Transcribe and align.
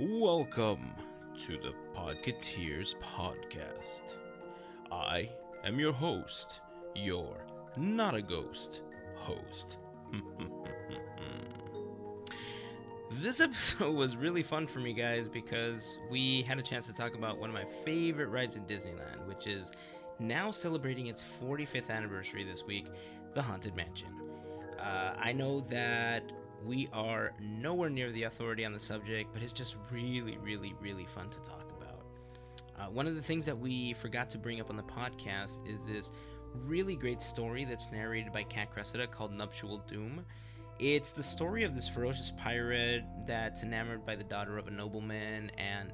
Welcome 0.00 0.94
to 1.40 1.56
the 1.58 1.74
Podcateers 1.96 2.94
Podcast. 3.02 4.14
I 4.92 5.28
am 5.64 5.80
your 5.80 5.92
host, 5.92 6.60
your 6.94 7.44
not 7.76 8.14
a 8.14 8.22
ghost 8.22 8.82
host. 9.16 9.78
this 13.14 13.40
episode 13.40 13.92
was 13.92 14.14
really 14.14 14.44
fun 14.44 14.68
for 14.68 14.78
me, 14.78 14.92
guys, 14.92 15.26
because 15.26 15.98
we 16.12 16.42
had 16.42 16.60
a 16.60 16.62
chance 16.62 16.86
to 16.86 16.94
talk 16.94 17.16
about 17.16 17.38
one 17.38 17.50
of 17.50 17.54
my 17.54 17.66
favorite 17.84 18.28
rides 18.28 18.54
in 18.54 18.62
Disneyland, 18.66 19.26
which 19.26 19.48
is 19.48 19.72
now 20.20 20.52
celebrating 20.52 21.08
its 21.08 21.24
45th 21.42 21.90
anniversary 21.90 22.44
this 22.44 22.64
week, 22.64 22.86
the 23.34 23.42
Haunted 23.42 23.74
Mansion. 23.74 24.14
Uh, 24.78 25.16
I 25.18 25.32
know 25.32 25.58
that 25.70 26.22
we 26.64 26.88
are 26.92 27.32
nowhere 27.40 27.90
near 27.90 28.10
the 28.10 28.24
authority 28.24 28.64
on 28.64 28.72
the 28.72 28.80
subject, 28.80 29.32
but 29.32 29.42
it's 29.42 29.52
just 29.52 29.76
really, 29.90 30.38
really, 30.38 30.74
really 30.80 31.06
fun 31.06 31.30
to 31.30 31.38
talk 31.40 31.70
about. 31.76 32.04
Uh, 32.78 32.90
one 32.90 33.06
of 33.06 33.14
the 33.14 33.22
things 33.22 33.46
that 33.46 33.58
we 33.58 33.92
forgot 33.94 34.30
to 34.30 34.38
bring 34.38 34.60
up 34.60 34.70
on 34.70 34.76
the 34.76 34.82
podcast 34.82 35.68
is 35.68 35.86
this 35.86 36.12
really 36.66 36.96
great 36.96 37.22
story 37.22 37.64
that's 37.64 37.90
narrated 37.90 38.32
by 38.32 38.42
Cat 38.42 38.70
Cressida 38.72 39.06
called 39.06 39.32
Nuptial 39.32 39.78
Doom. 39.86 40.24
It's 40.78 41.12
the 41.12 41.22
story 41.22 41.64
of 41.64 41.74
this 41.74 41.88
ferocious 41.88 42.32
pirate 42.38 43.04
that's 43.26 43.62
enamored 43.62 44.06
by 44.06 44.14
the 44.14 44.24
daughter 44.24 44.58
of 44.58 44.68
a 44.68 44.70
nobleman 44.70 45.50
and 45.58 45.92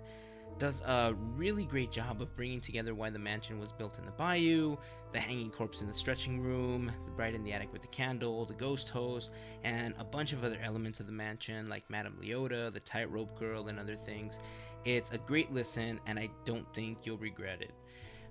does 0.58 0.82
a 0.82 1.14
really 1.36 1.64
great 1.64 1.90
job 1.90 2.20
of 2.22 2.34
bringing 2.36 2.60
together 2.60 2.94
why 2.94 3.10
the 3.10 3.18
mansion 3.18 3.58
was 3.58 3.72
built 3.72 3.98
in 3.98 4.04
the 4.04 4.10
bayou, 4.12 4.76
the 5.12 5.20
hanging 5.20 5.50
corpse 5.50 5.80
in 5.80 5.86
the 5.86 5.94
stretching 5.94 6.40
room, 6.40 6.90
the 7.04 7.10
bride 7.10 7.34
in 7.34 7.44
the 7.44 7.52
attic 7.52 7.72
with 7.72 7.82
the 7.82 7.88
candle, 7.88 8.44
the 8.44 8.54
ghost 8.54 8.88
host, 8.88 9.30
and 9.62 9.94
a 9.98 10.04
bunch 10.04 10.32
of 10.32 10.44
other 10.44 10.58
elements 10.62 11.00
of 11.00 11.06
the 11.06 11.12
mansion 11.12 11.66
like 11.66 11.88
Madame 11.88 12.18
Leota, 12.20 12.72
the 12.72 12.80
tightrope 12.80 13.38
girl, 13.38 13.68
and 13.68 13.78
other 13.78 13.96
things. 13.96 14.38
It's 14.84 15.12
a 15.12 15.18
great 15.18 15.52
listen, 15.52 16.00
and 16.06 16.18
I 16.18 16.28
don't 16.44 16.72
think 16.74 16.98
you'll 17.04 17.18
regret 17.18 17.62
it. 17.62 17.72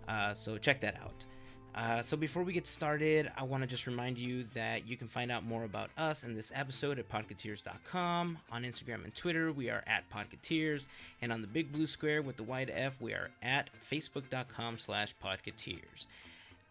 Uh, 0.08 0.34
so 0.34 0.58
check 0.58 0.82
that 0.82 1.00
out. 1.02 1.26
Uh, 1.76 2.04
so 2.04 2.16
before 2.16 2.44
we 2.44 2.54
get 2.54 2.68
started, 2.68 3.32
I 3.36 3.44
want 3.44 3.64
to 3.64 3.68
just 3.68 3.88
remind 3.88 4.20
you 4.20 4.44
that 4.54 4.88
you 4.88 4.96
can 4.96 5.08
find 5.08 5.32
out 5.32 5.44
more 5.44 5.64
about 5.64 5.90
us 5.98 6.24
and 6.24 6.38
this 6.38 6.52
episode 6.54 7.00
at 7.00 7.10
podcateers.com. 7.10 8.38
On 8.52 8.64
Instagram 8.64 9.04
and 9.04 9.16
Twitter, 9.16 9.52
we 9.52 9.70
are 9.70 9.84
at 9.88 10.04
podcateers, 10.12 10.86
and 11.22 11.32
on 11.34 11.42
the 11.42 11.48
big 11.48 11.72
blue 11.72 11.88
square 11.88 12.22
with 12.22 12.38
the 12.38 12.44
wide 12.44 12.72
F, 12.74 12.94
we 13.00 13.14
are 13.14 13.32
at 13.42 13.70
facebook.com 13.90 14.78
slash 14.78 15.16
podcateers. 15.24 16.06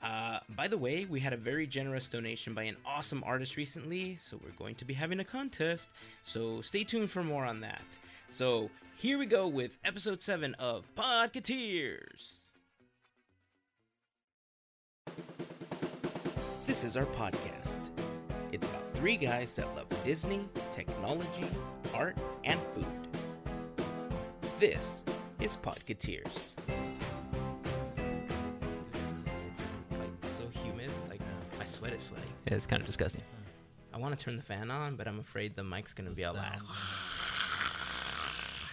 Uh, 0.02 0.38
by 0.56 0.68
the 0.68 0.78
way, 0.78 1.04
we 1.04 1.20
had 1.20 1.32
a 1.32 1.36
very 1.36 1.66
generous 1.66 2.06
donation 2.06 2.54
by 2.54 2.64
an 2.64 2.76
awesome 2.86 3.22
artist 3.24 3.56
recently, 3.56 4.16
so 4.16 4.38
we're 4.42 4.50
going 4.52 4.74
to 4.76 4.84
be 4.84 4.94
having 4.94 5.20
a 5.20 5.24
contest. 5.24 5.88
So 6.22 6.60
stay 6.60 6.84
tuned 6.84 7.10
for 7.10 7.24
more 7.24 7.44
on 7.44 7.60
that. 7.60 7.82
So 8.28 8.70
here 8.96 9.18
we 9.18 9.26
go 9.26 9.48
with 9.48 9.78
episode 9.84 10.22
7 10.22 10.54
of 10.60 10.84
Podcateers. 10.96 12.51
This 16.72 16.84
is 16.84 16.96
our 16.96 17.04
podcast. 17.04 17.90
It's 18.50 18.66
about 18.66 18.94
three 18.94 19.18
guys 19.18 19.52
that 19.56 19.76
love 19.76 19.84
Disney, 20.04 20.48
technology, 20.70 21.44
art, 21.94 22.16
and 22.44 22.58
food. 22.74 22.86
This 24.58 25.04
is 25.38 25.54
Podcateers. 25.54 26.54
It's 29.90 29.98
like 29.98 30.08
so 30.22 30.48
humid, 30.64 30.90
like 31.10 31.20
my 31.58 31.64
sweat 31.66 31.92
is 31.92 32.04
sweating. 32.04 32.30
Yeah, 32.46 32.54
it's 32.54 32.66
kind 32.66 32.80
of 32.80 32.86
disgusting. 32.86 33.22
I 33.92 33.98
want 33.98 34.18
to 34.18 34.24
turn 34.24 34.36
the 34.36 34.42
fan 34.42 34.70
on, 34.70 34.96
but 34.96 35.06
I'm 35.06 35.20
afraid 35.20 35.54
the 35.54 35.62
mic's 35.62 35.92
gonna 35.92 36.12
be 36.12 36.24
all 36.24 36.32
loud. 36.32 36.62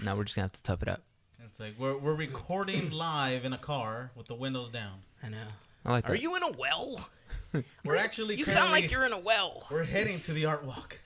Now 0.06 0.16
we're 0.16 0.24
just 0.24 0.38
gonna 0.38 0.46
have 0.46 0.54
to 0.54 0.64
tough 0.64 0.84
it 0.84 0.88
up. 0.88 1.02
It's 1.44 1.60
like 1.60 1.74
we're 1.78 1.98
we're 1.98 2.16
recording 2.16 2.92
live 2.94 3.44
in 3.44 3.52
a 3.52 3.58
car 3.58 4.12
with 4.16 4.28
the 4.28 4.36
windows 4.36 4.70
down. 4.70 5.00
I 5.22 5.28
know. 5.28 5.48
I 5.86 5.92
like 5.92 6.06
that. 6.06 6.14
Are 6.14 6.16
you 6.16 6.38
in 6.38 6.44
a 6.44 6.52
well? 6.58 7.10
We're 7.86 7.98
actually 7.98 8.36
You 8.36 8.46
sound 8.46 8.72
like 8.72 8.92
you're 8.92 9.06
in 9.06 9.12
a 9.14 9.20
well. 9.20 9.66
We're 9.72 9.84
heading 9.84 10.20
to 10.22 10.34
the 10.34 10.46
art 10.46 10.66
walk. 10.66 11.00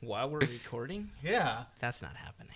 While 0.00 0.30
we're 0.30 0.38
recording, 0.38 1.10
Yeah, 1.24 1.64
that's 1.80 2.02
not 2.02 2.16
happening. 2.16 2.54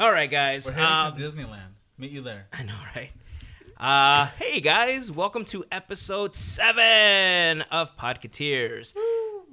All 0.00 0.10
right, 0.10 0.30
guys. 0.30 0.66
we're 0.66 0.72
heading 0.72 0.88
um, 0.90 1.14
to 1.14 1.22
Disneyland. 1.22 1.70
Meet 1.96 2.10
you 2.10 2.22
there. 2.22 2.46
I 2.52 2.62
know, 2.64 2.76
right? 2.96 3.10
Uh, 3.76 4.26
hey 4.38 4.58
guys, 4.60 5.10
welcome 5.10 5.44
to 5.46 5.64
episode 5.70 6.34
seven 6.34 7.62
of 7.70 7.96
Podcateers. 7.96 8.94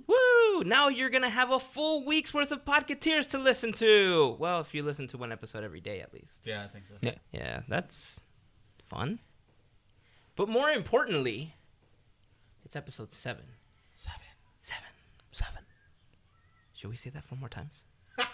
Woo! 0.07 0.63
Now 0.63 0.87
you're 0.87 1.11
gonna 1.11 1.29
have 1.29 1.51
a 1.51 1.59
full 1.59 2.03
week's 2.05 2.33
worth 2.33 2.51
of 2.51 2.65
Podcateers 2.65 3.27
to 3.29 3.37
listen 3.37 3.71
to. 3.73 4.35
Well, 4.39 4.61
if 4.61 4.73
you 4.73 4.81
listen 4.81 5.05
to 5.07 5.17
one 5.17 5.31
episode 5.31 5.63
every 5.63 5.81
day, 5.81 6.01
at 6.01 6.11
least. 6.13 6.41
Yeah, 6.47 6.63
I 6.63 6.67
think 6.67 6.85
so. 6.87 6.95
Yeah. 7.01 7.13
Yeah, 7.31 7.61
that's 7.67 8.19
fun. 8.83 9.19
But 10.35 10.49
more 10.49 10.69
importantly, 10.69 11.53
it's 12.65 12.75
episode 12.75 13.11
seven. 13.11 13.45
Seven. 13.93 14.19
Seven. 14.59 14.83
Seven. 15.31 15.61
Should 16.73 16.89
we 16.89 16.95
say 16.95 17.09
that 17.11 17.23
four 17.23 17.37
more 17.37 17.49
times? 17.49 17.85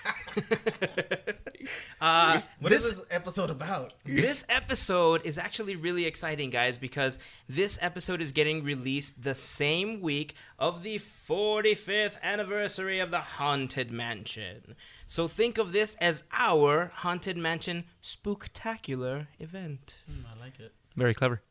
uh, 2.01 2.41
What 2.59 2.71
is 2.71 2.87
this 2.87 3.05
episode 3.11 3.49
about? 3.49 3.93
this 4.05 4.45
episode 4.49 5.25
is 5.25 5.37
actually 5.37 5.75
really 5.75 6.05
exciting, 6.05 6.49
guys, 6.49 6.77
because 6.77 7.19
this 7.49 7.77
episode 7.81 8.21
is 8.21 8.31
getting 8.31 8.63
released 8.63 9.23
the 9.23 9.33
same 9.35 10.01
week 10.01 10.35
of 10.59 10.83
the 10.83 10.97
45th 10.97 12.21
anniversary 12.21 12.99
of 12.99 13.11
the 13.11 13.19
Haunted 13.21 13.91
Mansion. 13.91 14.75
So 15.05 15.27
think 15.27 15.57
of 15.57 15.71
this 15.73 15.95
as 15.95 16.23
our 16.31 16.91
Haunted 16.95 17.37
Mansion 17.37 17.83
spooktacular 18.01 19.27
event. 19.39 19.95
Hmm, 20.07 20.25
I 20.25 20.43
like 20.43 20.59
it. 20.59 20.71
Very 20.95 21.13
clever. 21.13 21.41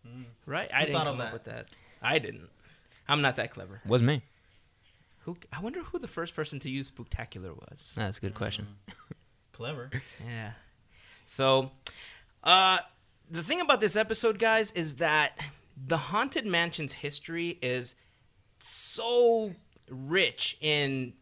Right? 0.47 0.71
I 0.73 0.81
Who 0.81 0.87
didn't 0.87 0.97
thought 0.99 1.07
come 1.07 1.15
of 1.17 1.21
up 1.21 1.27
that? 1.27 1.33
with 1.33 1.45
that. 1.45 1.67
I 2.03 2.19
didn't. 2.19 2.49
I'm 3.11 3.21
not 3.23 3.37
that 3.37 3.51
clever. 3.51 3.81
Was 3.87 4.03
me. 4.03 4.23
Who? 5.25 5.37
I 5.53 5.61
wonder 5.61 5.83
who 5.83 5.99
the 5.99 6.09
first 6.09 6.35
person 6.35 6.59
to 6.61 6.71
use 6.71 6.91
spooktacular 6.91 7.55
was. 7.71 7.93
That's 7.97 8.19
a 8.19 8.21
good 8.21 8.35
question. 8.35 8.67
Clever. 9.53 9.91
Yeah. 10.27 10.53
So, 11.27 11.71
uh, 12.43 12.79
the 13.31 13.43
thing 13.43 13.61
about 13.61 13.81
this 13.81 13.97
episode, 13.97 14.39
guys, 14.39 14.73
is 14.73 14.97
that 14.97 15.39
the 15.87 15.97
Haunted 15.99 16.47
Mansion's 16.47 16.93
history 16.95 17.59
is 17.61 17.95
so 18.59 19.53
rich 19.91 20.57
in 20.61 21.13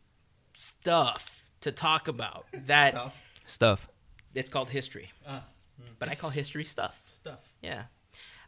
stuff 0.53 1.45
to 1.63 1.73
talk 1.73 2.09
about 2.09 2.47
that 2.53 2.95
Stuff. 2.95 3.25
Stuff. 3.47 3.89
it's 4.35 4.51
called 4.51 4.71
history. 4.71 5.11
Ah, 5.27 5.45
But 5.99 6.09
I 6.09 6.15
call 6.15 6.31
history 6.31 6.65
stuff. 6.65 7.03
stuff. 7.09 7.53
Yeah. 7.63 7.85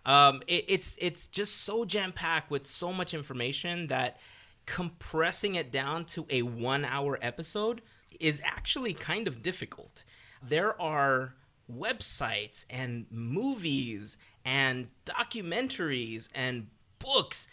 Um, 0.06 0.42
it, 0.46 0.64
it's 0.68 0.96
it's 0.98 1.26
just 1.26 1.58
so 1.64 1.84
jam 1.84 2.12
packed 2.12 2.50
with 2.50 2.66
so 2.66 2.92
much 2.92 3.12
information 3.14 3.88
that 3.88 4.18
compressing 4.66 5.56
it 5.56 5.70
down 5.72 6.04
to 6.06 6.26
a 6.30 6.42
one 6.42 6.84
hour 6.84 7.18
episode 7.20 7.82
is 8.20 8.40
actually 8.44 8.94
kind 8.94 9.26
of 9.28 9.42
difficult. 9.42 10.04
There 10.42 10.80
are 10.80 11.34
websites 11.70 12.64
and 12.70 13.06
movies 13.10 14.16
and 14.44 14.88
documentaries 15.06 16.28
and 16.34 16.68
books 16.98 17.48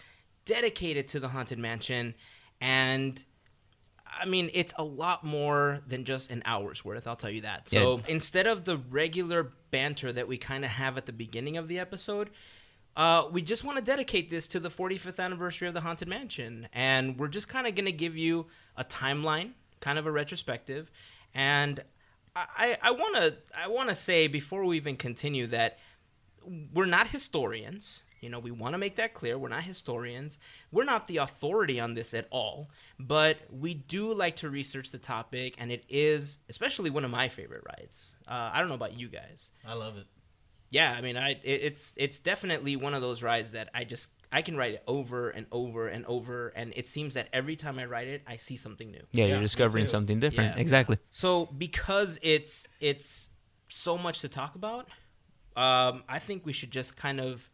dedicated 0.45 1.07
to 1.09 1.19
the 1.19 1.27
Haunted 1.27 1.59
Mansion, 1.59 2.13
and 2.61 3.21
I 4.19 4.25
mean, 4.25 4.49
it's 4.53 4.73
a 4.77 4.83
lot 4.83 5.23
more 5.23 5.81
than 5.87 6.05
just 6.05 6.31
an 6.31 6.41
hour's 6.45 6.83
worth, 6.83 7.07
I'll 7.07 7.15
tell 7.17 7.29
you 7.29 7.41
that. 7.41 7.69
So 7.69 7.97
Yeah. 7.97 8.03
instead 8.07 8.47
of 8.47 8.63
the 8.63 8.77
regular 8.77 9.51
banter 9.71 10.11
that 10.11 10.27
we 10.27 10.37
kind 10.37 10.65
of 10.65 10.71
have 10.71 10.97
at 10.97 11.05
the 11.05 11.13
beginning 11.13 11.57
of 11.57 11.67
the 11.67 11.79
episode, 11.79 12.29
uh, 12.95 13.27
we 13.31 13.41
just 13.41 13.63
want 13.63 13.77
to 13.77 13.83
dedicate 13.83 14.29
this 14.29 14.47
to 14.47 14.59
the 14.59 14.69
45th 14.69 15.19
anniversary 15.19 15.67
of 15.67 15.73
the 15.73 15.81
Haunted 15.81 16.07
Mansion. 16.07 16.67
And 16.73 17.17
we're 17.17 17.27
just 17.27 17.47
kind 17.47 17.67
of 17.67 17.75
going 17.75 17.85
to 17.85 17.91
give 17.91 18.17
you 18.17 18.47
a 18.75 18.83
timeline, 18.83 19.51
kind 19.79 19.99
of 19.99 20.05
a 20.05 20.11
retrospective. 20.11 20.89
And 21.33 21.79
I, 22.35 22.77
I 22.81 22.91
want 22.91 23.15
to 23.15 23.35
I 23.57 23.67
want 23.67 23.89
to 23.89 23.95
say 23.95 24.27
before 24.27 24.63
we 24.63 24.77
even 24.77 24.95
continue 24.95 25.47
that 25.47 25.79
we're 26.73 26.85
not 26.85 27.07
historians. 27.07 28.03
You 28.21 28.29
know, 28.29 28.39
we 28.39 28.51
want 28.51 28.73
to 28.73 28.77
make 28.77 28.95
that 28.95 29.13
clear. 29.13 29.37
We're 29.37 29.49
not 29.49 29.63
historians. 29.63 30.39
We're 30.71 30.85
not 30.85 31.07
the 31.07 31.17
authority 31.17 31.79
on 31.79 31.93
this 31.93 32.13
at 32.13 32.27
all. 32.31 32.69
But 32.99 33.37
we 33.51 33.73
do 33.73 34.13
like 34.13 34.37
to 34.37 34.49
research 34.49 34.91
the 34.91 34.97
topic, 34.97 35.55
and 35.57 35.71
it 35.71 35.83
is 35.89 36.37
especially 36.49 36.89
one 36.89 37.05
of 37.05 37.11
my 37.11 37.27
favorite 37.27 37.63
rides. 37.65 38.15
Uh, 38.27 38.51
I 38.53 38.59
don't 38.59 38.69
know 38.69 38.75
about 38.75 38.97
you 38.97 39.07
guys. 39.07 39.51
I 39.65 39.73
love 39.73 39.97
it. 39.97 40.05
Yeah, 40.69 40.93
I 40.97 41.01
mean, 41.01 41.15
I 41.15 41.31
it, 41.31 41.41
it's 41.43 41.93
it's 41.97 42.19
definitely 42.19 42.75
one 42.75 42.93
of 42.93 43.01
those 43.01 43.23
rides 43.23 43.53
that 43.53 43.69
I 43.73 43.83
just 43.83 44.09
I 44.31 44.41
can 44.41 44.57
ride 44.57 44.73
it 44.73 44.83
over 44.87 45.29
and 45.29 45.45
over 45.51 45.87
and 45.87 46.05
over, 46.05 46.49
and 46.49 46.73
it 46.75 46.87
seems 46.87 47.13
that 47.13 47.29
every 47.31 47.55
time 47.55 47.79
I 47.79 47.85
ride 47.85 48.07
it, 48.07 48.23
I 48.27 48.35
see 48.35 48.57
something 48.57 48.91
new. 48.91 49.01
Yeah, 49.11 49.25
Yeah, 49.25 49.31
you're 49.33 49.41
discovering 49.41 49.85
something 49.85 50.19
different. 50.19 50.55
Yeah. 50.55 50.61
Exactly. 50.61 50.97
So 51.09 51.45
because 51.45 52.19
it's 52.21 52.67
it's 52.81 53.31
so 53.69 53.97
much 53.97 54.21
to 54.21 54.29
talk 54.29 54.55
about, 54.55 54.89
um, 55.55 56.03
I 56.09 56.19
think 56.19 56.45
we 56.45 56.53
should 56.53 56.71
just 56.71 56.97
kind 56.97 57.21
of 57.21 57.49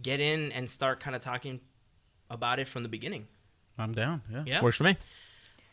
get 0.00 0.20
in 0.20 0.52
and 0.52 0.68
start 0.68 1.00
kind 1.00 1.14
of 1.16 1.22
talking 1.22 1.60
about 2.30 2.58
it 2.58 2.68
from 2.68 2.82
the 2.82 2.88
beginning. 2.88 3.26
I'm 3.78 3.92
down. 3.92 4.22
Yeah. 4.30 4.42
Yeah. 4.46 4.62
Works 4.62 4.78
for 4.78 4.84
me. 4.84 4.96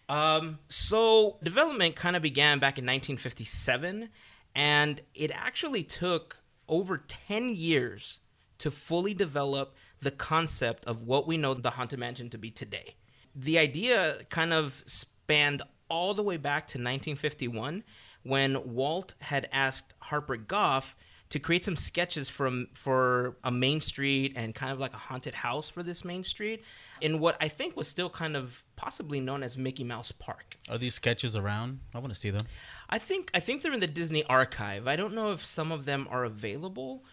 Um, 0.10 0.60
so 0.68 1.38
development 1.44 1.96
kind 1.96 2.16
of 2.16 2.22
began 2.22 2.60
back 2.60 2.78
in 2.78 2.84
1957, 2.84 4.10
and 4.56 5.02
it 5.14 5.32
actually 5.34 5.84
took 5.84 6.42
over 6.68 6.98
10 6.98 7.56
years 7.56 8.20
to 8.58 8.72
fully 8.72 9.14
develop 9.14 9.76
the 10.02 10.12
concept 10.12 10.86
of 10.86 11.04
what 11.04 11.28
we 11.28 11.38
know 11.38 11.54
the 11.54 11.72
Haunted 11.72 12.00
Mansion 12.00 12.30
to 12.30 12.38
be 12.38 12.52
today. 12.52 12.96
The 13.36 13.58
idea 13.58 14.20
kind 14.30 14.52
of 14.52 14.84
spanned 14.86 15.62
all 15.90 16.14
the 16.14 16.24
way 16.24 16.38
back 16.38 16.68
to 16.68 16.78
1951 16.78 17.84
when 18.24 18.74
Walt 18.74 19.16
had 19.22 19.48
asked 19.52 19.94
Harper 20.00 20.38
Goff 20.38 20.96
to 21.32 21.40
create 21.40 21.66
some 21.66 21.76
sketches 21.76 22.30
from 22.30 22.68
for 22.74 23.36
a 23.44 23.52
main 23.52 23.82
street 23.82 24.34
and 24.36 24.54
kind 24.56 24.72
of 24.72 24.80
like 24.80 24.94
a 24.94 24.98
haunted 24.98 25.34
house 25.34 25.70
for 25.70 25.82
this 25.84 26.06
main 26.06 26.24
street 26.24 26.64
in 27.02 27.20
what 27.20 27.36
I 27.42 27.48
think 27.48 27.76
was 27.76 27.88
still 27.88 28.10
kind 28.10 28.36
of 28.38 28.64
possibly 28.76 29.20
known 29.20 29.42
as 29.44 29.58
Mickey 29.58 29.84
Mouse 29.84 30.12
Park. 30.12 30.58
Are 30.70 30.78
these 30.78 30.94
sketches 30.94 31.36
around? 31.36 31.80
I 31.96 32.00
want 32.00 32.14
to 32.14 32.20
see 32.20 32.30
them. 32.30 32.46
I 32.90 33.00
think 33.00 33.32
I 33.34 33.40
think 33.40 33.62
they're 33.64 33.74
in 33.74 33.80
the 33.80 33.88
Disney 33.88 34.24
archive. 34.26 34.88
I 34.88 34.96
don't 34.96 35.14
know 35.16 35.32
if 35.32 35.44
some 35.46 35.72
of 35.72 35.86
them 35.86 36.08
are 36.12 36.24
available, 36.26 37.04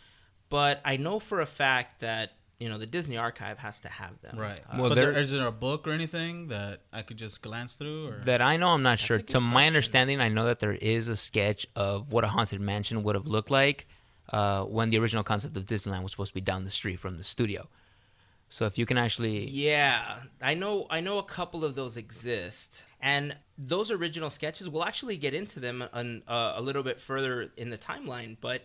but 0.51 0.81
I 0.85 0.97
know 0.97 1.19
for 1.21 1.41
a 1.41 1.47
fact 1.47 2.01
that 2.01 2.33
you 2.59 2.69
know 2.69 2.77
the 2.79 2.87
Disney 2.87 3.17
archive 3.17 3.59
has 3.59 3.79
to 3.81 3.89
have 3.89 4.21
them. 4.21 4.37
Right. 4.37 4.59
Uh, 4.69 4.79
Well, 4.81 4.89
but 4.89 4.97
there, 4.97 5.13
there- 5.13 5.21
is 5.21 5.31
there 5.31 5.47
a 5.47 5.53
book 5.53 5.87
or 5.87 5.93
anything 5.93 6.49
that 6.49 6.81
I 6.93 7.03
could 7.03 7.17
just 7.17 7.41
glance 7.41 7.75
through? 7.75 8.09
Or 8.09 8.21
That 8.25 8.43
I 8.43 8.57
know, 8.57 8.71
I'm 8.71 8.83
not 8.83 8.99
sure. 8.99 9.19
a 9.19 9.21
good 9.21 9.29
To 9.29 9.41
my 9.41 9.69
understanding, 9.69 10.21
I 10.21 10.29
know 10.29 10.47
that 10.47 10.59
there 10.59 10.73
is 10.75 11.07
a 11.07 11.15
sketch 11.15 11.69
of 11.77 12.13
what 12.13 12.25
a 12.25 12.29
haunted 12.29 12.61
mansion 12.61 13.05
would 13.05 13.15
have 13.15 13.29
looked 13.29 13.53
like 13.53 13.87
uh, 14.33 14.65
when 14.65 14.91
the 14.91 14.99
original 14.99 15.25
concept 15.25 15.57
of 15.57 15.65
Disneyland 15.65 16.03
was 16.03 16.13
supposed 16.13 16.31
to 16.31 16.35
be 16.35 16.41
down 16.41 16.65
the 16.65 16.71
street 16.71 16.99
from 16.99 17.17
the 17.17 17.25
studio. 17.25 17.69
So 18.51 18.65
if 18.65 18.79
you 18.79 18.87
can 18.87 18.97
actually, 18.97 19.49
Yeah, 19.51 20.21
I 20.41 20.55
know. 20.55 20.87
I 20.89 21.01
know 21.01 21.19
a 21.19 21.23
couple 21.23 21.65
of 21.65 21.75
those 21.75 21.97
exist, 21.99 22.85
and 23.01 23.37
those 23.59 23.91
original 23.91 24.31
sketches. 24.31 24.69
We'll 24.71 24.85
actually 24.85 25.19
get 25.19 25.35
into 25.35 25.61
them 25.61 25.85
on, 25.93 26.23
uh, 26.27 26.55
a 26.57 26.63
little 26.63 26.83
bit 26.83 26.99
further 26.99 27.51
in 27.59 27.69
the 27.69 27.77
timeline. 27.77 28.39
But 28.41 28.63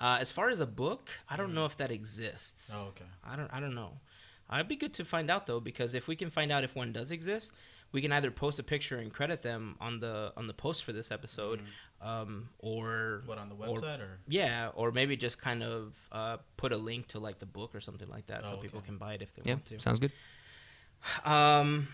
uh, 0.00 0.18
as 0.20 0.30
far 0.30 0.50
as 0.50 0.60
a 0.60 0.66
book, 0.66 1.10
I 1.28 1.36
don't 1.36 1.52
know 1.52 1.66
if 1.66 1.76
that 1.78 1.90
exists. 1.90 2.72
Oh, 2.74 2.88
okay. 2.88 3.04
I 3.24 3.34
don't. 3.34 3.52
I 3.52 3.58
don't 3.58 3.74
know. 3.74 3.98
It'd 4.52 4.68
be 4.68 4.76
good 4.76 4.94
to 4.94 5.04
find 5.04 5.30
out 5.30 5.46
though, 5.46 5.58
because 5.58 5.94
if 5.94 6.06
we 6.06 6.14
can 6.14 6.30
find 6.30 6.52
out 6.52 6.62
if 6.62 6.76
one 6.76 6.92
does 6.92 7.10
exist, 7.10 7.52
we 7.90 8.00
can 8.00 8.12
either 8.12 8.30
post 8.30 8.58
a 8.60 8.62
picture 8.62 8.98
and 8.98 9.12
credit 9.12 9.42
them 9.42 9.74
on 9.80 9.98
the 9.98 10.32
on 10.36 10.46
the 10.46 10.54
post 10.54 10.84
for 10.84 10.92
this 10.92 11.10
episode, 11.10 11.60
um, 12.04 12.48
or 12.58 13.22
What 13.26 13.38
on 13.38 13.48
the 13.48 13.54
website 13.56 14.00
or? 14.00 14.18
yeah, 14.28 14.70
or 14.74 14.92
maybe 14.92 15.16
just 15.16 15.38
kind 15.40 15.62
of 15.62 15.96
uh, 16.12 16.36
put 16.56 16.72
a 16.72 16.76
link 16.76 17.08
to 17.08 17.18
like 17.18 17.38
the 17.38 17.46
book 17.46 17.74
or 17.74 17.80
something 17.80 18.08
like 18.08 18.26
that, 18.26 18.42
so 18.42 18.54
Oh, 18.58 18.62
people 18.62 18.80
can 18.82 18.98
buy 18.98 19.14
it 19.14 19.22
if 19.22 19.34
they 19.34 19.42
yeah, 19.44 19.54
want 19.54 19.66
to. 19.66 19.80
sounds 19.80 19.98
good. 19.98 20.12
Um, 21.24 21.88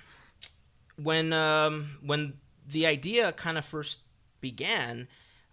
when 0.97 1.33
um, 1.33 1.99
when 2.05 2.35
the 2.67 2.87
idea 2.87 3.33
kind 3.33 3.59
of 3.59 3.65
first 3.65 4.01
began, 4.41 5.09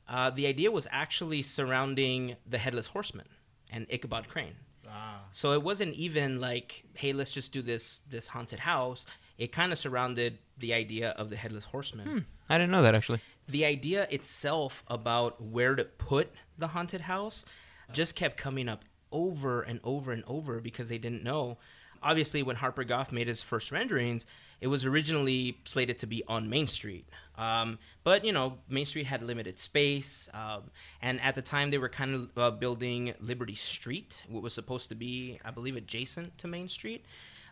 uh, 0.07 0.30
the 0.30 0.48
idea 0.48 0.71
was 0.71 0.88
actually 0.92 1.42
surrounding 1.42 2.36
the 2.45 2.57
headless 2.57 2.88
horseman 2.88 3.27
and 3.69 3.86
Ichabod 3.89 4.27
Crane. 4.27 4.56
Ah, 4.89 5.21
So 5.31 5.51
it 5.53 5.62
wasn't 5.63 5.94
even 5.95 6.39
like, 6.39 6.83
hey, 6.95 7.13
let's 7.13 7.31
just 7.31 7.51
do 7.51 7.62
this 7.62 8.00
this 8.10 8.27
haunted 8.30 8.60
house. 8.60 9.06
It 9.38 9.51
kind 9.51 9.71
of 9.71 9.77
surrounded 9.77 10.39
the 10.57 10.74
idea 10.74 11.12
of 11.12 11.30
the 11.30 11.36
headless 11.36 11.65
horseman. 11.65 12.25
I 12.50 12.57
didn't 12.57 12.71
know 12.71 12.81
that 12.83 12.95
actually. 12.98 13.19
The 13.47 13.65
idea 13.65 14.07
itself 14.09 14.83
about 14.88 15.41
where 15.41 15.75
to 15.75 15.85
put 15.85 16.31
the 16.57 16.67
haunted 16.67 17.01
house 17.01 17.45
just 17.94 18.15
kept 18.15 18.38
coming 18.38 18.67
up 18.67 18.83
over 19.11 19.61
and 19.61 19.79
over 19.83 20.11
and 20.11 20.23
over 20.27 20.59
because 20.59 20.89
they 20.89 20.97
didn't 20.97 21.23
know. 21.23 21.57
Obviously, 22.03 22.44
when 22.44 22.57
Harper 22.57 22.83
Goff 22.83 23.11
made 23.11 23.27
his 23.27 23.41
first 23.41 23.71
renderings, 23.71 24.25
it 24.59 24.67
was 24.67 24.85
originally 24.85 25.59
slated 25.65 25.99
to 25.99 26.07
be 26.07 26.23
on 26.27 26.49
Main 26.49 26.67
Street. 26.67 27.07
Um, 27.38 27.79
but, 28.03 28.25
you 28.25 28.31
know, 28.31 28.57
Main 28.69 28.85
Street 28.85 29.05
had 29.05 29.23
limited 29.23 29.59
space. 29.59 30.29
Um, 30.33 30.63
and 31.01 31.21
at 31.21 31.35
the 31.35 31.41
time, 31.41 31.71
they 31.71 31.77
were 31.77 31.89
kind 31.89 32.15
of 32.15 32.38
uh, 32.38 32.51
building 32.51 33.13
Liberty 33.19 33.55
Street, 33.55 34.23
what 34.27 34.43
was 34.43 34.53
supposed 34.53 34.89
to 34.89 34.95
be, 34.95 35.39
I 35.45 35.51
believe, 35.51 35.75
adjacent 35.75 36.38
to 36.39 36.47
Main 36.47 36.69
Street. 36.69 37.05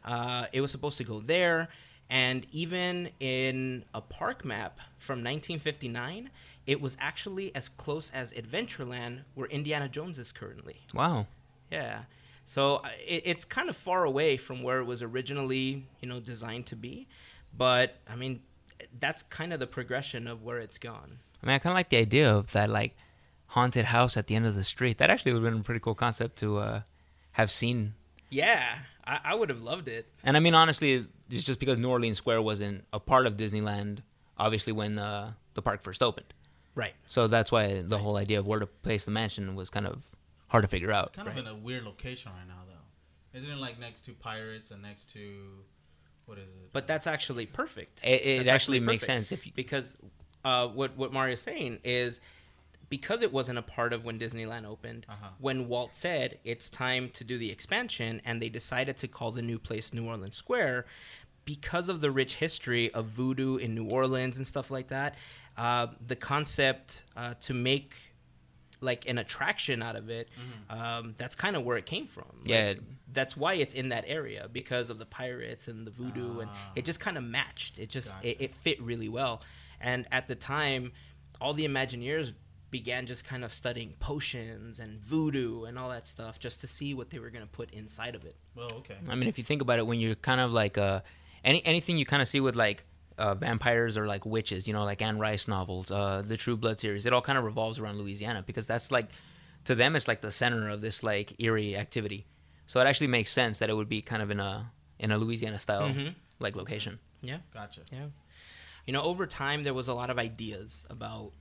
Uh, 0.03 0.45
it 0.53 0.61
was 0.61 0.71
supposed 0.71 0.97
to 0.97 1.03
go 1.03 1.19
there. 1.19 1.69
And 2.09 2.45
even 2.51 3.09
in 3.19 3.83
a 3.93 4.01
park 4.01 4.45
map 4.45 4.77
from 4.99 5.19
1959, 5.19 6.29
it 6.67 6.81
was 6.81 6.97
actually 6.99 7.53
as 7.55 7.69
close 7.69 8.09
as 8.11 8.33
Adventureland, 8.33 9.21
where 9.33 9.47
Indiana 9.47 9.89
Jones 9.89 10.19
is 10.19 10.31
currently. 10.31 10.81
Wow. 10.93 11.27
Yeah. 11.71 12.03
So 12.45 12.77
uh, 12.77 12.89
it, 13.05 13.23
it's 13.25 13.43
kind 13.43 13.69
of 13.69 13.75
far 13.75 14.03
away 14.03 14.37
from 14.37 14.61
where 14.61 14.79
it 14.79 14.85
was 14.85 15.01
originally, 15.01 15.87
you 15.99 16.07
know, 16.07 16.19
designed 16.19 16.67
to 16.67 16.75
be. 16.75 17.07
But 17.57 17.97
I 18.09 18.15
mean, 18.15 18.41
that's 18.99 19.23
kind 19.23 19.51
of 19.53 19.59
the 19.59 19.67
progression 19.67 20.27
of 20.27 20.43
where 20.43 20.59
it's 20.59 20.77
gone. 20.77 21.19
I 21.41 21.47
mean, 21.47 21.55
I 21.55 21.59
kind 21.59 21.71
of 21.71 21.75
like 21.75 21.89
the 21.89 21.97
idea 21.97 22.33
of 22.33 22.51
that 22.51 22.69
like 22.69 22.95
haunted 23.47 23.85
house 23.85 24.17
at 24.17 24.27
the 24.27 24.35
end 24.35 24.45
of 24.45 24.55
the 24.55 24.63
street. 24.63 24.97
That 24.99 25.09
actually 25.09 25.33
would 25.33 25.43
have 25.43 25.51
been 25.51 25.61
a 25.61 25.63
pretty 25.63 25.79
cool 25.79 25.95
concept 25.95 26.37
to 26.37 26.57
uh, 26.59 26.81
have 27.33 27.49
seen. 27.49 27.93
Yeah, 28.29 28.79
I, 29.07 29.19
I 29.25 29.35
would 29.35 29.49
have 29.49 29.61
loved 29.61 29.87
it. 29.87 30.07
And 30.23 30.35
I 30.35 30.39
mean, 30.39 30.55
honestly, 30.55 31.05
it's 31.29 31.43
just 31.43 31.59
because 31.59 31.77
New 31.77 31.89
Orleans 31.89 32.17
Square 32.17 32.41
wasn't 32.41 32.83
a 32.93 32.99
part 32.99 33.27
of 33.27 33.35
Disneyland, 33.37 33.99
obviously, 34.37 34.73
when 34.73 34.97
uh, 34.97 35.33
the 35.53 35.61
park 35.61 35.83
first 35.83 36.01
opened. 36.01 36.33
Right. 36.73 36.93
So 37.07 37.27
that's 37.27 37.51
why 37.51 37.81
the 37.81 37.97
whole 37.97 38.17
idea 38.17 38.39
of 38.39 38.47
where 38.47 38.59
to 38.59 38.65
place 38.67 39.05
the 39.05 39.11
mansion 39.11 39.55
was 39.55 39.69
kind 39.69 39.87
of 39.87 40.05
hard 40.47 40.63
to 40.63 40.67
figure 40.67 40.91
out. 40.91 41.07
It's 41.07 41.15
kind 41.15 41.27
of 41.27 41.37
in 41.37 41.47
a 41.47 41.55
weird 41.55 41.83
location 41.83 42.31
right 42.37 42.47
now, 42.47 42.63
though. 42.67 43.37
Isn't 43.37 43.49
it 43.51 43.57
like 43.57 43.79
next 43.79 44.01
to 44.05 44.13
Pirates 44.13 44.71
and 44.71 44.81
next 44.81 45.11
to 45.13 45.19
what 46.25 46.37
is 46.37 46.49
it? 46.49 46.71
But 46.73 46.87
that's 46.87 47.07
actually 47.07 47.45
perfect. 47.45 48.01
It, 48.03 48.07
it 48.07 48.37
That's 48.45 48.53
actually 48.55 48.79
makes 48.79 49.05
perfect. 49.05 49.27
sense 49.27 49.31
if 49.31 49.45
you. 49.45 49.51
because 49.55 49.95
uh, 50.43 50.67
what 50.67 50.95
what 50.97 51.13
Mario's 51.13 51.41
saying 51.41 51.79
is 51.83 52.19
because 52.89 53.21
it 53.21 53.31
wasn't 53.33 53.57
a 53.57 53.61
part 53.61 53.93
of 53.93 54.03
when 54.05 54.19
Disneyland 54.19 54.65
opened. 54.65 55.05
Uh-huh. 55.09 55.29
When 55.39 55.67
Walt 55.67 55.95
said 55.95 56.39
it's 56.43 56.69
time 56.69 57.09
to 57.11 57.23
do 57.23 57.37
the 57.37 57.51
expansion, 57.51 58.21
and 58.25 58.41
they 58.41 58.49
decided 58.49 58.97
to 58.97 59.07
call 59.07 59.31
the 59.31 59.41
new 59.41 59.59
place 59.59 59.93
New 59.93 60.07
Orleans 60.07 60.35
Square, 60.37 60.85
because 61.45 61.89
of 61.89 62.01
the 62.01 62.09
rich 62.11 62.35
history 62.35 62.91
of 62.93 63.05
voodoo 63.05 63.57
in 63.57 63.75
New 63.75 63.87
Orleans 63.89 64.37
and 64.37 64.47
stuff 64.47 64.71
like 64.71 64.87
that. 64.89 65.15
Uh, 65.57 65.87
the 66.05 66.15
concept 66.15 67.03
uh, 67.15 67.33
to 67.41 67.53
make 67.53 67.95
like 68.81 69.07
an 69.07 69.17
attraction 69.17 69.81
out 69.81 69.95
of 69.95 70.09
it 70.09 70.27
um, 70.69 71.15
that's 71.17 71.33
kind 71.33 71.55
of 71.55 71.63
where 71.63 71.77
it 71.77 71.85
came 71.85 72.05
from 72.05 72.25
Like, 72.41 72.49
Yeah. 72.49 72.73
that's 73.11 73.37
why 73.37 73.53
it's 73.53 73.73
in 73.73 73.89
that 73.89 74.03
area 74.05 74.49
because 74.51 74.89
of 74.89 74.99
the 74.99 75.05
pirates 75.05 75.69
and 75.69 75.87
the 75.87 75.91
voodoo 75.91 76.39
and 76.41 76.51
it 76.75 76.83
just 76.83 76.99
kind 76.99 77.17
of 77.17 77.23
matched 77.23 77.79
it 77.79 77.89
just 77.89 78.15
it, 78.21 78.41
it 78.41 78.51
fit 78.51 78.79
really 78.81 79.07
well 79.07 79.41
and 79.79 80.05
at 80.11 80.27
the 80.27 80.35
time 80.35 80.91
all 81.39 81.53
the 81.53 81.65
imagineers 81.65 82.33
began 82.71 83.05
just 83.05 83.23
kind 83.25 83.43
of 83.45 83.53
studying 83.53 83.93
potions 83.99 84.79
and 84.79 84.99
voodoo 85.01 85.63
and 85.65 85.77
all 85.79 85.89
that 85.89 86.07
stuff 86.07 86.39
just 86.39 86.61
to 86.61 86.67
see 86.67 86.93
what 86.93 87.09
they 87.09 87.19
were 87.19 87.29
going 87.29 87.43
to 87.45 87.49
put 87.51 87.69
inside 87.71 88.15
of 88.15 88.25
it 88.25 88.35
Well, 88.55 88.69
okay. 88.79 88.95
I 89.07 89.15
mean, 89.15 89.29
if 89.29 89.37
you 89.37 89.43
think 89.43 89.61
about 89.61 89.79
it, 89.79 89.87
when 89.87 89.99
you're 89.99 90.15
kind 90.15 90.41
of 90.41 90.51
like 90.51 90.77
uh, 90.77 91.01
any 91.43 91.65
anything 91.65 91.97
you 91.97 92.05
kind 92.05 92.21
of 92.21 92.27
see 92.27 92.39
with 92.39 92.55
like 92.55 92.83
uh, 93.17 93.33
vampires 93.35 93.97
or 93.97 94.07
like 94.07 94.25
witches, 94.25 94.67
you 94.67 94.73
know, 94.73 94.83
like 94.83 95.01
Anne 95.01 95.17
Rice 95.19 95.47
novels, 95.47 95.89
uh, 95.91 96.21
the 96.25 96.35
True 96.35 96.57
Blood 96.57 96.79
series, 96.79 97.05
it 97.05 97.13
all 97.13 97.21
kind 97.21 97.37
of 97.37 97.45
revolves 97.45 97.79
around 97.79 97.97
Louisiana 97.97 98.43
because 98.45 98.67
that's 98.67 98.91
like 98.91 99.07
to 99.65 99.75
them 99.75 99.95
it's 99.95 100.07
like 100.07 100.21
the 100.21 100.31
center 100.31 100.67
of 100.69 100.81
this 100.81 101.01
like 101.03 101.35
eerie 101.39 101.77
activity. 101.77 102.25
So 102.67 102.79
it 102.81 102.85
actually 102.87 103.07
makes 103.07 103.31
sense 103.31 103.59
that 103.59 103.69
it 103.69 103.73
would 103.73 103.87
be 103.89 104.01
kind 104.01 104.21
of 104.21 104.31
in 104.31 104.39
a 104.39 104.69
in 104.99 105.11
a 105.11 105.17
Louisiana 105.17 105.59
style 105.59 105.87
Mhm. 105.89 106.15
like 106.39 106.55
location. 106.57 106.99
yeah 107.21 107.37
Gotcha. 107.53 107.81
Yeah. 107.91 108.07
You 108.85 108.93
know, 108.93 109.01
over 109.03 109.25
time, 109.25 109.63
there 109.63 109.73
was 109.73 109.87
a 109.87 109.93
lot 109.93 110.09
of 110.09 110.19
ideas 110.19 110.85
about 110.89 111.31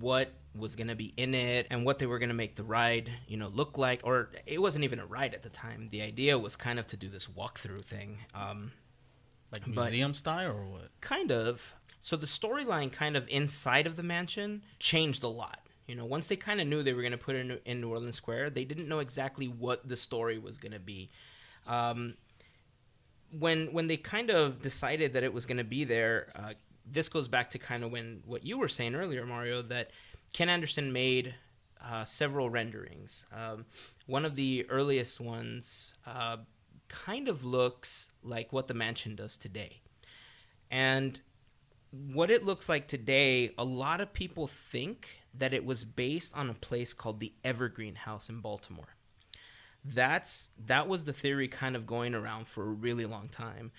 what 0.00 0.32
was 0.56 0.76
going 0.76 0.88
to 0.88 0.94
be 0.94 1.12
in 1.16 1.34
it 1.34 1.66
and 1.70 1.84
what 1.84 1.98
they 1.98 2.06
were 2.06 2.18
going 2.18 2.28
to 2.28 2.34
make 2.34 2.56
the 2.56 2.62
ride, 2.62 3.10
you 3.26 3.36
know, 3.36 3.48
look 3.48 3.76
like. 3.76 4.00
Or 4.04 4.30
it 4.46 4.60
wasn't 4.60 4.84
even 4.84 4.98
a 4.98 5.06
ride 5.06 5.34
at 5.34 5.42
the 5.42 5.48
time. 5.48 5.88
The 5.88 6.02
idea 6.02 6.38
was 6.38 6.56
kind 6.56 6.78
of 6.78 6.86
to 6.88 6.96
do 6.96 7.08
this 7.08 7.26
walkthrough 7.26 7.84
thing. 7.84 8.18
Um, 8.34 8.72
Like 9.52 9.66
museum 9.66 10.14
style 10.14 10.52
or 10.52 10.64
what? 10.66 10.90
kind 11.00 11.30
of. 11.30 11.74
So 12.00 12.16
the 12.16 12.26
storyline, 12.26 12.92
kind 12.92 13.16
of 13.16 13.26
inside 13.28 13.86
of 13.86 13.96
the 13.96 14.02
mansion, 14.02 14.62
changed 14.78 15.22
a 15.22 15.28
lot. 15.28 15.60
You 15.86 15.94
know, 15.94 16.04
once 16.06 16.28
they 16.28 16.36
kind 16.36 16.60
of 16.60 16.66
knew 16.66 16.82
they 16.82 16.92
were 16.94 17.02
going 17.02 17.12
to 17.12 17.18
put 17.18 17.36
it 17.36 17.50
in, 17.50 17.58
in 17.64 17.80
New 17.80 17.90
Orleans 17.90 18.16
Square, 18.16 18.50
they 18.50 18.64
didn't 18.64 18.88
know 18.88 19.00
exactly 19.00 19.46
what 19.48 19.86
the 19.86 19.96
story 19.96 20.38
was 20.38 20.56
going 20.58 20.72
to 20.72 20.80
be. 20.80 21.10
Um, 21.66 22.14
when 23.38 23.66
when 23.72 23.88
they 23.88 23.96
kind 23.96 24.30
of 24.30 24.62
decided 24.62 25.12
that 25.14 25.24
it 25.24 25.32
was 25.32 25.44
going 25.46 25.58
to 25.58 25.64
be 25.64 25.84
there, 25.84 26.30
uh, 26.36 26.54
this 26.86 27.08
goes 27.08 27.28
back 27.28 27.50
to 27.50 27.58
kind 27.58 27.84
of 27.84 27.92
when 27.92 28.22
what 28.24 28.44
you 28.44 28.58
were 28.58 28.68
saying 28.68 28.94
earlier, 28.94 29.26
Mario, 29.26 29.62
that 29.62 29.90
Ken 30.32 30.48
Anderson 30.48 30.92
made 30.92 31.34
uh, 31.82 32.04
several 32.04 32.50
renderings. 32.50 33.24
Um, 33.34 33.66
one 34.06 34.24
of 34.24 34.36
the 34.36 34.66
earliest 34.68 35.20
ones 35.20 35.94
uh, 36.06 36.38
kind 36.88 37.28
of 37.28 37.44
looks 37.44 38.12
like 38.22 38.52
what 38.52 38.68
the 38.68 38.74
mansion 38.74 39.16
does 39.16 39.38
today, 39.38 39.80
and 40.70 41.18
what 42.12 42.30
it 42.30 42.44
looks 42.44 42.68
like 42.68 42.88
today, 42.88 43.50
a 43.56 43.64
lot 43.64 44.00
of 44.00 44.12
people 44.12 44.46
think 44.46 45.20
that 45.34 45.54
it 45.54 45.64
was 45.64 45.84
based 45.84 46.36
on 46.36 46.50
a 46.50 46.54
place 46.54 46.92
called 46.92 47.20
the 47.20 47.32
Evergreen 47.44 47.94
House 47.94 48.28
in 48.28 48.40
Baltimore. 48.40 48.96
That's 49.84 50.50
that 50.66 50.88
was 50.88 51.04
the 51.04 51.12
theory 51.12 51.48
kind 51.48 51.76
of 51.76 51.86
going 51.86 52.14
around 52.14 52.46
for 52.48 52.64
a 52.64 52.72
really 52.72 53.04
long 53.04 53.28
time. 53.28 53.70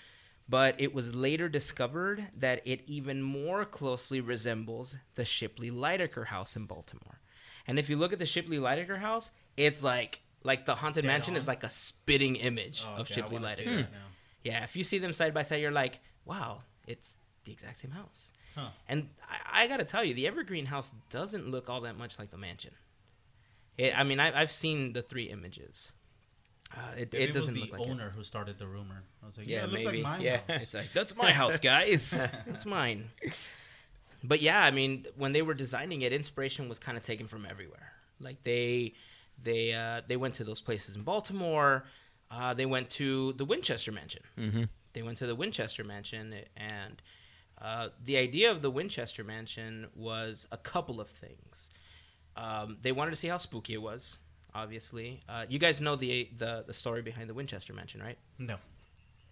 But 0.47 0.75
it 0.79 0.93
was 0.93 1.15
later 1.15 1.49
discovered 1.49 2.27
that 2.37 2.61
it 2.65 2.81
even 2.87 3.21
more 3.21 3.65
closely 3.65 4.21
resembles 4.21 4.95
the 5.15 5.25
Shipley 5.25 5.71
Lydecker 5.71 6.27
house 6.27 6.55
in 6.55 6.65
Baltimore. 6.65 7.19
And 7.67 7.79
if 7.79 7.89
you 7.89 7.97
look 7.97 8.13
at 8.13 8.19
the 8.19 8.25
Shipley 8.25 8.57
Lydecker 8.57 8.99
house, 8.99 9.31
it's 9.57 9.83
like 9.83 10.21
like 10.43 10.65
the 10.67 10.75
haunted 10.75 11.01
Dead 11.01 11.07
mansion 11.07 11.33
on? 11.33 11.39
is 11.39 11.47
like 11.47 11.63
a 11.63 11.69
spitting 11.69 12.35
image 12.35 12.83
Oh, 12.87 12.93
of 12.95 12.99
okay, 13.11 13.13
I 13.13 13.15
Shipley 13.15 13.37
Lydecker. 13.39 13.77
now. 13.91 13.97
Yeah, 14.43 14.63
if 14.63 14.75
you 14.75 14.83
see 14.83 14.99
them 14.99 15.11
side 15.13 15.33
by 15.33 15.41
side, 15.41 15.61
you're 15.61 15.71
like, 15.71 15.99
wow, 16.23 16.61
it's 16.85 17.17
the 17.45 17.51
exact 17.51 17.77
same 17.77 17.89
house. 17.91 18.31
Huh. 18.55 18.69
And 18.87 19.07
I, 19.27 19.63
I 19.63 19.67
got 19.67 19.77
to 19.77 19.83
tell 19.85 20.03
you, 20.03 20.13
the 20.13 20.27
Evergreen 20.27 20.67
house 20.67 20.93
doesn't 21.09 21.49
look 21.49 21.67
all 21.67 21.81
that 21.81 21.97
much 21.97 22.19
like 22.19 22.29
the 22.29 22.37
mansion. 22.37 22.71
It, 23.77 23.97
I 23.97 24.03
mean, 24.03 24.19
I, 24.19 24.39
I've 24.39 24.51
seen 24.51 24.93
the 24.93 25.01
three 25.01 25.25
images. 25.25 25.91
Uh, 26.75 26.79
it, 26.97 27.13
Maybe 27.13 27.23
it 27.23 27.29
it, 27.29 27.33
doesn't 27.33 27.53
was 27.53 27.63
the 27.63 27.71
look 27.71 27.79
like 27.79 27.89
owner 27.89 28.09
who 28.09 28.23
started 28.23 28.59
the 28.59 28.67
rumor. 28.67 29.03
I 29.23 29.27
was 29.27 29.37
like, 29.37 29.47
yeah, 29.47 29.57
Yeah, 29.59 29.63
it 29.63 29.69
looks 29.71 29.85
maybe. 29.85 30.03
like 30.03 30.19
my 30.19 30.23
yeah, 30.23 30.37
house. 30.47 30.61
it's 30.63 30.73
like 30.73 30.91
that's 30.91 31.15
my 31.15 31.31
house, 31.31 31.57
guys. 31.59 32.21
it's 32.47 32.65
mine. 32.65 33.05
But 34.23 34.41
yeah, 34.41 34.61
I 34.61 34.71
mean, 34.71 35.05
when 35.15 35.31
they 35.33 35.41
were 35.41 35.53
designing 35.53 36.01
it, 36.01 36.11
inspiration 36.11 36.67
was 36.67 36.79
kind 36.79 36.97
of 36.97 37.03
taken 37.03 37.27
from 37.27 37.45
everywhere. 37.45 37.91
Like 38.19 38.43
they, 38.43 38.93
they, 39.41 39.73
uh, 39.73 40.01
they 40.07 40.17
went 40.17 40.35
to 40.35 40.43
those 40.43 40.61
places 40.61 40.95
in 40.95 41.03
Baltimore. 41.03 41.85
Uh, 42.31 42.53
they 42.53 42.65
went 42.65 42.89
to 42.91 43.33
the 43.33 43.45
Winchester 43.45 43.91
Mansion. 43.91 44.23
Mm-hmm. 44.37 44.63
They 44.93 45.01
went 45.01 45.17
to 45.17 45.27
the 45.27 45.35
Winchester 45.35 45.83
Mansion, 45.83 46.33
and 46.57 47.01
uh, 47.61 47.89
the 48.03 48.17
idea 48.17 48.49
of 48.51 48.61
the 48.61 48.71
Winchester 48.71 49.23
Mansion 49.23 49.87
was 49.95 50.47
a 50.51 50.57
couple 50.57 50.99
of 50.99 51.07
things. 51.09 51.69
Um, 52.35 52.77
they 52.81 52.91
wanted 52.91 53.11
to 53.11 53.17
see 53.17 53.27
how 53.27 53.37
spooky 53.37 53.73
it 53.73 53.81
was. 53.81 54.17
Obviously, 54.55 55.21
uh, 55.27 55.45
you 55.49 55.59
guys 55.59 55.81
know 55.81 55.95
the, 55.97 56.29
the 56.37 56.63
the 56.65 56.73
story 56.73 57.01
behind 57.01 57.29
the 57.29 57.33
Winchester 57.33 57.73
Mansion, 57.73 58.01
right? 58.01 58.17
No. 58.39 58.55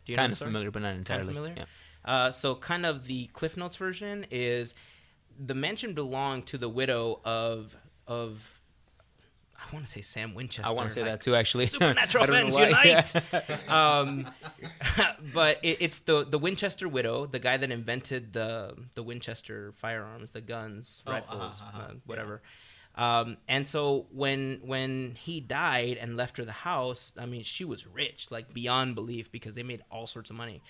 Do 0.05 0.11
you 0.11 0.17
know 0.17 0.23
Kind 0.23 0.33
the 0.33 0.35
of 0.35 0.39
familiar, 0.39 0.69
but 0.69 0.81
not 0.81 0.95
entirely. 0.95 1.27
familiar? 1.33 1.53
Yeah. 1.57 1.65
Uh, 2.03 2.31
so, 2.31 2.55
kind 2.55 2.85
of 2.85 3.05
the 3.07 3.27
Cliff 3.27 3.55
Notes 3.55 3.77
version 3.77 4.25
is 4.29 4.75
the 5.39 5.53
mansion 5.55 5.93
belonged 5.93 6.45
to 6.47 6.57
the 6.57 6.67
widow 6.67 7.21
of 7.23 7.75
of 8.05 8.59
I 9.57 9.73
want 9.73 9.85
to 9.85 9.91
say 9.91 10.01
Sam 10.01 10.33
Winchester. 10.35 10.67
I 10.69 10.73
want 10.73 10.89
to 10.89 10.93
say 10.93 11.01
like, 11.03 11.11
that 11.11 11.21
too, 11.21 11.35
actually. 11.35 11.65
Supernatural 11.67 12.25
I 12.25 12.27
don't 12.27 12.51
fans 12.51 12.55
why. 12.55 12.67
unite! 12.83 13.69
um, 13.71 14.27
but 15.33 15.59
it, 15.63 15.77
it's 15.79 15.99
the 15.99 16.25
the 16.25 16.37
Winchester 16.37 16.89
widow, 16.89 17.25
the 17.25 17.39
guy 17.39 17.55
that 17.55 17.71
invented 17.71 18.33
the 18.33 18.75
the 18.95 19.03
Winchester 19.03 19.71
firearms, 19.77 20.33
the 20.33 20.41
guns, 20.41 21.01
Oh, 21.07 21.13
rifles, 21.13 21.61
uh-huh, 21.61 21.77
uh-huh, 21.77 21.91
uh, 21.91 21.93
whatever. 22.05 22.41
Um, 22.95 23.37
and 23.47 23.67
so 23.67 24.05
when 24.11 24.59
when 24.63 25.15
he 25.19 25.39
died 25.39 25.97
and 25.97 26.15
left 26.15 26.37
her 26.37 26.45
the 26.45 26.51
house, 26.51 27.13
I 27.17 27.25
mean, 27.25 27.43
she 27.43 27.65
was 27.65 27.87
rich, 27.87 28.27
like 28.29 28.53
beyond 28.53 28.95
belief, 28.95 29.31
because 29.31 29.55
they 29.55 29.63
made 29.63 29.81
all 29.89 30.05
sorts 30.05 30.29
of 30.29 30.35
money. 30.35 30.61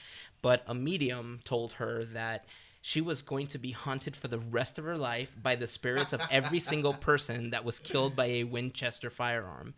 But 0.42 0.64
a 0.68 0.74
medium 0.74 1.42
told 1.44 1.74
her 1.74 2.06
that 2.06 2.46
she 2.82 3.00
was 3.00 3.22
going 3.22 3.48
to 3.48 3.58
be 3.58 3.72
haunted 3.72 4.16
for 4.16 4.28
the 4.28 4.40
rest 4.40 4.78
of 4.78 4.84
her 4.86 4.98
life 4.98 5.36
by 5.42 5.56
the 5.56 5.68
spirits 5.68 6.12
of 6.12 6.22
every 6.30 6.60
single 6.60 6.94
person 6.94 7.52
that 7.52 7.64
was 7.64 7.80
killed 7.80 8.14
by 8.14 8.26
a 8.26 8.44
Winchester 8.44 9.10
firearm. 9.10 9.74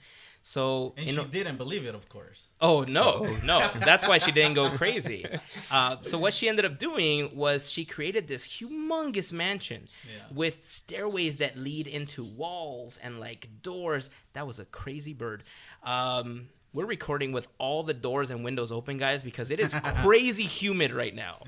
So, 0.48 0.94
And 0.96 1.08
in 1.08 1.16
she 1.16 1.20
o- 1.22 1.26
didn't 1.26 1.58
believe 1.58 1.88
it, 1.88 1.96
of 1.96 2.08
course. 2.08 2.50
Oh 2.62 2.84
no, 2.84 3.26
no! 3.44 3.68
That's 3.84 4.08
why 4.08 4.20
she 4.20 4.32
didn't 4.32 4.54
go 4.54 4.70
crazy. 4.70 5.26
Uh, 5.72 5.96
so 6.02 6.20
what 6.20 6.32
she 6.36 6.48
ended 6.48 6.64
up 6.66 6.78
doing 6.78 7.36
was 7.36 7.72
she 7.72 7.84
created 7.86 8.28
this 8.28 8.48
humongous 8.48 9.34
mansion 9.34 9.88
Yeah. 10.08 10.22
with 10.32 10.64
stairways 10.64 11.38
that 11.38 11.58
lead 11.58 11.88
into 11.88 12.24
walls 12.24 13.00
and 13.02 13.20
like 13.20 13.48
doors. 13.64 14.12
That 14.34 14.46
was 14.46 14.60
a 14.60 14.66
crazy 14.66 15.14
bird. 15.14 15.42
Um, 15.84 16.50
we're 16.74 16.86
recording 16.86 17.32
with 17.32 17.48
all 17.58 17.82
the 17.82 17.96
doors 17.96 18.30
and 18.30 18.44
windows 18.44 18.72
open, 18.72 18.98
guys, 19.00 19.24
because 19.24 19.50
it 19.50 19.60
is 19.60 19.74
crazy 20.04 20.44
humid 20.44 20.92
right 20.94 21.16
now. 21.16 21.42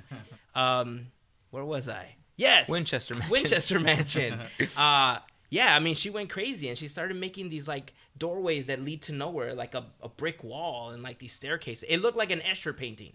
Um, 0.56 1.08
where 1.52 1.64
was 1.66 1.88
I? 1.88 2.16
Yes, 2.36 2.68
Winchester 2.68 3.14
Mansion. 3.14 3.32
Winchester 3.32 3.80
Mansion. 3.80 4.40
uh, 4.78 5.20
yeah, 5.50 5.76
I 5.76 5.80
mean, 5.80 5.94
she 5.96 6.10
went 6.10 6.30
crazy 6.30 6.70
and 6.70 6.78
she 6.78 6.88
started 6.88 7.16
making 7.18 7.50
these 7.50 7.68
like 7.68 7.94
doorways 8.18 8.66
that 8.68 8.82
lead 8.82 9.02
to 9.04 9.12
nowhere, 9.12 9.54
like 9.54 9.76
a, 9.76 9.86
a 10.02 10.10
brick 10.10 10.44
wall 10.44 10.90
and 10.92 11.04
like 11.04 11.20
these 11.20 11.34
staircases. 11.34 11.84
It 11.88 11.98
looked 11.98 12.18
like 12.18 12.32
an 12.32 12.40
Escher 12.42 12.76
painting, 12.76 13.14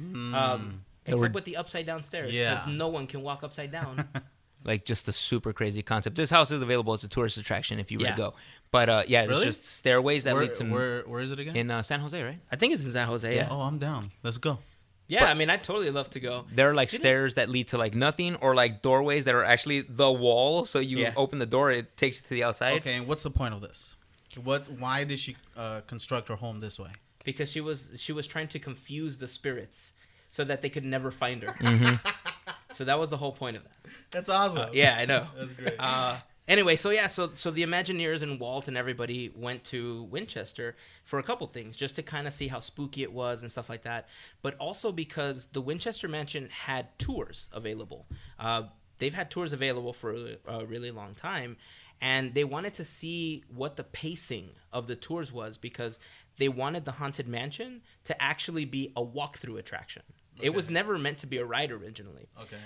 um, 0.00 0.82
They 1.04 1.12
except 1.12 1.20
were- 1.20 1.34
with 1.34 1.44
the 1.44 1.56
upside 1.56 1.86
down 1.86 2.02
stairs 2.02 2.34
Yeah. 2.34 2.54
because 2.54 2.66
no 2.68 2.88
one 2.88 3.06
can 3.06 3.22
walk 3.22 3.42
upside 3.42 3.70
down. 3.72 4.08
like 4.64 4.84
just 4.84 5.06
a 5.08 5.12
super 5.12 5.52
crazy 5.52 5.82
concept. 5.82 6.16
This 6.16 6.30
house 6.30 6.50
is 6.50 6.62
available 6.62 6.92
as 6.92 7.04
a 7.04 7.08
tourist 7.08 7.38
attraction 7.38 7.78
if 7.78 7.90
you 7.92 7.98
were 7.98 8.04
Yeah. 8.04 8.10
to 8.12 8.16
go. 8.16 8.34
But 8.72 8.88
uh, 8.88 9.02
yeah, 9.06 9.20
Really? 9.24 9.34
it's 9.34 9.44
just 9.44 9.66
stairways 9.66 10.24
that 10.24 10.34
where, 10.34 10.42
lead 10.44 10.54
to 10.56 10.64
where, 10.64 11.02
where 11.02 11.20
is 11.20 11.30
it 11.32 11.38
again? 11.38 11.56
in 11.56 11.70
uh, 11.70 11.82
San 11.82 12.00
Jose, 12.00 12.20
right? 12.20 12.38
I 12.50 12.56
think 12.56 12.74
it's 12.74 12.84
in 12.84 12.90
San 12.90 13.06
Jose. 13.06 13.34
Yeah, 13.34 13.48
oh, 13.50 13.60
I'm 13.60 13.78
down. 13.78 14.10
Let's 14.22 14.38
go. 14.38 14.58
yeah. 15.08 15.26
I 15.26 15.34
mean, 15.34 15.50
I'd 15.50 15.62
totally 15.62 15.90
love 15.90 16.10
to 16.10 16.20
go. 16.20 16.46
There 16.52 16.68
are 16.70 16.74
like 16.74 16.88
Didn't- 16.90 17.02
stairs 17.02 17.34
that 17.34 17.48
lead 17.48 17.68
to 17.68 17.78
like 17.78 17.94
nothing, 17.94 18.34
or 18.36 18.54
like 18.56 18.82
doorways 18.82 19.24
that 19.26 19.34
are 19.36 19.44
actually 19.44 19.82
the 19.82 20.10
wall. 20.10 20.64
So 20.64 20.80
you 20.80 20.98
Yeah. 20.98 21.12
open 21.16 21.38
the 21.38 21.46
door, 21.46 21.70
it 21.70 21.96
takes 21.96 22.16
you 22.18 22.22
to 22.24 22.30
the 22.30 22.42
outside. 22.44 22.74
Okay, 22.80 22.94
and 22.96 23.06
what's 23.06 23.22
the 23.22 23.30
point 23.30 23.54
of 23.54 23.60
this? 23.60 23.95
What? 24.38 24.68
Why 24.70 25.04
did 25.04 25.18
she 25.18 25.36
uh, 25.56 25.80
construct 25.86 26.28
her 26.28 26.36
home 26.36 26.60
this 26.60 26.78
way? 26.78 26.90
because 27.26 27.50
she 27.50 27.60
was 27.60 27.90
she 27.98 28.12
was 28.12 28.26
trying 28.26 28.48
to 28.48 28.58
confuse 28.58 29.18
the 29.18 29.28
spirits 29.28 29.92
so 30.30 30.44
that 30.44 30.62
they 30.62 30.70
could 30.70 30.84
never 30.84 31.10
find 31.10 31.42
her. 31.42 31.52
Mm-hmm. 31.52 31.96
so 32.72 32.84
that 32.84 32.98
was 32.98 33.10
the 33.10 33.18
whole 33.18 33.32
point 33.32 33.58
of 33.58 33.64
that. 33.64 33.76
That's 34.10 34.30
awesome. 34.30 34.62
Uh, 34.62 34.70
yeah, 34.72 34.96
I 34.96 35.04
know. 35.04 35.26
That's 35.36 35.52
great. 35.52 35.74
Uh, 35.78 36.18
anyway, 36.48 36.76
so 36.76 36.90
yeah, 36.90 37.08
so 37.08 37.30
so 37.34 37.50
the 37.50 37.64
Imagineers 37.64 38.22
and 38.22 38.40
Walt 38.40 38.68
and 38.68 38.76
everybody 38.76 39.30
went 39.34 39.64
to 39.64 40.04
Winchester 40.04 40.76
for 41.04 41.18
a 41.18 41.22
couple 41.22 41.46
things, 41.48 41.76
just 41.76 41.96
to 41.96 42.02
kind 42.02 42.26
of 42.26 42.32
see 42.32 42.48
how 42.48 42.60
spooky 42.60 43.02
it 43.02 43.12
was 43.12 43.42
and 43.42 43.50
stuff 43.50 43.68
like 43.68 43.82
that, 43.82 44.08
but 44.40 44.56
also 44.58 44.92
because 44.92 45.46
the 45.46 45.60
Winchester 45.60 46.08
Mansion 46.08 46.48
had 46.48 46.96
tours 46.98 47.48
available. 47.52 48.06
Uh, 48.38 48.62
they've 48.98 49.14
had 49.14 49.30
tours 49.30 49.52
available 49.52 49.92
for 49.92 50.14
a, 50.14 50.36
a 50.46 50.64
really 50.64 50.92
long 50.92 51.14
time, 51.14 51.56
and 52.00 52.34
they 52.34 52.44
wanted 52.44 52.74
to 52.74 52.84
see 52.84 53.44
what 53.48 53.76
the 53.76 53.84
pacing 53.84 54.50
of 54.72 54.86
the 54.86 54.96
tours 54.96 55.32
was 55.32 55.56
because 55.56 55.98
they 56.38 56.48
wanted 56.48 56.84
the 56.84 56.92
haunted 56.92 57.26
mansion 57.26 57.82
to 58.04 58.22
actually 58.22 58.64
be 58.64 58.92
a 58.96 59.04
walkthrough 59.04 59.58
attraction. 59.58 60.02
It 60.40 60.50
was 60.50 60.68
never 60.68 60.98
meant 60.98 61.18
to 61.18 61.26
be 61.26 61.38
a 61.38 61.44
ride 61.46 61.72
originally 61.72 62.28
okay. 62.38 62.56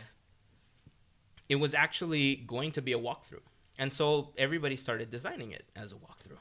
it 1.49 1.57
was 1.57 1.73
actually 1.73 2.37
going 2.37 2.73
to 2.73 2.83
be 2.83 2.93
a 2.93 2.99
walkthrough. 2.99 3.43
And 3.79 3.93
so 3.93 4.33
everybody 4.37 4.77
started 4.77 5.09
designing 5.11 5.53
it 5.53 5.65
as 5.77 5.93
a 5.93 5.95
walkthrough. 5.95 6.39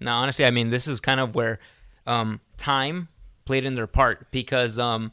Now, 0.00 0.18
honestly, 0.18 0.44
I 0.44 0.50
mean, 0.50 0.70
this 0.70 0.88
is 0.88 1.00
kind 1.00 1.20
of 1.20 1.34
where 1.34 1.58
um, 2.06 2.40
time 2.56 3.08
played 3.44 3.64
in 3.64 3.74
their 3.74 3.86
part 3.86 4.30
because, 4.30 4.78
um, 4.78 5.12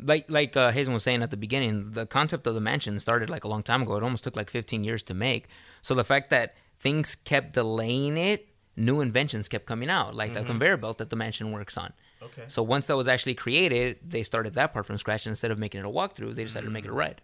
like 0.00 0.30
like 0.30 0.56
uh, 0.56 0.70
Hazen 0.70 0.94
was 0.94 1.02
saying 1.02 1.22
at 1.22 1.30
the 1.30 1.36
beginning, 1.36 1.90
the 1.90 2.06
concept 2.06 2.46
of 2.46 2.54
the 2.54 2.60
mansion 2.60 2.98
started 3.00 3.28
like 3.28 3.44
a 3.44 3.48
long 3.48 3.62
time 3.62 3.82
ago. 3.82 3.96
It 3.96 4.02
almost 4.02 4.24
took 4.24 4.36
like 4.36 4.48
15 4.48 4.84
years 4.84 5.02
to 5.04 5.14
make. 5.14 5.48
So 5.82 5.94
the 5.94 6.04
fact 6.04 6.30
that 6.30 6.54
things 6.78 7.14
kept 7.14 7.54
delaying 7.54 8.16
it, 8.16 8.48
new 8.76 9.00
inventions 9.00 9.48
kept 9.48 9.66
coming 9.66 9.90
out, 9.90 10.14
like 10.14 10.32
the 10.34 10.44
conveyor 10.44 10.76
belt 10.76 10.98
that 10.98 11.10
the 11.10 11.16
mansion 11.16 11.52
works 11.52 11.76
on. 11.76 11.92
Okay. 12.22 12.44
So 12.48 12.62
once 12.62 12.86
that 12.88 12.96
was 12.96 13.08
actually 13.08 13.34
created, 13.34 13.98
they 14.06 14.22
started 14.22 14.54
that 14.54 14.72
part 14.72 14.86
from 14.86 14.98
scratch. 14.98 15.26
Instead 15.26 15.50
of 15.50 15.58
making 15.58 15.80
it 15.80 15.86
a 15.86 15.90
walkthrough, 15.90 16.34
they 16.34 16.44
decided 16.44 16.66
to 16.66 16.72
make 16.72 16.84
it 16.84 16.90
a 16.90 16.94
ride. 16.94 17.20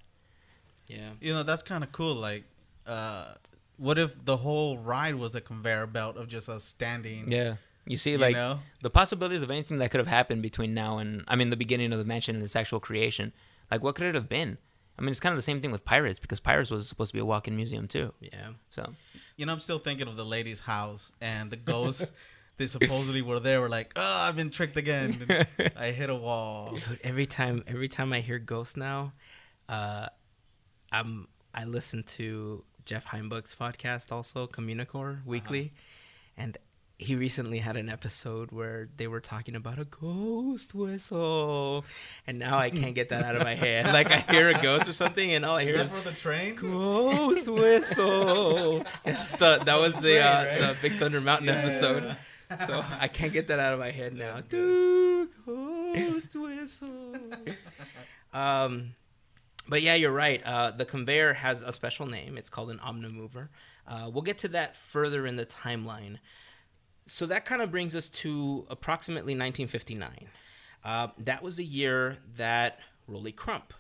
Yeah. 0.87 1.11
You 1.21 1.33
know, 1.33 1.43
that's 1.43 1.63
kind 1.63 1.83
of 1.83 1.93
cool. 1.93 2.15
Like, 2.15 2.45
uh, 2.87 3.35
what 3.77 3.99
if 3.99 4.25
the 4.25 4.37
whole 4.37 4.79
ride 4.79 5.17
was 5.17 5.35
a 5.35 5.41
conveyor 5.41 5.87
belt 5.87 6.17
of 6.17 6.29
just 6.29 6.49
us 6.49 6.65
standing? 6.65 7.31
Yeah. 7.31 7.57
You 7.87 7.97
see, 7.97 8.13
You 8.13 8.19
like 8.19 8.35
know? 8.35 8.61
the 8.83 8.91
possibilities 8.91 9.43
of 9.43 9.51
anything 9.51 9.79
that 9.79 9.91
could 9.91 9.99
have 9.99 10.07
happened 10.07 10.43
between 10.43 10.75
now 10.75 10.99
and 10.99 11.23
I 11.29 11.37
mean 11.37 11.51
the 11.51 11.57
beginning 11.57 11.93
of 11.93 11.99
the 11.99 12.05
mansion 12.05 12.35
and 12.37 12.45
its 12.45 12.57
actual 12.57 12.81
creation. 12.81 13.33
Like 13.71 13.83
what 13.83 13.95
could 13.95 14.07
it 14.07 14.15
have 14.15 14.29
been? 14.29 14.59
I 14.99 15.03
mean, 15.03 15.11
it's 15.11 15.21
kind 15.21 15.33
of 15.33 15.39
the 15.39 15.43
same 15.43 15.61
thing 15.61 15.73
with 15.73 15.85
Pirates 15.85 16.19
because 16.19 16.41
Pirates 16.41 16.71
was 16.71 16.89
supposed 16.89 17.11
to 17.11 17.15
be 17.15 17.21
a 17.21 17.25
walk-in 17.25 17.57
museum 17.57 17.89
too. 17.89 18.13
Yeah. 18.21 18.51
So 18.71 18.95
You 19.37 19.47
know, 19.47 19.53
I'm 19.53 19.61
still 19.61 19.79
thinking 19.79 20.07
of 20.09 20.17
the 20.17 20.25
lady's 20.25 20.61
house 20.61 21.13
and 21.21 21.51
the 21.51 21.57
ghosts. 21.57 22.13
they 22.57 22.67
supposedly 22.67 23.23
were 23.23 23.41
there. 23.41 23.61
Were 23.61 23.69
like, 23.69 23.93
oh, 23.97 24.03
I've 24.03 24.37
been 24.37 24.51
tricked 24.51 24.77
again. 24.77 25.47
I 25.77 25.91
hit 25.91 26.11
a 26.11 26.15
wall. 26.15 26.77
Dude, 26.77 27.01
every 27.03 27.27
time 27.27 27.65
every 27.67 27.89
time 27.89 28.13
I 28.13 28.21
hear 28.21 28.39
ghosts 28.39 28.77
now, 28.77 29.13
uh 29.69 30.07
I'm 30.93 31.27
I 31.53 31.65
listen 31.65 32.05
to 32.05 32.65
Jeff 32.85 33.07
Heimbuch's 33.07 33.57
podcast 33.57 34.13
also, 34.13 34.47
Communicore 34.47 35.25
Weekly, 35.25 35.73
and 36.37 36.57
he 37.05 37.15
recently 37.17 37.59
had 37.59 37.77
an 37.77 37.89
episode 37.89 38.51
where 38.51 38.89
they 38.97 39.07
were 39.07 39.21
talking 39.21 39.55
about 39.57 39.79
a 39.79 39.85
ghost 39.85 40.75
whistle, 40.75 41.85
and 42.27 42.39
now 42.39 42.57
I 42.59 42.71
can't 42.71 42.95
get 42.95 43.11
that 43.11 43.23
out 43.25 43.37
of 43.37 43.43
my 43.43 43.55
head. 43.55 43.93
Like 43.93 44.11
I 44.11 44.21
hear 44.33 44.49
a 44.49 44.61
ghost 44.61 44.89
or 44.89 44.93
something, 44.93 45.33
and 45.35 45.45
all 45.45 45.57
I 45.57 45.63
Is 45.63 45.69
hear 45.69 45.85
for 45.85 46.09
the 46.09 46.15
train? 46.17 46.55
Ghost 46.55 47.49
whistle. 47.49 48.85
It's 49.05 49.37
the, 49.37 49.63
that 49.65 49.79
was 49.79 49.97
the 49.99 50.21
uh, 50.21 50.59
the 50.73 50.77
Big 50.83 50.99
Thunder 50.99 51.21
Mountain 51.21 51.49
Yeah, 51.49 51.55
episode. 51.59 52.17
So 52.67 52.85
I 53.01 53.09
can't 53.09 53.33
get 53.33 53.49
that 53.49 53.59
out 53.59 53.75
of 53.75 53.81
my 53.81 53.91
head 53.91 54.15
now. 54.15 54.41
Dude, 54.41 55.29
ghost 55.47 56.35
whistle. 56.37 57.17
um, 58.33 58.95
but 59.69 59.83
yeah, 59.83 59.95
you're 59.95 60.13
right. 60.13 60.43
Uh, 60.45 60.71
the 60.71 60.85
conveyor 60.85 61.35
has 61.35 61.63
a 61.63 61.73
special 61.73 62.07
name. 62.07 62.37
It's 62.39 62.51
called 62.51 62.71
an 62.71 62.79
omnimover. 62.79 63.49
Uh, 63.87 64.11
we'll 64.13 64.23
get 64.23 64.39
to 64.39 64.49
that 64.49 64.77
further 64.77 65.27
in 65.27 65.37
the 65.37 65.47
timeline. 65.47 66.19
So 67.07 67.27
that 67.27 67.45
kind 67.45 67.61
of 67.63 67.71
brings 67.71 67.95
us 67.95 68.09
to 68.09 68.67
approximately 68.71 69.35
1959. 69.35 70.29
Uh, 70.85 71.09
that 71.19 71.43
was 71.43 71.57
the 71.57 71.65
year 71.65 72.19
that 72.37 72.81
Rolly 73.07 73.33
Crump 73.33 73.73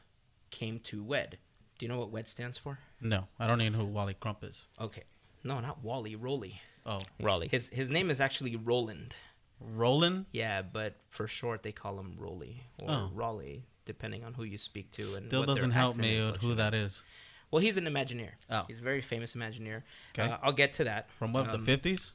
came 0.51 0.79
to 0.81 1.03
WED. 1.03 1.39
Do 1.79 1.87
you 1.87 1.91
know 1.91 1.99
what 1.99 2.11
WED 2.11 2.29
stands 2.29 2.59
for? 2.59 2.79
No, 3.01 3.27
I 3.39 3.47
don't 3.47 3.61
even 3.61 3.73
know 3.75 3.81
who 3.81 3.85
Wally 3.87 4.15
Crump 4.15 4.45
is. 4.45 4.65
Okay. 4.81 5.03
No, 5.43 5.61
not 5.61 5.83
Wally, 5.83 6.17
Rolly. 6.17 6.61
Oh, 6.87 7.01
Rolly. 7.21 7.49
His 7.49 7.69
his 7.71 7.89
name 7.91 8.11
is 8.11 8.21
actually 8.21 8.57
Roland. 8.57 9.17
Roland. 9.61 10.27
Yeah, 10.33 10.63
but 10.63 10.97
for 11.09 11.27
short 11.27 11.63
they 11.63 11.73
call 11.73 11.99
him 11.99 12.15
Rolly 12.19 12.63
or 12.83 12.91
Oh. 12.91 13.11
Raleigh, 13.15 13.65
depending 13.87 14.25
on 14.25 14.35
who 14.35 14.45
you 14.45 14.59
speak 14.59 14.91
to. 14.93 15.03
And 15.17 15.27
Still 15.27 15.41
what 15.41 15.47
doesn't 15.47 15.71
help 15.71 15.97
me 15.97 16.25
with 16.31 16.41
who 16.41 16.55
that 16.55 16.75
is. 16.75 17.03
Well, 17.51 17.61
he's 17.63 17.77
an 17.77 17.85
Imagineer. 17.85 18.31
Oh. 18.51 18.65
He's 18.69 18.81
a 18.81 18.83
very 18.83 19.01
famous 19.01 19.35
Imagineer. 19.35 19.83
Okay. 20.19 20.31
Uh, 20.31 20.39
I'll 20.43 20.53
get 20.53 20.73
to 20.75 20.85
that. 20.85 21.11
From 21.19 21.33
what 21.33 21.47
the 21.47 21.55
Um, 21.55 21.65
fifties? 21.65 22.13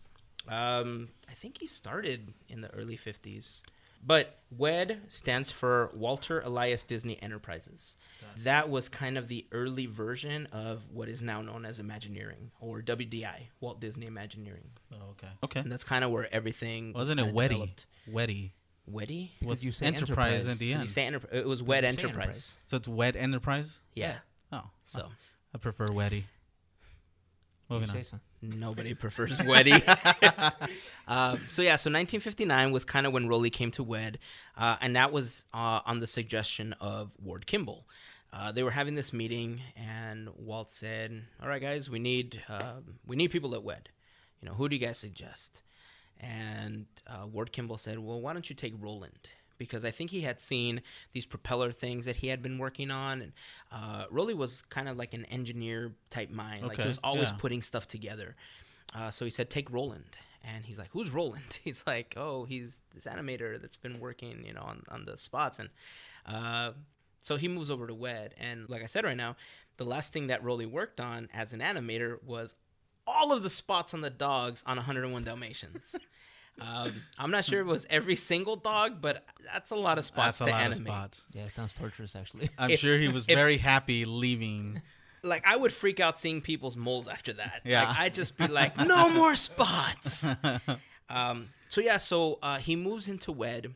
Um, 0.49 1.09
I 1.29 1.33
think 1.33 1.59
he 1.59 1.67
started 1.67 2.33
in 2.47 2.61
the 2.61 2.69
early 2.73 2.97
50s. 2.97 3.61
But 4.05 4.39
WED 4.57 5.01
stands 5.09 5.51
for 5.51 5.91
Walter 5.93 6.39
Elias 6.39 6.83
Disney 6.85 7.21
Enterprises. 7.21 7.97
That 8.45 8.69
was 8.69 8.87
kind 8.87 9.17
of 9.17 9.27
the 9.27 9.45
early 9.51 9.87
version 9.87 10.47
of 10.53 10.89
what 10.93 11.09
is 11.09 11.21
now 11.21 11.41
known 11.41 11.65
as 11.65 11.79
Imagineering 11.81 12.51
or 12.61 12.81
WDI, 12.81 13.47
Walt 13.59 13.81
Disney 13.81 14.05
Imagineering. 14.07 14.69
Oh, 14.93 15.09
okay. 15.11 15.27
Okay. 15.43 15.59
And 15.59 15.69
that's 15.71 15.83
kind 15.83 16.05
of 16.05 16.11
where 16.11 16.33
everything 16.33 16.93
was 16.93 17.01
Wasn't 17.09 17.19
it 17.19 17.23
kinda 17.23 17.37
Weddy? 17.37 17.49
developed. 17.49 17.85
Weddy. 18.09 18.51
Weddy? 18.89 19.29
With 19.43 19.61
you 19.63 19.71
say 19.71 19.87
enterprise, 19.87 20.47
enterprise. 20.47 20.47
at 20.47 20.59
the 20.59 20.71
end. 20.71 20.81
you 20.83 20.87
say 20.87 21.05
enter- 21.05 21.27
it 21.33 21.45
was 21.45 21.61
WED 21.61 21.83
Enterprise. 21.83 22.13
enterprise? 22.15 22.57
so 22.67 22.77
it's 22.77 22.87
Wed 22.87 23.15
Enterprise. 23.17 23.81
Yeah. 23.95 24.19
Oh, 24.53 24.63
So 24.85 25.07
I 25.53 25.57
prefer 25.57 25.87
Weddy. 25.87 26.23
You 27.69 27.75
Moving 27.75 27.89
say 27.89 27.97
on. 27.99 28.03
so. 28.03 28.19
Nobody 28.41 28.93
prefers 28.95 29.37
Weddy. 29.39 29.73
um, 31.07 31.39
so 31.49 31.61
yeah, 31.61 31.75
so 31.75 31.89
1959 31.89 32.71
was 32.71 32.83
kind 32.83 33.05
of 33.05 33.13
when 33.13 33.27
Rolly 33.27 33.49
came 33.49 33.69
to 33.71 33.83
Wed, 33.83 34.17
uh, 34.57 34.77
and 34.81 34.95
that 34.95 35.11
was 35.11 35.45
uh, 35.53 35.81
on 35.85 35.99
the 35.99 36.07
suggestion 36.07 36.73
of 36.81 37.11
Ward 37.21 37.45
Kimball. 37.45 37.85
Uh, 38.31 38.51
they 38.51 38.63
were 38.63 38.71
having 38.71 38.95
this 38.95 39.11
meeting, 39.13 39.61
and 39.75 40.29
Walt 40.35 40.71
said, 40.71 41.23
"All 41.41 41.49
right, 41.49 41.61
guys, 41.61 41.89
we 41.89 41.99
need 41.99 42.41
uh, 42.49 42.75
we 43.05 43.15
need 43.15 43.29
people 43.29 43.53
at 43.53 43.63
Wed. 43.63 43.89
You 44.41 44.47
know, 44.47 44.55
who 44.55 44.69
do 44.69 44.75
you 44.75 44.85
guys 44.85 44.97
suggest?" 44.97 45.61
And 46.19 46.85
uh, 47.07 47.27
Ward 47.27 47.51
Kimball 47.51 47.77
said, 47.77 47.99
"Well, 47.99 48.19
why 48.21 48.33
don't 48.33 48.49
you 48.49 48.55
take 48.55 48.73
Roland?" 48.79 49.29
Because 49.59 49.85
I 49.85 49.91
think 49.91 50.09
he 50.09 50.21
had 50.21 50.39
seen 50.39 50.81
these 51.11 51.27
propeller 51.27 51.71
things 51.71 52.07
that 52.07 52.15
he 52.15 52.27
had 52.27 52.41
been 52.41 52.57
working 52.57 52.89
on, 52.89 53.21
and 53.21 53.31
uh, 53.71 54.05
Rolly 54.09 54.33
was 54.33 54.63
kind 54.63 54.89
of 54.89 54.97
like 54.97 55.13
an 55.13 55.25
engineer 55.25 55.93
type 56.09 56.31
mind. 56.31 56.63
okay. 56.63 56.69
Like 56.69 56.81
he 56.81 56.87
was 56.87 56.99
always 57.03 57.29
yeah. 57.29 57.37
putting 57.37 57.61
stuff 57.61 57.87
together. 57.87 58.35
Uh, 58.95 59.11
so 59.11 59.25
he 59.25 59.31
said, 59.31 59.51
"Take 59.51 59.71
Roland," 59.71 60.17
and 60.43 60.65
he's 60.65 60.79
like, 60.79 60.89
"Who's 60.91 61.11
Roland?" 61.11 61.59
He's 61.63 61.83
like, 61.85 62.15
"Oh, 62.17 62.45
he's 62.45 62.81
this 62.95 63.05
animator 63.05 63.61
that's 63.61 63.77
been 63.77 63.99
working, 63.99 64.43
you 64.43 64.53
know, 64.53 64.63
on, 64.63 64.83
on 64.89 65.05
the 65.05 65.15
spots." 65.15 65.59
And 65.59 65.69
uh, 66.25 66.71
so 67.21 67.35
he 67.35 67.47
moves 67.47 67.69
over 67.69 67.85
to 67.85 67.93
Wed, 67.93 68.33
and 68.39 68.67
like 68.67 68.81
I 68.81 68.87
said 68.87 69.03
right 69.03 69.17
now, 69.17 69.35
the 69.77 69.85
last 69.85 70.11
thing 70.11 70.27
that 70.27 70.43
Rolly 70.43 70.65
worked 70.65 70.99
on 70.99 71.29
as 71.33 71.53
an 71.53 71.59
animator 71.59 72.23
was 72.23 72.55
all 73.07 73.31
of 73.31 73.43
the 73.43 73.49
spots 73.49 73.93
on 73.93 74.01
the 74.01 74.09
dogs 74.09 74.63
on 74.65 74.77
101 74.77 75.23
Dalmatians. 75.23 75.95
um, 76.61 76.91
I'm 77.17 77.31
not 77.31 77.45
sure 77.45 77.59
it 77.59 77.65
was 77.65 77.85
every 77.89 78.15
single 78.15 78.55
dog, 78.55 79.01
but 79.01 79.25
that's 79.51 79.71
a 79.71 79.75
lot 79.75 79.97
of 79.97 80.05
spots 80.05 80.39
That's 80.39 80.41
a 80.41 80.45
to 80.45 80.51
lot 80.51 80.61
animate. 80.61 80.79
of 80.81 80.93
spots. 80.93 81.27
Yeah, 81.33 81.43
it 81.43 81.51
sounds 81.51 81.73
torturous 81.73 82.15
actually. 82.15 82.49
I'm 82.57 82.69
If- 82.71 82.79
sure 82.79 82.97
he 82.97 83.07
was 83.07 83.27
if- 83.29 83.35
very 83.35 83.57
happy 83.57 84.05
leaving. 84.05 84.81
Like 85.23 85.45
I 85.45 85.57
would 85.57 85.73
freak 85.73 85.99
out 85.99 86.17
seeing 86.19 86.41
people's 86.41 86.77
moles 86.77 87.07
after 87.09 87.33
that. 87.33 87.61
Yeah. 87.65 87.87
like, 87.89 87.99
I'd 87.99 88.13
just 88.13 88.37
be 88.37 88.47
like, 88.47 88.77
no 88.77 89.09
more 89.13 89.35
spots. 89.35 90.27
um, 91.09 91.49
so 91.69 91.81
yeah, 91.81 91.97
so 91.97 92.39
uh, 92.41 92.57
he 92.57 92.75
moves 92.75 93.07
into 93.07 93.31
Wed, 93.31 93.73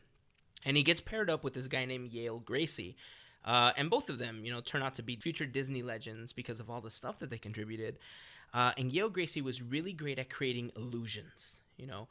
and 0.64 0.76
he 0.76 0.82
gets 0.82 1.00
paired 1.00 1.28
up 1.28 1.44
with 1.44 1.52
this 1.54 1.68
guy 1.68 1.84
named 1.84 2.08
Yale 2.12 2.38
Gracie. 2.40 2.96
Uh, 3.44 3.72
and 3.76 3.90
both 3.90 4.08
of 4.08 4.18
them, 4.18 4.40
you 4.42 4.50
know, 4.50 4.62
turn 4.62 4.82
out 4.82 4.94
to 4.94 5.02
be 5.02 5.16
future 5.16 5.44
Disney 5.44 5.82
legends 5.82 6.32
because 6.32 6.60
of 6.60 6.70
all 6.70 6.80
the 6.80 6.90
stuff 6.90 7.18
that 7.18 7.28
they 7.28 7.36
contributed. 7.36 7.98
Uh, 8.54 8.72
and 8.78 8.90
Yale 8.90 9.10
Gracie 9.10 9.42
was 9.42 9.60
really 9.60 9.92
great 9.92 10.18
at 10.18 10.30
creating 10.30 10.70
illusions, 10.76 11.60
you 11.76 11.86
know. 11.86 12.08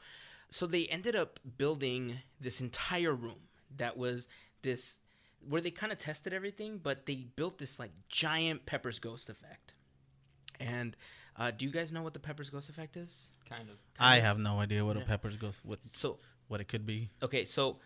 So 0.53 0.67
they 0.67 0.85
ended 0.85 1.15
up 1.15 1.39
building 1.57 2.19
this 2.39 2.61
entire 2.61 3.13
room 3.13 3.47
that 3.77 3.97
was 3.97 4.27
this 4.61 4.99
where 5.49 5.59
they 5.61 5.71
kind 5.71 5.91
of 5.91 5.97
tested 5.97 6.31
everything, 6.31 6.79
but 6.81 7.05
they 7.07 7.25
built 7.35 7.57
this 7.57 7.79
like 7.79 7.91
giant 8.07 8.65
Pepper's 8.65 8.99
Ghost 8.99 9.29
effect. 9.29 9.73
And 10.59 10.95
uh, 11.37 11.51
do 11.51 11.65
you 11.65 11.71
guys 11.71 11.91
know 11.91 12.03
what 12.03 12.13
the 12.13 12.19
Pepper's 12.19 12.51
Ghost 12.51 12.69
effect 12.69 12.95
is? 12.97 13.31
kind 13.49 13.67
of. 13.69 13.77
I 13.99 14.19
have 14.19 14.37
no 14.37 14.59
idea 14.59 14.85
what 14.85 14.95
a 14.95 15.01
Pepper's 15.01 15.35
Ghost 15.37 15.59
what 15.63 15.83
So 15.83 16.19
what 16.47 16.61
it 16.61 16.67
could 16.67 16.85
be. 16.85 17.09
okay, 17.21 17.45
so 17.45 17.79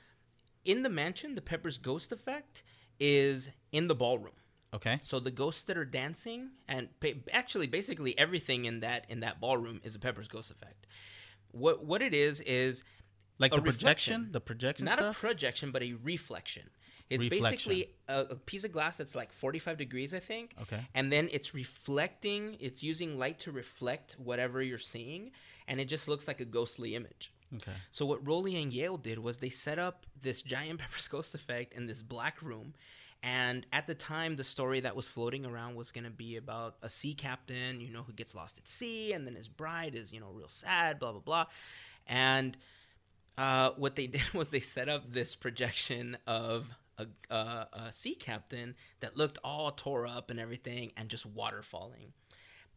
in 0.66 0.84
the 0.84 0.90
mansion, 0.90 1.36
the 1.36 1.42
Pepper's 1.42 1.78
Ghost 1.78 2.12
effect 2.12 2.64
is 3.00 3.50
in 3.72 3.88
the 3.88 3.96
ballroom. 3.96 4.34
Okay. 4.74 5.00
So 5.02 5.20
the 5.22 5.32
ghosts 5.32 5.64
that 5.64 5.78
are 5.78 5.86
dancing, 5.86 6.50
and 6.68 6.90
ba- 7.00 7.14
actually, 7.32 7.68
basically 7.68 8.18
everything 8.20 8.66
in 8.66 8.82
that 8.82 9.06
in 9.08 9.22
that 9.22 9.40
ballroom 9.40 9.80
is 9.86 9.96
a 9.96 10.00
Pepper's 10.00 10.28
Ghost 10.28 10.52
effect. 10.52 10.86
What 11.58 11.86
what 11.86 12.02
it 12.02 12.14
is 12.14 12.42
is 12.42 12.84
Like 13.40 13.54
a 13.54 13.58
the 13.58 13.62
projection, 13.62 14.30
the 14.32 14.42
projection 14.42 14.86
not 14.86 15.00
stuff. 15.00 15.18
a 15.18 15.20
projection, 15.20 15.72
but 15.72 15.82
a 15.84 15.94
reflection. 15.94 16.70
It's 17.10 17.24
Reflection. 17.24 17.52
basically 17.52 17.96
a, 18.10 18.20
a 18.32 18.36
piece 18.36 18.66
of 18.66 18.74
glass 18.74 18.98
that's 18.98 19.16
like 19.16 19.32
45 19.32 19.78
degrees, 19.78 20.14
I 20.14 20.20
think. 20.20 20.54
Okay. 20.64 20.82
And 20.94 21.10
then 21.10 21.30
it's 21.32 21.54
reflecting, 21.54 22.58
it's 22.60 22.84
using 22.84 23.18
light 23.18 23.40
to 23.42 23.52
reflect 23.54 24.18
whatever 24.20 24.62
you're 24.62 24.78
seeing, 24.78 25.32
and 25.70 25.80
it 25.80 25.86
just 25.86 26.10
looks 26.10 26.28
like 26.28 26.42
a 26.42 26.46
ghostly 26.46 26.96
image. 26.96 27.32
okay. 27.56 27.72
So 27.92 28.06
what 28.06 28.28
Rolly 28.28 28.62
and 28.62 28.74
Yale 28.74 28.98
did 28.98 29.20
was 29.20 29.38
they 29.38 29.50
set 29.50 29.80
up 29.80 30.06
this 30.22 30.42
giant 30.42 30.80
Pepper's 30.82 31.08
Ghost 31.08 31.34
effect 31.34 31.74
in 31.74 31.86
this 31.88 32.02
black 32.02 32.42
room. 32.42 32.74
And 33.24 33.66
at 33.74 33.88
the 33.88 33.96
time, 33.96 34.36
the 34.36 34.44
story 34.44 34.82
that 34.82 34.96
was 34.96 35.08
floating 35.08 35.46
around 35.46 35.76
was 35.76 35.92
going 35.92 36.04
to 36.04 36.12
be 36.12 36.38
about 36.38 36.76
a 36.82 36.90
sea 36.90 37.14
captain, 37.14 37.82
you 37.82 37.92
know, 37.92 38.04
who 38.04 38.14
gets 38.14 38.36
lost 38.36 38.58
at 38.58 38.68
sea, 38.68 39.14
and 39.14 39.26
then 39.26 39.36
his 39.36 39.48
bride 39.48 39.96
is, 39.96 40.14
you 40.14 40.20
know, 40.20 40.30
real 40.32 40.50
sad, 40.50 41.00
blah 41.00 41.12
blah 41.12 41.22
blah. 41.22 41.46
And 42.08 42.56
uh, 43.38 43.72
what 43.78 43.96
they 43.96 44.08
did 44.08 44.34
was 44.34 44.50
they 44.50 44.60
set 44.60 44.88
up 44.88 45.12
this 45.12 45.36
projection 45.36 46.18
of 46.28 46.68
a, 46.98 47.08
uh, 47.34 47.66
a 47.74 47.92
sea 47.92 48.16
captain 48.16 48.76
that 49.00 49.18
looked 49.18 49.38
all 49.44 49.72
tore 49.72 50.08
up 50.08 50.30
and 50.30 50.40
everything, 50.40 50.92
and 50.96 51.10
just 51.10 51.26
water 51.26 51.64
falling 51.64 52.14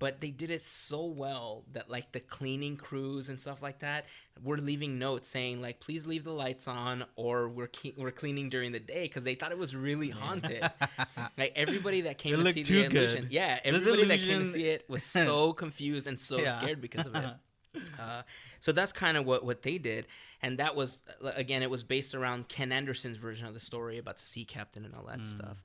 but 0.01 0.21
they 0.21 0.31
did 0.31 0.51
it 0.51 0.63
so 0.63 1.05
well 1.05 1.63
that 1.73 1.89
like 1.89 2.11
the 2.11 2.19
cleaning 2.19 2.77
crews 2.77 3.29
and 3.29 3.39
stuff 3.39 3.63
like 3.63 3.79
that 3.79 4.07
were 4.43 4.59
leaving 4.59 4.99
notes 4.99 5.29
saying 5.29 5.61
like 5.61 5.79
please 5.79 6.05
leave 6.07 6.25
the 6.25 6.33
lights 6.33 6.67
on 6.67 7.05
or 7.15 7.49
we're 7.49 7.69
ke- 7.69 7.95
we're 7.97 8.11
cleaning 8.11 8.49
during 8.49 8.73
the 8.73 8.81
day 8.81 9.03
because 9.05 9.23
they 9.23 9.37
thought 9.37 9.53
it 9.53 9.59
was 9.59 9.77
really 9.77 10.09
haunted 10.11 10.69
like 11.39 11.53
everybody 11.55 12.01
that 12.01 12.19
came 12.19 12.35
It 12.35 12.43
to 12.43 12.53
see 12.53 12.63
the 12.65 12.89
good. 12.89 12.97
illusion 12.97 13.27
yeah 13.31 13.61
everybody 13.63 14.05
that 14.07 14.19
came 14.21 14.41
to 14.41 14.47
see 14.47 14.65
it 14.67 14.89
was 14.89 15.03
so 15.29 15.53
confused 15.53 16.07
and 16.09 16.19
so 16.19 16.39
Yeah. 16.41 16.59
scared 16.59 16.81
because 16.81 17.07
of 17.07 17.15
it 17.15 17.31
uh, 18.01 18.23
so 18.59 18.73
that's 18.73 18.93
kind 18.93 19.17
of 19.17 19.25
what 19.27 19.45
what 19.45 19.63
they 19.63 19.79
did 19.79 20.07
and 20.43 20.59
that 20.59 20.75
was 20.75 21.03
uh, 21.25 21.31
again 21.37 21.63
it 21.63 21.71
was 21.71 21.85
based 21.85 22.15
around 22.17 22.49
ken 22.49 22.73
anderson's 22.73 23.17
version 23.17 23.47
of 23.47 23.55
the 23.55 23.61
story 23.61 23.99
about 23.99 24.17
the 24.17 24.25
sea 24.25 24.45
captain 24.45 24.85
and 24.85 24.95
all 24.95 25.05
that 25.07 25.25
stuff 25.25 25.63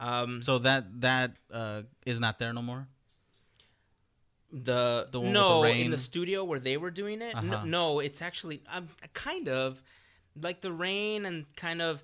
um, 0.00 0.42
So 0.42 0.58
that 0.58 1.00
that 1.02 1.32
uh, 1.52 1.82
is 2.04 2.20
not 2.20 2.38
there 2.38 2.52
no 2.52 2.60
more. 2.62 2.86
The, 4.52 5.08
The 5.10 5.18
one 5.20 5.26
with 5.28 5.32
no 5.34 5.62
the 5.62 5.68
in 5.80 5.90
the 5.90 5.98
studio 5.98 6.44
where 6.44 6.60
they 6.60 6.76
were 6.76 6.90
doing 6.90 7.20
it. 7.22 7.34
No, 7.34 7.56
Uh-huh. 7.56 7.64
no, 7.66 8.00
it's 8.00 8.22
actually 8.22 8.62
um, 8.68 8.86
kind 9.12 9.48
of 9.48 9.82
like 10.40 10.60
the 10.60 10.72
rain 10.72 11.26
and 11.26 11.44
kind 11.56 11.82
of 11.82 12.02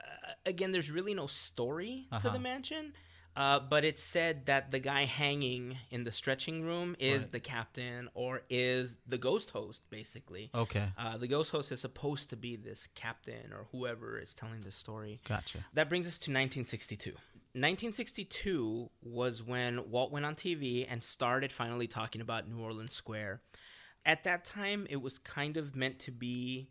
uh, 0.00 0.32
again. 0.46 0.72
There's 0.72 0.90
really 0.90 1.14
no 1.14 1.26
story 1.26 2.06
to 2.10 2.16
Uh-huh. 2.16 2.30
the 2.30 2.38
mansion, 2.38 2.92
uh, 3.36 3.58
but 3.60 3.84
it's 3.84 4.02
said 4.02 4.46
that 4.46 4.70
the 4.70 4.78
guy 4.78 5.04
hanging 5.04 5.78
in 5.90 6.04
the 6.04 6.12
stretching 6.12 6.62
room 6.62 6.94
is 6.98 7.22
Right. 7.22 7.32
the 7.32 7.40
captain 7.40 8.08
or 8.14 8.42
is 8.48 8.96
the 9.06 9.18
ghost 9.18 9.50
host, 9.50 9.82
basically. 9.90 10.50
Okay. 10.54 10.92
Uh, 10.96 11.16
the 11.18 11.26
ghost 11.28 11.50
host 11.50 11.72
is 11.72 11.80
supposed 11.80 12.30
to 12.30 12.36
be 12.36 12.54
this 12.56 12.88
captain 12.94 13.52
or 13.52 13.66
whoever 13.72 14.18
is 14.18 14.32
telling 14.32 14.60
the 14.62 14.70
story. 14.72 15.20
Gotcha. 15.26 15.64
That 15.74 15.88
brings 15.88 16.06
us 16.06 16.18
to 16.18 16.30
1962. 16.30 17.14
1962 17.58 18.90
was 19.02 19.42
when 19.42 19.90
Walt 19.90 20.12
went 20.12 20.24
on 20.24 20.34
TV 20.34 20.86
and 20.88 21.02
started 21.02 21.50
finally 21.50 21.86
talking 21.86 22.20
about 22.20 22.48
New 22.48 22.60
Orleans 22.60 22.94
Square. 22.94 23.40
At 24.06 24.24
that 24.24 24.44
time, 24.44 24.86
it 24.88 25.02
was 25.02 25.18
kind 25.18 25.56
of 25.56 25.74
meant 25.74 25.98
to 26.00 26.12
be 26.12 26.68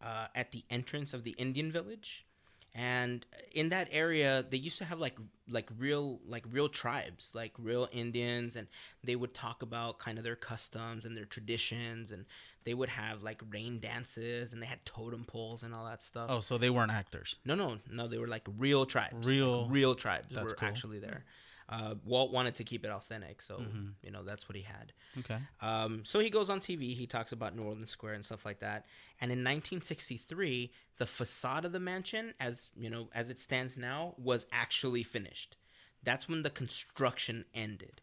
uh, 0.00 0.26
at 0.34 0.52
the 0.52 0.64
entrance 0.70 1.12
of 1.12 1.24
the 1.24 1.32
Indian 1.32 1.72
village, 1.72 2.26
and 2.74 3.24
in 3.52 3.70
that 3.70 3.88
area, 3.90 4.44
they 4.48 4.56
used 4.56 4.78
to 4.78 4.84
have 4.84 4.98
like 4.98 5.18
like 5.48 5.70
real 5.78 6.20
like 6.26 6.44
real 6.50 6.68
tribes, 6.68 7.30
like 7.34 7.52
real 7.58 7.88
Indians, 7.92 8.56
and 8.56 8.68
they 9.02 9.16
would 9.16 9.34
talk 9.34 9.62
about 9.62 9.98
kind 9.98 10.18
of 10.18 10.24
their 10.24 10.36
customs 10.36 11.04
and 11.04 11.16
their 11.16 11.24
traditions, 11.24 12.12
and 12.12 12.24
they 12.64 12.74
would 12.74 12.88
have 12.90 13.22
like 13.22 13.42
rain 13.50 13.80
dances, 13.80 14.52
and 14.52 14.62
they 14.62 14.66
had 14.66 14.84
totem 14.84 15.24
poles 15.24 15.62
and 15.62 15.74
all 15.74 15.86
that 15.86 16.02
stuff. 16.02 16.26
Oh, 16.30 16.40
so 16.40 16.58
they 16.58 16.70
weren't 16.70 16.92
actors. 16.92 17.36
No, 17.44 17.54
no, 17.54 17.78
no. 17.90 18.06
They 18.08 18.18
were 18.18 18.28
like 18.28 18.46
real 18.58 18.86
tribes. 18.86 19.26
Real- 19.26 19.62
Like, 19.62 19.72
real 19.72 19.94
tribes 19.94 20.28
That's 20.30 20.52
were 20.52 20.56
cool. 20.56 20.68
actually 20.68 20.98
there. 20.98 21.24
Uh, 21.68 21.96
Walt 22.04 22.32
wanted 22.32 22.54
to 22.54 22.64
keep 22.64 22.84
it 22.84 22.90
authentic, 22.90 23.42
so 23.42 23.58
Mhm. 23.58 23.92
you 24.02 24.10
know 24.10 24.22
that's 24.24 24.48
what 24.48 24.56
he 24.56 24.62
had. 24.62 24.92
Okay. 25.18 25.38
Um, 25.60 26.04
so 26.04 26.18
he 26.18 26.30
goes 26.30 26.48
on 26.48 26.60
TV. 26.60 26.94
He 26.94 27.06
talks 27.06 27.30
about 27.32 27.54
New 27.54 27.62
Orleans 27.64 27.90
Square 27.90 28.14
and 28.14 28.24
stuff 28.24 28.44
like 28.46 28.60
that. 28.60 28.86
And 29.20 29.30
in 29.30 29.42
1963, 29.44 30.72
the 30.96 31.06
facade 31.06 31.64
of 31.64 31.72
the 31.72 31.80
mansion, 31.80 32.34
as 32.40 32.70
you 32.76 32.88
know, 32.90 33.08
as 33.14 33.28
it 33.30 33.38
stands 33.38 33.76
now, 33.76 34.14
was 34.16 34.46
actually 34.52 35.02
finished. 35.02 35.56
That's 36.02 36.28
when 36.28 36.42
the 36.42 36.50
construction 36.50 37.44
ended. 37.54 38.00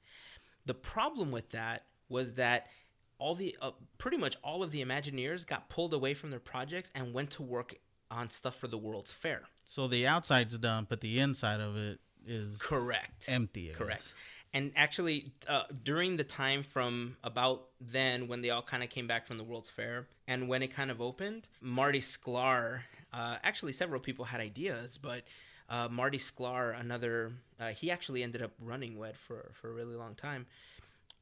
The 0.65 0.73
problem 0.73 1.31
with 1.31 1.49
that 1.51 1.85
was 2.09 2.33
that 2.35 2.67
all 3.17 3.33
the 3.35 3.55
uh, 3.61 3.71
pretty 3.97 4.17
much 4.17 4.35
all 4.43 4.61
of 4.61 4.71
the 4.71 4.83
Imagineers 4.83 5.45
got 5.47 5.69
pulled 5.69 5.93
away 5.93 6.13
from 6.13 6.29
their 6.31 6.39
projects 6.39 6.91
and 6.93 7.13
went 7.13 7.31
to 7.31 7.41
work 7.43 7.75
on 8.11 8.29
stuff 8.29 8.55
for 8.55 8.67
the 8.67 8.77
World's 8.77 9.11
Fair. 9.11 9.43
So 9.63 9.87
the 9.87 10.05
outside's 10.05 10.57
done, 10.57 10.85
but 10.87 11.01
the 11.01 11.19
inside 11.19 11.59
of 11.61 11.75
it 11.77 11.99
is 12.25 12.57
Correct. 12.57 13.25
empty. 13.27 13.69
Correct. 13.69 14.13
And 14.53 14.71
actually, 14.77 15.27
uh, 15.49 15.63
during 15.83 16.15
the 16.15 16.23
time 16.23 16.63
from 16.63 17.17
about 17.23 17.65
then, 17.81 18.29
when 18.29 18.41
they 18.41 18.51
all 18.51 18.61
kind 18.61 18.83
of 18.83 18.89
came 18.89 19.05
back 19.05 19.27
from 19.27 19.37
the 19.37 19.43
World's 19.43 19.69
Fair, 19.69 20.07
and 20.27 20.47
when 20.47 20.63
it 20.63 20.67
kind 20.67 20.89
of 20.89 21.01
opened, 21.01 21.49
Marty 21.59 21.99
Sklar, 21.99 22.81
uh, 23.11 23.35
actually, 23.43 23.73
several 23.73 23.99
people 23.99 24.23
had 24.23 24.39
ideas, 24.39 24.97
but 24.97 25.23
uh, 25.69 25.89
Marty 25.91 26.17
Sklar, 26.17 26.79
another, 26.79 27.33
uh, 27.59 27.69
he 27.69 27.91
actually 27.91 28.23
ended 28.23 28.41
up 28.41 28.51
running 28.61 28.97
WED 28.97 29.17
for, 29.17 29.51
for 29.53 29.69
a 29.69 29.73
really 29.73 29.95
long 29.95 30.15
time. 30.15 30.45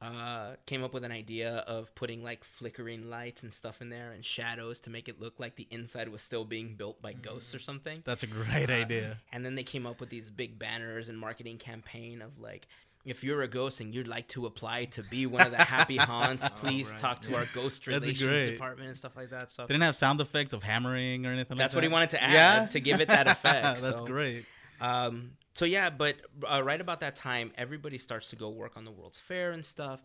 Uh, 0.04 0.56
came 0.66 0.84
up 0.84 0.92
with 0.92 1.02
an 1.04 1.12
idea 1.12 1.64
of 1.66 1.94
putting 1.94 2.22
like 2.22 2.44
flickering 2.44 3.08
lights 3.08 3.42
and 3.42 3.52
stuff 3.52 3.80
in 3.80 3.88
there 3.88 4.12
and 4.12 4.22
shadows 4.24 4.80
to 4.80 4.90
make 4.90 5.08
it 5.08 5.18
look 5.20 5.34
like 5.38 5.56
the 5.56 5.66
inside 5.70 6.08
was 6.08 6.20
still 6.20 6.44
being 6.44 6.74
built 6.74 7.00
by 7.00 7.12
ghosts 7.14 7.54
or 7.54 7.58
something. 7.58 8.02
That's 8.04 8.22
a 8.22 8.26
great 8.26 8.68
Uh, 8.70 8.74
idea. 8.74 9.18
And 9.32 9.44
then 9.44 9.54
they 9.54 9.62
came 9.62 9.86
up 9.86 10.00
with 10.00 10.10
these 10.10 10.30
big 10.30 10.58
banners 10.58 11.08
and 11.08 11.18
marketing 11.18 11.56
campaign 11.58 12.20
of 12.20 12.38
like, 12.38 12.66
if 13.06 13.22
you're 13.24 13.42
a 13.42 13.48
ghost 13.48 13.80
and 13.80 13.94
you'd 13.94 14.06
like 14.08 14.28
to 14.28 14.46
apply 14.46 14.86
to 14.86 15.02
be 15.04 15.26
one 15.26 15.46
of 15.46 15.52
the 15.52 15.58
happy 15.62 15.96
haunts, 15.96 16.48
please 16.56 16.90
right, 16.90 16.98
talk 16.98 17.20
to 17.20 17.36
our 17.36 17.46
ghost 17.54 17.86
relations 17.86 18.18
department 18.46 18.88
and 18.88 18.96
stuff 18.98 19.16
like 19.16 19.30
that. 19.30 19.52
So 19.52 19.66
They 19.66 19.74
didn't 19.74 19.84
have 19.84 19.96
sound 19.96 20.20
effects 20.20 20.52
of 20.52 20.62
hammering 20.62 21.24
or 21.26 21.30
anything 21.30 21.38
like 21.38 21.48
that. 21.48 21.56
that's 21.58 21.74
like 21.74 21.76
what 21.76 21.80
that. 21.82 21.88
he 21.88 21.92
wanted 21.92 22.10
to 22.10 22.22
add 22.22 22.32
Yeah? 22.62 22.66
to 22.68 22.80
give 22.80 23.00
it 23.00 23.08
that 23.08 23.26
effect. 23.36 23.80
That's 23.82 23.98
so, 24.00 24.06
great. 24.06 24.44
Um, 24.80 25.32
so 25.54 25.64
yeah, 25.64 25.90
but 25.90 26.16
uh, 26.50 26.62
right 26.62 26.80
about 26.80 27.00
that 27.00 27.16
time, 27.16 27.52
everybody 27.56 27.98
starts 27.98 28.30
to 28.30 28.36
go 28.36 28.50
work 28.50 28.76
on 28.76 28.84
the 28.84 28.90
World's 28.90 29.20
Fair 29.20 29.52
and 29.52 29.64
stuff, 29.64 30.02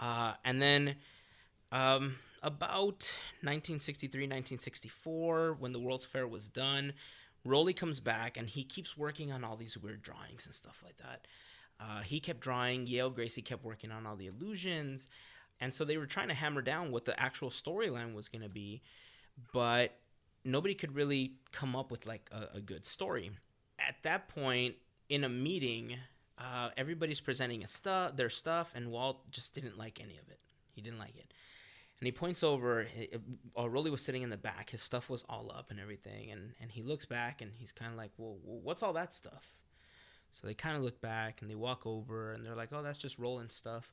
uh, 0.00 0.34
and 0.44 0.62
then 0.62 0.96
um, 1.72 2.16
about 2.42 3.02
1963, 3.40 4.22
1964, 4.22 5.56
when 5.58 5.72
the 5.72 5.80
World's 5.80 6.04
Fair 6.04 6.26
was 6.28 6.48
done, 6.48 6.92
Rolly 7.44 7.72
comes 7.72 7.98
back 7.98 8.36
and 8.36 8.48
he 8.48 8.62
keeps 8.62 8.96
working 8.96 9.32
on 9.32 9.42
all 9.42 9.56
these 9.56 9.76
weird 9.76 10.02
drawings 10.02 10.46
and 10.46 10.54
stuff 10.54 10.82
like 10.84 10.96
that. 10.98 11.26
Uh, 11.80 12.00
he 12.02 12.20
kept 12.20 12.40
drawing. 12.40 12.86
Yale 12.86 13.10
Gracie 13.10 13.42
kept 13.42 13.64
working 13.64 13.90
on 13.90 14.06
all 14.06 14.14
the 14.14 14.26
illusions, 14.26 15.08
and 15.60 15.74
so 15.74 15.84
they 15.84 15.96
were 15.96 16.06
trying 16.06 16.28
to 16.28 16.34
hammer 16.34 16.62
down 16.62 16.92
what 16.92 17.04
the 17.04 17.18
actual 17.20 17.50
storyline 17.50 18.14
was 18.14 18.28
going 18.28 18.42
to 18.42 18.48
be, 18.48 18.82
but 19.52 19.98
nobody 20.44 20.74
could 20.74 20.94
really 20.94 21.34
come 21.50 21.74
up 21.74 21.90
with 21.90 22.06
like 22.06 22.28
a, 22.30 22.58
a 22.58 22.60
good 22.60 22.84
story. 22.84 23.30
At 23.78 23.96
that 24.02 24.28
point, 24.28 24.76
in 25.08 25.24
a 25.24 25.28
meeting, 25.28 25.96
uh, 26.38 26.70
everybody's 26.76 27.20
presenting 27.20 27.62
a 27.62 27.68
stu- 27.68 28.14
their 28.14 28.30
stuff, 28.30 28.72
and 28.74 28.90
Walt 28.90 29.30
just 29.30 29.54
didn't 29.54 29.78
like 29.78 30.00
any 30.00 30.16
of 30.18 30.28
it. 30.28 30.40
He 30.72 30.80
didn't 30.80 30.98
like 30.98 31.16
it. 31.16 31.32
And 32.02 32.06
he 32.06 32.12
points 32.12 32.42
over. 32.42 32.86
Uh, 33.56 33.68
Rolly 33.68 33.90
was 33.90 34.02
sitting 34.02 34.22
in 34.22 34.30
the 34.30 34.36
back. 34.36 34.70
His 34.70 34.82
stuff 34.82 35.08
was 35.08 35.24
all 35.28 35.52
up 35.56 35.70
and 35.70 35.78
everything. 35.78 36.32
And, 36.32 36.52
and 36.60 36.68
he 36.68 36.82
looks 36.82 37.04
back 37.04 37.40
and 37.40 37.52
he's 37.54 37.70
kind 37.70 37.92
of 37.92 37.96
like, 37.96 38.10
well, 38.16 38.38
what's 38.42 38.82
all 38.82 38.94
that 38.94 39.14
stuff? 39.14 39.54
So 40.32 40.48
they 40.48 40.54
kind 40.54 40.76
of 40.76 40.82
look 40.82 41.00
back 41.00 41.42
and 41.42 41.48
they 41.48 41.54
walk 41.54 41.86
over 41.86 42.32
and 42.32 42.44
they're 42.44 42.56
like, 42.56 42.70
oh, 42.72 42.82
that's 42.82 42.98
just 42.98 43.20
Roland's 43.20 43.54
stuff. 43.54 43.92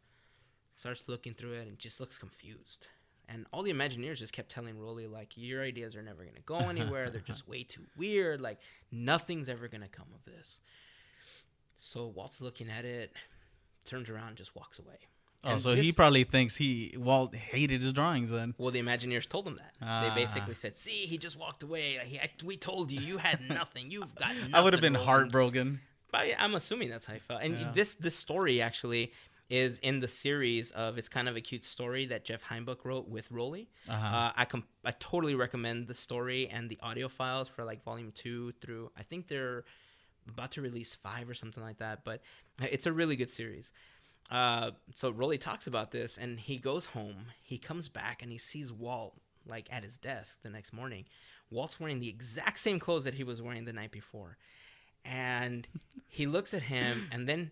Starts 0.73 1.07
looking 1.07 1.35
through 1.35 1.53
it 1.53 1.67
and 1.67 1.77
just 1.77 1.99
looks 1.99 2.17
confused. 2.17 2.87
And 3.27 3.45
all 3.53 3.61
the 3.61 3.71
Imagineers 3.71 4.17
just 4.17 4.33
kept 4.33 4.51
telling 4.51 4.79
Rolly, 4.79 5.05
like, 5.05 5.33
your 5.35 5.61
ideas 5.61 5.95
are 5.95 6.01
never 6.01 6.23
going 6.23 6.33
to 6.33 6.41
go 6.41 6.57
anywhere. 6.69 7.11
They're 7.11 7.21
just 7.21 7.47
way 7.47 7.61
too 7.61 7.83
weird. 7.95 8.41
Like, 8.41 8.57
nothing's 8.91 9.49
ever 9.49 9.67
going 9.67 9.83
to 9.83 9.87
come 9.87 10.07
of 10.15 10.25
this. 10.25 10.61
So 11.81 12.07
Walt's 12.07 12.41
looking 12.41 12.69
at 12.69 12.85
it, 12.85 13.11
turns 13.85 14.09
around, 14.09 14.35
just 14.37 14.55
walks 14.55 14.79
away. 14.79 14.95
Oh, 15.45 15.51
And 15.51 15.61
so 15.61 15.73
he 15.73 15.93
probably 15.93 16.25
thinks 16.25 16.57
he 16.57 16.93
Walt 16.97 17.33
hated 17.33 17.81
his 17.81 17.93
drawings 17.93 18.29
then. 18.29 18.53
Well, 18.57 18.71
the 18.71 18.81
Imagineers 18.81 19.27
told 19.27 19.47
him 19.47 19.55
that. 19.55 19.75
Ah. 19.81 20.01
They 20.13 20.21
basically 20.21 20.53
said, 20.55 20.77
"See, 20.77 21.05
he 21.05 21.17
just 21.17 21.37
walked 21.39 21.63
away. 21.63 21.97
He, 22.03 22.19
I, 22.19 22.29
we 22.43 22.57
told 22.57 22.91
you, 22.91 22.99
you 22.99 23.17
had 23.17 23.39
nothing. 23.49 23.89
You've 23.89 24.13
got 24.15 24.35
nothing." 24.35 24.53
I 24.53 24.59
would 24.61 24.73
have 24.73 24.81
been 24.81 24.93
Roland." 24.93 25.09
heartbroken. 25.09 25.79
But 26.11 26.21
I- 26.21 26.35
I'm 26.39 26.55
assuming 26.55 26.89
that's 26.89 27.05
how 27.05 27.13
he 27.13 27.19
felt. 27.19 27.41
And 27.41 27.57
Yeah. 27.57 27.71
this 27.73 27.95
this 27.95 28.15
story 28.17 28.61
actually 28.61 29.13
is 29.49 29.79
in 29.79 30.01
the 30.01 30.07
series 30.09 30.71
of 30.71 30.97
it's 30.97 31.07
kind 31.09 31.29
of 31.29 31.35
a 31.37 31.41
cute 31.41 31.63
story 31.63 32.05
that 32.07 32.25
Jeff 32.25 32.43
Heimbuch 32.43 32.83
wrote 32.83 33.07
with 33.07 33.31
Rolly. 33.31 33.69
Uh-huh. 33.87 34.15
Uh, 34.17 34.31
I 34.35 34.43
com- 34.45 34.65
I 34.83 34.91
totally 34.99 35.35
recommend 35.35 35.87
the 35.87 35.93
story 35.95 36.49
and 36.49 36.69
the 36.69 36.77
audio 36.83 37.07
files 37.07 37.47
for 37.47 37.63
like 37.63 37.81
volume 37.85 38.11
two 38.11 38.51
through. 38.59 38.91
I 38.97 39.03
think 39.03 39.27
they're 39.29 39.63
about 40.29 40.51
to 40.53 40.61
release 40.61 40.95
five 40.95 41.29
or 41.29 41.33
something 41.33 41.63
like 41.63 41.79
that. 41.79 42.03
But 42.03 42.21
it's 42.59 42.85
a 42.85 42.91
really 42.91 43.15
good 43.15 43.31
series. 43.31 43.71
Uh, 44.31 44.71
so 44.93 45.09
Rolly 45.09 45.37
talks 45.37 45.67
about 45.67 45.91
this, 45.91 46.17
and 46.17 46.39
he 46.39 46.57
goes 46.57 46.85
home. 46.85 47.25
He 47.41 47.57
comes 47.57 47.89
back 47.89 48.21
and 48.21 48.31
he 48.31 48.37
sees 48.37 48.71
Walt 48.71 49.15
like 49.47 49.67
at 49.71 49.83
his 49.83 49.97
desk 49.97 50.39
the 50.43 50.49
next 50.49 50.73
morning. 50.73 51.05
Walt's 51.49 51.79
wearing 51.79 51.99
the 51.99 52.09
exact 52.09 52.59
same 52.59 52.79
clothes 52.79 53.05
that 53.05 53.15
he 53.15 53.23
was 53.23 53.41
wearing 53.41 53.65
the 53.65 53.73
night 53.73 53.91
before, 53.91 54.37
and 55.03 55.67
he 56.07 56.27
looks 56.27 56.53
at 56.53 56.61
him, 56.61 57.07
and 57.11 57.27
then 57.27 57.51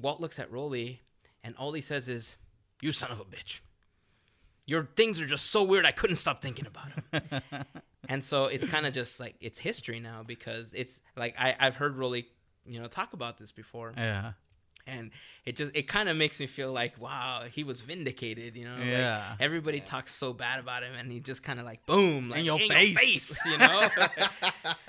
Walt 0.00 0.20
looks 0.20 0.38
at 0.38 0.50
Rolly, 0.50 1.00
and 1.44 1.54
all 1.56 1.72
he 1.72 1.80
says 1.80 2.08
is, 2.08 2.36
"You 2.80 2.90
son 2.90 3.12
of 3.12 3.20
a 3.20 3.24
bitch." 3.24 3.60
Your 4.66 4.88
things 4.96 5.20
are 5.20 5.26
just 5.26 5.46
so 5.50 5.62
weird. 5.62 5.84
I 5.84 5.92
couldn't 5.92 6.16
stop 6.16 6.40
thinking 6.42 6.66
about 6.66 6.88
them. 7.30 7.42
and 8.08 8.24
so 8.24 8.46
it's 8.46 8.64
kind 8.66 8.86
of 8.86 8.94
just 8.94 9.20
like 9.20 9.34
it's 9.40 9.58
history 9.58 10.00
now 10.00 10.22
because 10.26 10.72
it's 10.74 11.00
like 11.16 11.34
I, 11.38 11.54
I've 11.58 11.76
heard 11.76 11.96
Rolly, 11.96 12.26
you 12.66 12.80
know, 12.80 12.86
talk 12.88 13.12
about 13.12 13.36
this 13.38 13.52
before 13.52 13.92
Yeah. 13.96 14.32
and 14.86 15.10
it 15.46 15.56
just 15.56 15.74
it 15.76 15.86
kind 15.88 16.08
of 16.08 16.16
makes 16.16 16.38
me 16.40 16.46
feel 16.46 16.72
like 16.72 17.00
wow 17.00 17.44
he 17.50 17.64
was 17.64 17.80
vindicated 17.82 18.54
you 18.56 18.64
know 18.66 18.76
Like, 18.76 18.86
Yeah. 18.86 19.36
everybody 19.40 19.80
talks 19.80 20.14
so 20.14 20.32
bad 20.34 20.60
about 20.60 20.82
him 20.82 20.92
and 20.98 21.10
he 21.10 21.20
just 21.20 21.42
kind 21.42 21.58
of 21.58 21.64
like 21.66 21.84
boom 21.86 22.28
like 22.30 22.44
your 22.44 22.60
in 22.60 22.68
face." 22.68 22.98
face 22.98 23.46
you 23.46 23.56
know 23.58 23.88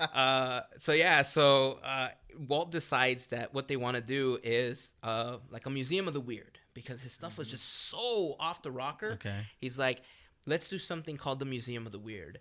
uh, 0.14 0.60
so 0.78 0.92
yeah 0.92 1.22
so 1.22 1.78
uh, 1.84 2.08
walt 2.48 2.70
decides 2.70 3.28
that 3.28 3.54
what 3.54 3.68
they 3.68 3.76
want 3.76 3.96
to 3.96 4.00
do 4.00 4.38
is 4.42 4.92
uh, 5.02 5.36
like 5.50 5.66
a 5.66 5.70
museum 5.70 6.08
of 6.08 6.14
the 6.14 6.20
weird 6.20 6.58
because 6.74 7.02
his 7.02 7.12
stuff 7.12 7.38
was 7.38 7.48
just 7.48 7.64
so 7.88 8.36
off 8.38 8.62
the 8.62 8.70
rocker. 8.70 9.12
Okay. 9.12 9.40
he's 9.58 9.78
like 9.78 10.02
let's 10.46 10.68
do 10.68 10.78
something 10.78 11.16
called 11.16 11.38
the 11.38 11.44
museum 11.44 11.86
of 11.86 11.92
the 11.92 11.98
weird. 11.98 12.38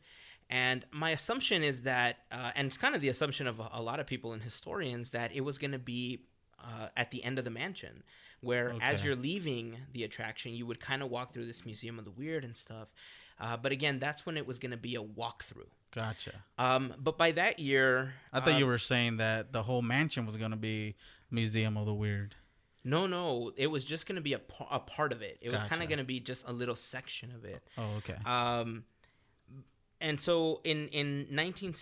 And 0.50 0.86
my 0.92 1.10
assumption 1.10 1.64
is 1.64 1.84
that 1.84 2.18
uh, 2.32 2.52
and 2.56 2.68
it's 2.68 2.78
kind 2.78 2.96
of 2.96 3.02
the 3.02 3.10
assumption 3.10 3.48
of 3.48 3.60
a, 3.60 3.70
a 3.74 3.82
lot 3.82 4.00
of 4.00 4.08
people 4.08 4.34
and 4.34 4.42
historians 4.42 5.12
that 5.12 5.36
it 5.36 5.42
was 5.42 5.58
going 5.58 5.72
to 5.72 5.80
be 5.80 6.26
uh, 6.64 6.88
at 6.96 7.12
the 7.12 7.24
end 7.24 7.40
of 7.40 7.46
the 7.46 7.52
mansion 7.52 8.04
where 8.42 8.76
as 8.82 9.04
you're 9.04 9.16
leaving 9.16 9.78
the 9.94 10.04
attraction 10.04 10.54
you 10.54 10.66
would 10.66 10.80
kind 10.80 11.02
of 11.02 11.10
walk 11.10 11.34
through 11.34 11.46
this 11.46 11.66
museum 11.66 11.98
of 11.98 12.06
the 12.06 12.12
weird 12.12 12.44
and 12.44 12.56
stuff 12.56 12.90
uh, 13.40 13.58
but 13.58 13.72
again 13.72 14.00
that's 14.00 14.26
when 14.26 14.38
it 14.38 14.46
was 14.48 14.60
going 14.60 14.72
to 14.72 14.78
be 14.78 14.96
a 14.96 15.02
walkthrough 15.04 15.68
Gotcha. 15.94 16.34
um, 16.58 16.94
but 17.02 17.18
by 17.18 17.32
that 17.32 17.60
year 17.60 18.14
I 18.34 18.40
thought 18.42 18.56
uh, 18.56 18.58
you 18.58 18.66
were 18.66 18.78
saying 18.80 19.18
that 19.18 19.52
the 19.54 19.64
whole 19.64 19.82
mansion 19.82 20.26
was 20.26 20.36
gonna 20.38 20.56
be 20.58 20.96
Museum 21.32 21.78
of 21.78 21.86
the 21.86 21.94
Weird. 21.94 22.36
no 22.84 23.08
no 23.08 23.52
it 23.58 23.68
was 23.68 23.84
just 23.86 24.06
going 24.08 24.16
to 24.18 24.22
be 24.22 24.34
a, 24.34 24.40
par- 24.40 24.68
a 24.72 24.80
part 24.80 25.12
of 25.14 25.22
it 25.22 25.38
it 25.42 25.52
was 25.52 25.62
kind 25.64 25.82
of 25.82 25.88
going 25.90 26.00
to 26.00 26.06
be 26.06 26.20
just 26.20 26.48
a 26.48 26.54
little 26.54 26.76
section 26.76 27.32
of 27.32 27.44
it 27.46 27.62
Oh, 27.78 27.96
okay. 27.98 28.16
Um, 28.26 28.84
and 30.02 30.20
so 30.20 30.62
in 30.64 30.88
in 30.90 31.08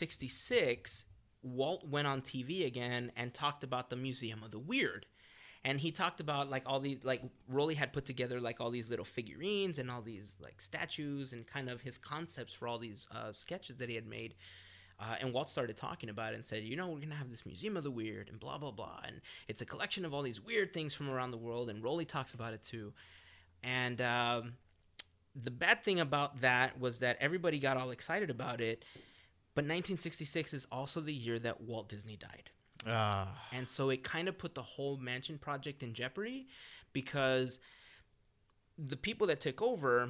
1966, 0.08 1.06
Walt 1.42 1.88
went 1.88 2.08
on 2.08 2.22
TV 2.22 2.66
again 2.66 3.12
and 3.18 3.34
talked 3.34 3.64
about 3.64 3.90
the 3.90 3.96
Museum 3.96 4.44
of 4.44 4.52
the 4.52 4.60
Weird. 4.60 5.06
And 5.66 5.80
he 5.80 5.92
talked 5.92 6.20
about 6.20 6.50
like 6.50 6.64
all 6.66 6.80
these 6.80 7.04
like 7.04 7.22
Rolly 7.48 7.76
had 7.76 7.94
put 7.94 8.06
together 8.06 8.42
like 8.42 8.60
all 8.60 8.70
these 8.70 8.90
little 8.90 9.06
figurines 9.06 9.80
and 9.80 9.90
all 9.90 10.02
these 10.02 10.38
like 10.42 10.60
statues 10.60 11.32
and 11.32 11.48
kind 11.48 11.70
of 11.70 11.82
his 11.82 11.98
concepts 11.98 12.54
for 12.54 12.68
all 12.68 12.78
these 12.78 13.08
uh, 13.12 13.32
sketches 13.32 13.78
that 13.78 13.88
he 13.88 13.96
had 13.96 14.08
made. 14.08 14.36
Uh, 15.00 15.16
and 15.20 15.34
Walt 15.34 15.50
started 15.50 15.76
talking 15.76 16.10
about 16.10 16.34
it 16.34 16.36
and 16.36 16.46
said, 16.46 16.64
you 16.64 16.76
know, 16.76 16.90
we're 16.90 17.00
gonna 17.00 17.16
have 17.16 17.30
this 17.30 17.46
Museum 17.46 17.78
of 17.78 17.84
the 17.84 17.92
Weird 17.92 18.30
and 18.30 18.40
blah 18.40 18.58
blah 18.58 18.72
blah, 18.72 19.00
and 19.06 19.22
it's 19.48 19.62
a 19.62 19.66
collection 19.66 20.06
of 20.06 20.14
all 20.14 20.22
these 20.22 20.42
weird 20.42 20.74
things 20.74 20.94
from 20.94 21.10
around 21.10 21.32
the 21.32 21.38
world. 21.38 21.70
And 21.70 21.84
Rolly 21.84 22.06
talks 22.06 22.34
about 22.34 22.54
it 22.54 22.62
too. 22.62 22.94
And 23.64 24.02
um, 24.02 24.54
the 25.36 25.52
bad 25.52 25.84
thing 25.84 26.00
about 26.00 26.42
that 26.42 26.80
was 26.80 27.00
that 27.00 27.18
everybody 27.20 27.58
got 27.60 27.78
all 27.78 27.92
excited 27.92 28.30
about 28.30 28.62
it, 28.62 28.84
but 29.56 29.64
1966 29.64 30.54
is 30.54 30.68
also 30.72 31.00
the 31.00 31.14
year 31.14 31.40
that 31.40 31.62
Walt 31.62 31.90
Disney 31.90 32.18
died. 32.18 32.50
Ah, 32.88 33.28
And 33.52 33.68
so 33.68 33.90
it 33.90 34.04
kind 34.04 34.28
of 34.28 34.38
put 34.38 34.56
the 34.56 34.62
whole 34.62 34.98
mansion 34.98 35.38
project 35.38 35.84
in 35.84 35.94
jeopardy 35.94 36.48
because 36.94 37.60
the 38.78 38.98
people 38.98 39.28
that 39.28 39.40
took 39.40 39.62
over 39.62 40.10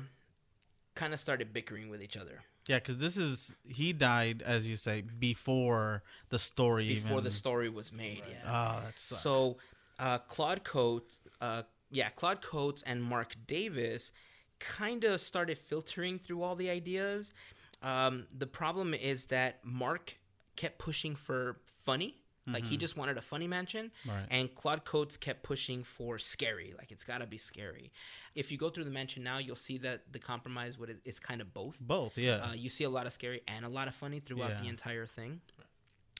kind 0.95 1.13
of 1.13 1.19
started 1.19 1.53
bickering 1.53 1.89
with 1.89 2.01
each 2.01 2.15
other 2.15 2.41
yeah, 2.67 2.77
because 2.77 2.99
this 2.99 3.17
is 3.17 3.55
he 3.67 3.91
died 3.91 4.41
as 4.41 4.67
you 4.67 4.75
say 4.75 5.01
before 5.01 6.03
the 6.29 6.39
story 6.39 6.87
before 6.95 7.13
even. 7.13 7.23
the 7.25 7.31
story 7.31 7.69
was 7.69 7.91
made. 7.91 8.23
Yeah. 8.29 8.35
Oh, 8.45 8.81
that 8.85 8.97
sucks. 8.97 9.21
So 9.21 9.57
uh, 9.99 10.19
Claude 10.19 10.63
Coates, 10.63 11.19
uh, 11.41 11.63
yeah, 11.91 12.09
Claude 12.09 12.41
Coates 12.41 12.81
and 12.83 13.03
Marc 13.03 13.35
Davis 13.47 14.11
kind 14.59 15.03
of 15.03 15.19
started 15.19 15.57
filtering 15.57 16.19
through 16.19 16.41
all 16.41 16.55
the 16.55 16.69
ideas. 16.69 17.33
Um, 17.81 18.27
the 18.35 18.47
problem 18.47 18.93
is 18.93 19.25
that 19.25 19.59
Marc 19.65 20.15
kept 20.55 20.77
pushing 20.79 21.15
for 21.15 21.57
funny. 21.83 22.15
Like 22.45 22.65
he 22.65 22.75
just 22.75 22.97
wanted 22.97 23.17
a 23.17 23.21
funny 23.21 23.47
mansion, 23.47 23.89
Right. 24.05 24.25
and 24.29 24.53
Claude 24.53 24.83
Coates 24.83 25.15
kept 25.15 25.43
pushing 25.43 25.83
for 25.85 26.19
scary. 26.19 26.73
Like 26.77 26.91
it's 26.91 27.05
got 27.05 27.19
to 27.19 27.25
be 27.25 27.37
scary. 27.37 27.93
If 28.35 28.51
you 28.51 28.57
go 28.57 28.69
through 28.69 28.83
the 28.83 28.91
mansion 28.91 29.23
now, 29.23 29.37
you'll 29.37 29.55
see 29.55 29.77
that 29.77 30.11
the 30.11 30.19
compromise 30.19 30.77
what 30.77 30.89
it's 31.05 31.19
kind 31.19 31.39
of 31.39 31.53
both. 31.53 31.79
Both, 31.79 32.17
yeah. 32.17 32.37
Uh, 32.49 32.53
you 32.53 32.69
see 32.69 32.83
a 32.83 32.89
lot 32.89 33.05
of 33.07 33.13
scary 33.13 33.41
and 33.47 33.63
a 33.63 33.69
lot 33.69 33.87
of 33.87 33.95
funny 33.95 34.19
throughout 34.19 34.61
the 34.61 34.67
entire 34.67 35.05
thing. 35.05 35.39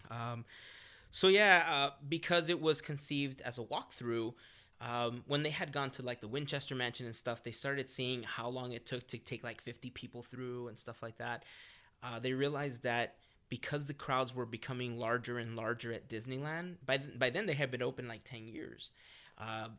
Um, 0.10 0.46
so 1.12 1.28
yeah, 1.28 1.66
uh, 1.70 1.90
because 2.08 2.50
it 2.50 2.60
was 2.62 2.82
conceived 2.82 3.42
as 3.42 3.58
a 3.58 3.62
walkthrough, 3.64 4.34
um, 4.82 5.24
when 5.28 5.44
they 5.44 5.50
had 5.50 5.72
gone 5.72 5.92
to 5.92 6.02
like 6.04 6.22
the 6.22 6.28
Winchester 6.28 6.76
Mansion 6.76 7.06
and 7.06 7.16
stuff, 7.16 7.44
they 7.44 7.52
started 7.52 7.90
seeing 7.90 8.24
how 8.24 8.48
long 8.50 8.72
it 8.72 8.86
took 8.86 9.08
to 9.08 9.18
take 9.18 9.44
like 9.44 9.62
50 9.62 9.90
people 9.92 10.22
through 10.24 10.68
and 10.70 10.78
stuff 10.78 11.02
like 11.04 11.18
that. 11.18 11.44
Uh, 12.02 12.20
they 12.20 12.34
realized 12.34 12.84
that 12.84 13.16
because 13.50 13.86
the 13.88 13.94
crowds 13.94 14.34
were 14.34 14.46
becoming 14.46 14.98
larger 14.98 15.38
and 15.38 15.56
larger 15.56 15.94
at 15.94 16.10
Disneyland, 16.10 16.76
by 16.86 16.98
th- 16.98 17.20
by 17.20 17.30
then 17.30 17.46
they 17.46 17.54
had 17.54 17.72
been 17.72 17.84
open 17.84 18.08
like 18.08 18.24
10 18.24 18.48
years. 18.48 18.90
Uh, 19.38 19.70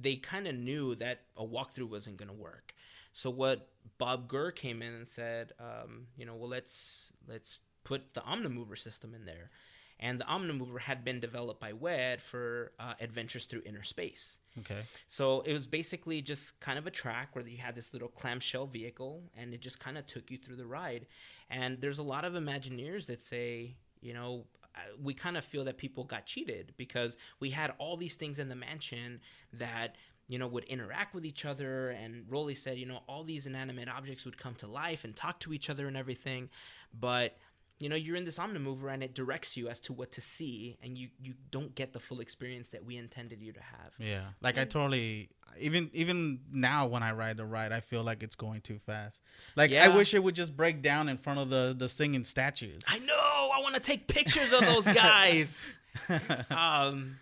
they 0.00 0.16
kind 0.16 0.46
of 0.46 0.54
knew 0.54 0.94
that 0.96 1.20
a 1.36 1.44
walkthrough 1.44 1.88
wasn't 1.90 2.16
going 2.16 2.28
to 2.28 2.34
work. 2.34 2.74
So 3.12 3.30
what 3.30 3.68
Bob 3.98 4.28
Gurr 4.28 4.50
came 4.50 4.82
in 4.82 4.92
and 4.94 5.08
said, 5.08 5.52
um, 5.58 6.06
you 6.16 6.24
know, 6.26 6.34
well 6.34 6.48
let's 6.48 7.12
let's 7.26 7.58
put 7.84 8.14
the 8.14 8.20
Omnimover 8.20 8.78
system 8.78 9.14
in 9.14 9.24
there, 9.24 9.50
and 9.98 10.20
the 10.20 10.24
Omnimover 10.24 10.78
had 10.78 11.04
been 11.04 11.20
developed 11.20 11.60
by 11.60 11.72
WED 11.72 12.20
for 12.20 12.72
uh, 12.78 12.94
Adventures 13.00 13.46
Through 13.46 13.62
Inner 13.66 13.82
Space. 13.82 14.38
okay. 14.60 14.80
So 15.06 15.40
it 15.42 15.52
was 15.52 15.66
basically 15.66 16.20
just 16.22 16.60
kind 16.60 16.78
of 16.78 16.86
a 16.86 16.90
track 16.90 17.34
where 17.34 17.46
you 17.46 17.56
had 17.58 17.74
this 17.74 17.92
little 17.92 18.08
clamshell 18.08 18.66
vehicle, 18.66 19.22
and 19.36 19.52
it 19.54 19.60
just 19.60 19.80
kind 19.80 19.96
of 19.98 20.06
took 20.06 20.30
you 20.30 20.38
through 20.38 20.56
the 20.56 20.66
ride. 20.66 21.06
And 21.50 21.80
there's 21.80 21.98
a 21.98 22.02
lot 22.02 22.24
of 22.24 22.34
Imagineers 22.34 23.06
that 23.06 23.22
say, 23.22 23.76
you 24.00 24.14
know, 24.14 24.44
uh, 24.74 24.80
we 25.02 25.14
kind 25.14 25.36
of 25.36 25.44
feel 25.44 25.64
that 25.64 25.78
people 25.78 26.04
got 26.04 26.26
cheated 26.26 26.72
because 26.76 27.16
we 27.40 27.50
had 27.50 27.72
all 27.78 27.96
these 27.96 28.16
things 28.16 28.38
in 28.38 28.48
the 28.48 28.56
mansion 28.56 29.20
that 29.54 29.96
you 30.28 30.38
know 30.38 30.46
would 30.46 30.64
interact 30.64 31.14
with 31.14 31.24
each 31.24 31.44
other. 31.44 31.90
And 31.90 32.26
Rolly 32.28 32.54
said 32.54 32.78
you 32.78 32.86
know 32.86 33.00
all 33.08 33.24
these 33.24 33.46
inanimate 33.46 33.88
objects 33.88 34.24
would 34.24 34.36
come 34.36 34.54
to 34.56 34.66
life 34.66 35.04
and 35.04 35.16
talk 35.16 35.40
to 35.40 35.52
each 35.52 35.70
other 35.70 35.88
and 35.88 35.96
everything. 35.96 36.50
But 36.98 37.36
you 37.80 37.88
know 37.88 37.96
you're 37.96 38.16
in 38.16 38.24
this 38.24 38.38
omnimover 38.38 38.92
and 38.92 39.02
it 39.02 39.14
directs 39.14 39.56
you 39.56 39.68
as 39.68 39.80
to 39.80 39.92
what 39.92 40.10
to 40.12 40.20
see 40.20 40.76
and 40.82 40.98
you 40.98 41.08
you 41.20 41.34
don't 41.50 41.74
get 41.74 41.92
the 41.92 42.00
full 42.00 42.20
experience 42.20 42.68
that 42.70 42.84
we 42.84 42.96
intended 42.96 43.40
you 43.40 43.52
to 43.52 43.60
have 43.60 43.92
Yeah, 43.98 44.24
like 44.42 44.58
I 44.58 44.64
totally 44.64 45.30
even 45.60 45.90
even 45.92 46.40
now 46.52 46.86
when 46.86 47.02
I 47.02 47.12
ride 47.12 47.36
the 47.36 47.44
ride, 47.44 47.72
I 47.72 47.80
feel 47.80 48.02
like 48.02 48.22
it's 48.22 48.34
going 48.36 48.60
too 48.60 48.78
fast. 48.78 49.20
Like 49.56 49.72
I 49.72 49.88
wish 49.88 50.14
it 50.14 50.22
would 50.22 50.34
just 50.34 50.56
break 50.56 50.82
down 50.82 51.08
in 51.08 51.16
front 51.16 51.40
of 51.40 51.50
the 51.50 51.74
the 51.76 51.88
singing 51.88 52.24
statues. 52.24 52.82
I 52.86 52.98
know. 52.98 53.50
I 53.54 53.60
want 53.60 53.74
to 53.74 53.80
take 53.80 54.06
pictures 54.06 54.52
of 54.52 54.60
those 54.60 54.86
guys. 54.86 55.78
um, 56.50 57.16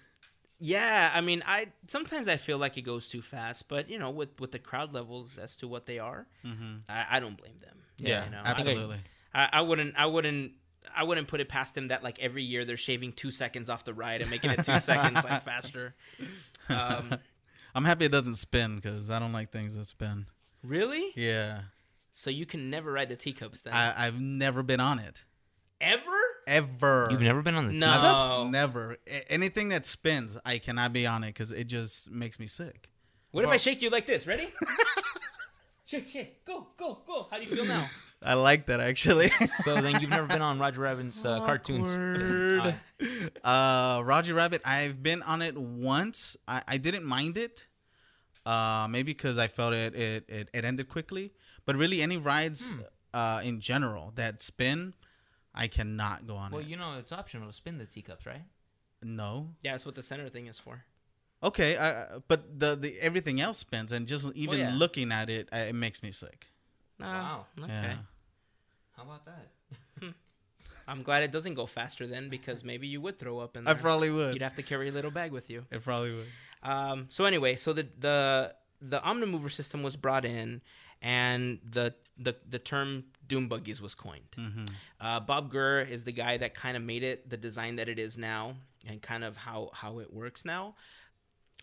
yeah. 0.59 1.12
I 1.14 1.21
mean, 1.21 1.42
I 1.47 1.69
sometimes 1.87 2.29
I 2.29 2.37
feel 2.37 2.59
like 2.59 2.77
it 2.77 2.83
goes 2.83 3.09
too 3.09 3.23
fast, 3.23 3.69
but 3.69 3.88
you 3.88 3.99
know, 3.99 4.11
with 4.11 4.38
with 4.40 4.53
the 4.53 4.59
crowd 4.59 4.92
levels 4.92 5.38
as 5.38 5.57
to 5.57 5.69
what 5.69 5.87
they 5.87 5.99
are, 5.99 6.27
I, 6.88 7.07
I 7.12 7.21
don't 7.21 7.37
blame 7.37 7.59
them. 7.61 7.77
Yeah, 7.99 8.25
you 8.27 8.31
know, 8.31 8.42
absolutely. 8.45 8.97
I, 8.97 9.01
I 9.53 9.61
wouldn't. 9.61 9.94
I 9.96 10.07
wouldn't. 10.07 10.53
I 10.96 11.03
wouldn't 11.05 11.29
put 11.29 11.40
it 11.40 11.49
past 11.49 11.75
them 11.75 11.88
that 11.88 12.03
like 12.03 12.18
every 12.20 12.42
year 12.42 12.64
they're 12.64 12.77
shaving 12.77 13.12
two 13.12 13.31
seconds 13.31 13.68
off 13.68 13.85
the 13.85 13.92
ride 13.92 14.22
and 14.22 14.31
making 14.31 14.51
it 14.51 14.64
two 14.64 14.79
seconds 14.81 15.22
like 15.25 15.42
faster. 15.44 15.94
Um, 16.68 17.16
I'm 17.75 17.85
happy 17.85 18.07
it 18.07 18.12
doesn't 18.12 18.37
spin 18.37 18.77
because 18.77 19.11
I 19.11 19.18
don't 19.18 19.33
like 19.33 19.51
things 19.51 19.75
that 19.77 19.87
spin. 19.87 20.27
really? 20.62 21.12
Yeah, 21.16 21.62
So 22.12 22.31
you 22.31 22.46
can 22.46 22.70
never 22.70 22.90
ride 22.92 23.09
the 23.11 23.16
teacups 23.16 23.62
then? 23.62 23.75
I, 23.75 24.07
I've 24.07 24.18
never 24.20 24.62
been 24.62 24.81
on 24.81 24.99
it 25.01 25.25
Ever? 25.81 26.11
ever. 26.46 27.09
You've 27.11 27.20
never 27.20 27.42
been 27.42 27.57
on 27.57 27.66
the 27.66 27.72
No. 27.75 27.87
teacups? 27.87 28.51
Never. 28.53 28.96
A- 29.07 29.31
anything 29.33 29.68
that 29.70 29.85
spins, 29.85 30.38
I 30.46 30.57
cannot 30.59 30.92
be 30.94 31.07
on 31.07 31.22
it 31.25 31.29
because 31.35 31.51
it 31.53 31.64
just 31.66 32.11
makes 32.11 32.38
me 32.40 32.46
sick. 32.46 32.88
What 33.33 33.44
if 33.44 33.51
I 33.51 33.59
shake 33.59 33.83
you 33.83 33.90
like 33.90 34.07
this? 34.07 34.27
Ready? 34.27 34.49
shake, 35.85 36.09
shake, 36.09 36.44
go, 36.46 36.68
go, 36.79 37.03
go. 37.07 37.27
How 37.31 37.37
do 37.37 37.42
you 37.44 37.55
feel 37.55 37.66
now? 37.66 37.88
I 38.22 38.35
like 38.35 38.66
that 38.66 38.81
actually. 38.81 39.29
So 39.64 39.81
then 39.81 40.00
you've 40.00 40.11
never 40.11 40.26
been 40.26 40.42
on 40.42 40.59
Roger 40.59 40.81
Rabbit's 40.81 41.24
uh, 41.24 41.40
cartoons. 41.46 41.90
Awkward. 41.90 42.76
Uh, 43.44 43.46
uh, 43.46 44.02
Roger 44.05 44.33
Rabbit, 44.33 44.62
I've 44.64 45.02
been 45.02 45.22
on 45.22 45.42
it 45.42 45.59
once. 45.59 46.35
I, 46.48 46.62
I 46.66 46.76
didn't 46.79 47.05
mind 47.05 47.37
it. 47.37 47.66
Uh, 48.46 48.87
maybe 48.88 49.12
because 49.12 49.37
I 49.37 49.48
felt 49.48 49.74
it, 49.74 49.94
it 49.94 50.24
it 50.29 50.48
it 50.55 50.64
ended 50.64 50.88
quickly. 50.88 51.35
But 51.66 51.76
really, 51.76 52.00
any 52.00 52.16
rides 52.16 52.72
uh 53.12 53.42
in 53.44 53.61
general 53.61 54.12
that 54.14 54.40
spin, 54.40 54.94
I 55.55 55.68
cannot 55.68 56.26
go 56.26 56.37
on 56.37 56.52
well, 56.52 56.62
it. 56.62 56.68
you 56.68 56.76
know 56.76 56.96
it's 56.98 57.12
optional 57.12 57.48
to 57.48 57.52
spin 57.52 57.76
the 57.76 57.85
teacups, 57.85 58.24
right? 58.24 58.44
no. 59.02 59.50
Yeah, 59.62 59.72
that's 59.72 59.85
what 59.85 59.94
the 59.94 60.02
center 60.02 60.29
thing 60.31 60.46
is 60.46 60.59
for. 60.59 60.85
Okay, 61.42 61.76
I, 61.76 62.18
but 62.29 62.59
the 62.59 62.76
the 62.76 62.98
everything 63.00 63.40
else 63.40 63.59
spins, 63.59 63.92
and 63.92 64.07
just 64.07 64.33
even 64.35 64.59
yeah. 64.59 64.72
looking 64.74 65.12
at 65.12 65.29
it, 65.29 65.48
uh, 65.52 65.68
it 65.68 65.74
makes 65.74 66.02
me 66.02 66.11
sick. 66.11 66.46
Wow. 67.00 67.46
Okay. 67.59 67.72
Yeah. 67.72 67.96
How 68.96 69.02
about 69.02 69.24
that? 69.26 70.12
I'm 70.88 71.02
glad 71.02 71.24
it 71.24 71.32
doesn't 71.32 71.54
go 71.54 71.66
faster 71.66 72.06
then 72.06 72.28
because 72.28 72.62
maybe 72.62 72.87
you 72.87 73.00
would 73.00 73.18
throw 73.18 73.40
up 73.40 73.56
in 73.56 73.66
I 73.66 73.74
probably 73.74 74.11
would. 74.11 74.35
You'd 74.35 74.42
have 74.42 74.54
to 74.54 74.62
carry 74.62 74.88
a 74.88 74.92
little 74.92 75.11
bag 75.11 75.32
with 75.32 75.50
you. 75.50 75.64
It 75.70 75.82
probably 75.82 76.14
would. 76.14 76.26
Um, 76.62 77.06
so 77.11 77.24
anyway, 77.24 77.56
so 77.56 77.72
the 77.72 77.88
the 77.98 78.54
the 78.80 79.00
Omnimover 79.00 79.50
system 79.50 79.82
was 79.82 79.96
brought 79.96 80.24
in, 80.24 80.62
and 81.02 81.59
the 81.68 81.94
the 82.16 82.37
the 82.48 82.59
term 82.61 83.04
Doom 83.26 83.48
Buggies 83.48 83.82
was 83.82 83.94
coined. 83.96 84.37
Uh, 85.00 85.20
Bob 85.20 85.50
Gurr 85.50 85.80
is 85.80 86.04
the 86.04 86.12
guy 86.12 86.37
that 86.37 86.54
kind 86.54 86.76
of 86.76 86.82
made 86.82 87.02
it 87.02 87.28
the 87.28 87.37
design 87.37 87.76
that 87.76 87.88
it 87.88 87.98
is 87.98 88.16
now, 88.16 88.54
and 88.87 89.02
kind 89.02 89.24
of 89.24 89.37
how 89.37 89.70
how 89.74 89.98
it 89.98 90.12
works 90.12 90.44
now. 90.44 90.76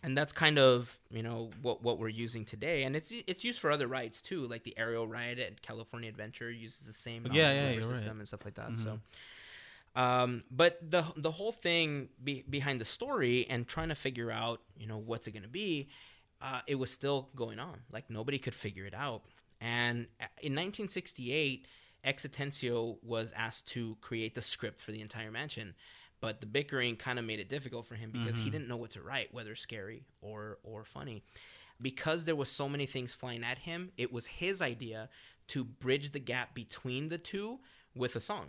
And 0.05 0.17
that's 0.17 0.33
kind 0.33 0.59
of 0.59 0.99
you 1.09 1.23
know 1.23 1.49
what 1.61 1.81
what 1.81 1.97
we're 1.97 2.09
using 2.09 2.43
today, 2.43 2.83
and 2.83 2.93
it's 2.95 3.13
it's 3.25 3.43
used 3.45 3.59
for 3.61 3.71
other 3.71 3.87
rides 3.87 4.21
too, 4.21 4.45
like 4.47 4.63
the 4.63 4.77
aerial 4.77 5.07
ride 5.07 5.39
at 5.39 5.61
California 5.61 6.09
Adventure 6.09 6.51
uses 6.51 6.85
the 6.85 6.91
same 6.93 7.25
Yeah, 7.31 7.53
yeah, 7.53 7.71
Omnimover 7.71 7.75
you're 7.75 7.83
right. 7.87 7.97
system 7.97 8.19
and 8.19 8.27
stuff 8.27 8.43
like 8.43 8.55
that. 8.55 8.77
So, 8.77 8.99
um, 9.95 10.43
but 10.51 10.77
the 10.87 11.05
the 11.15 11.31
whole 11.31 11.51
thing 11.53 12.09
be, 12.23 12.43
behind 12.49 12.81
the 12.81 12.85
story 12.85 13.47
and 13.49 13.67
trying 13.67 13.89
to 13.89 13.95
figure 13.95 14.29
out, 14.31 14.59
you 14.77 14.87
know, 14.87 14.97
what's 14.97 15.27
it 15.27 15.31
going 15.31 15.43
to 15.43 15.49
be, 15.49 15.87
uh, 16.41 16.61
it 16.67 16.75
was 16.75 16.91
still 16.91 17.29
going 17.35 17.59
on. 17.59 17.79
Like 17.91 18.09
nobody 18.09 18.39
could 18.39 18.55
figure 18.55 18.85
it 18.85 18.93
out. 18.93 19.21
And 19.61 20.07
uh, 20.19 20.25
in 20.41 20.53
1968, 20.53 21.65
X 22.03 22.25
Atencio 22.25 22.97
was 23.03 23.31
asked 23.35 23.67
to 23.69 23.95
create 24.01 24.35
the 24.35 24.41
script 24.41 24.81
for 24.81 24.91
the 24.91 24.99
entire 24.99 25.31
mansion, 25.31 25.75
but 26.23 26.39
the 26.39 26.45
bickering 26.47 26.95
kind 26.95 27.19
of 27.19 27.25
made 27.25 27.39
it 27.41 27.49
difficult 27.49 27.85
for 27.85 27.95
him 27.95 28.09
because 28.11 28.37
he 28.39 28.49
didn't 28.49 28.67
know 28.69 28.77
what 28.77 28.91
to 28.91 29.01
write, 29.01 29.33
whether 29.33 29.55
scary 29.55 30.05
or 30.21 30.57
or 30.63 30.85
funny. 30.85 31.21
Because 31.81 32.23
there 32.25 32.35
was 32.35 32.49
so 32.49 32.69
many 32.69 32.85
things 32.85 33.13
flying 33.13 33.43
at 33.43 33.57
him, 33.59 33.91
it 33.97 34.09
was 34.13 34.25
his 34.27 34.61
idea 34.61 35.09
to 35.47 35.65
bridge 35.65 36.11
the 36.11 36.19
gap 36.19 36.53
between 36.55 37.09
the 37.09 37.17
two 37.17 37.59
with 37.93 38.15
a 38.15 38.21
song 38.21 38.47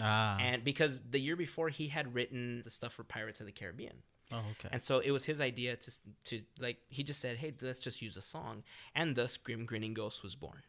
Ah. 0.00 0.38
and 0.40 0.62
because 0.62 1.00
the 1.10 1.18
year 1.18 1.34
before 1.36 1.68
he 1.68 1.88
had 1.88 2.14
written 2.14 2.62
the 2.64 2.70
stuff 2.70 2.92
for 2.92 3.02
Pirates 3.02 3.40
of 3.40 3.46
the 3.46 3.52
Caribbean. 3.60 3.96
oh, 4.32 4.44
okay. 4.52 4.68
And 4.70 4.82
so 4.84 5.00
it 5.00 5.10
was 5.10 5.24
his 5.24 5.40
idea 5.40 5.74
to 5.84 5.90
to 6.28 6.42
like 6.60 6.78
he 6.88 7.02
just 7.02 7.20
said, 7.20 7.34
"Hey, 7.38 7.52
let's 7.60 7.80
just 7.80 8.00
use 8.00 8.16
a 8.16 8.22
song," 8.22 8.62
and 8.94 9.16
thus 9.16 9.36
"Grim 9.36 9.64
Grinning 9.66 9.94
Ghost" 9.94 10.22
was 10.22 10.36
born. 10.36 10.62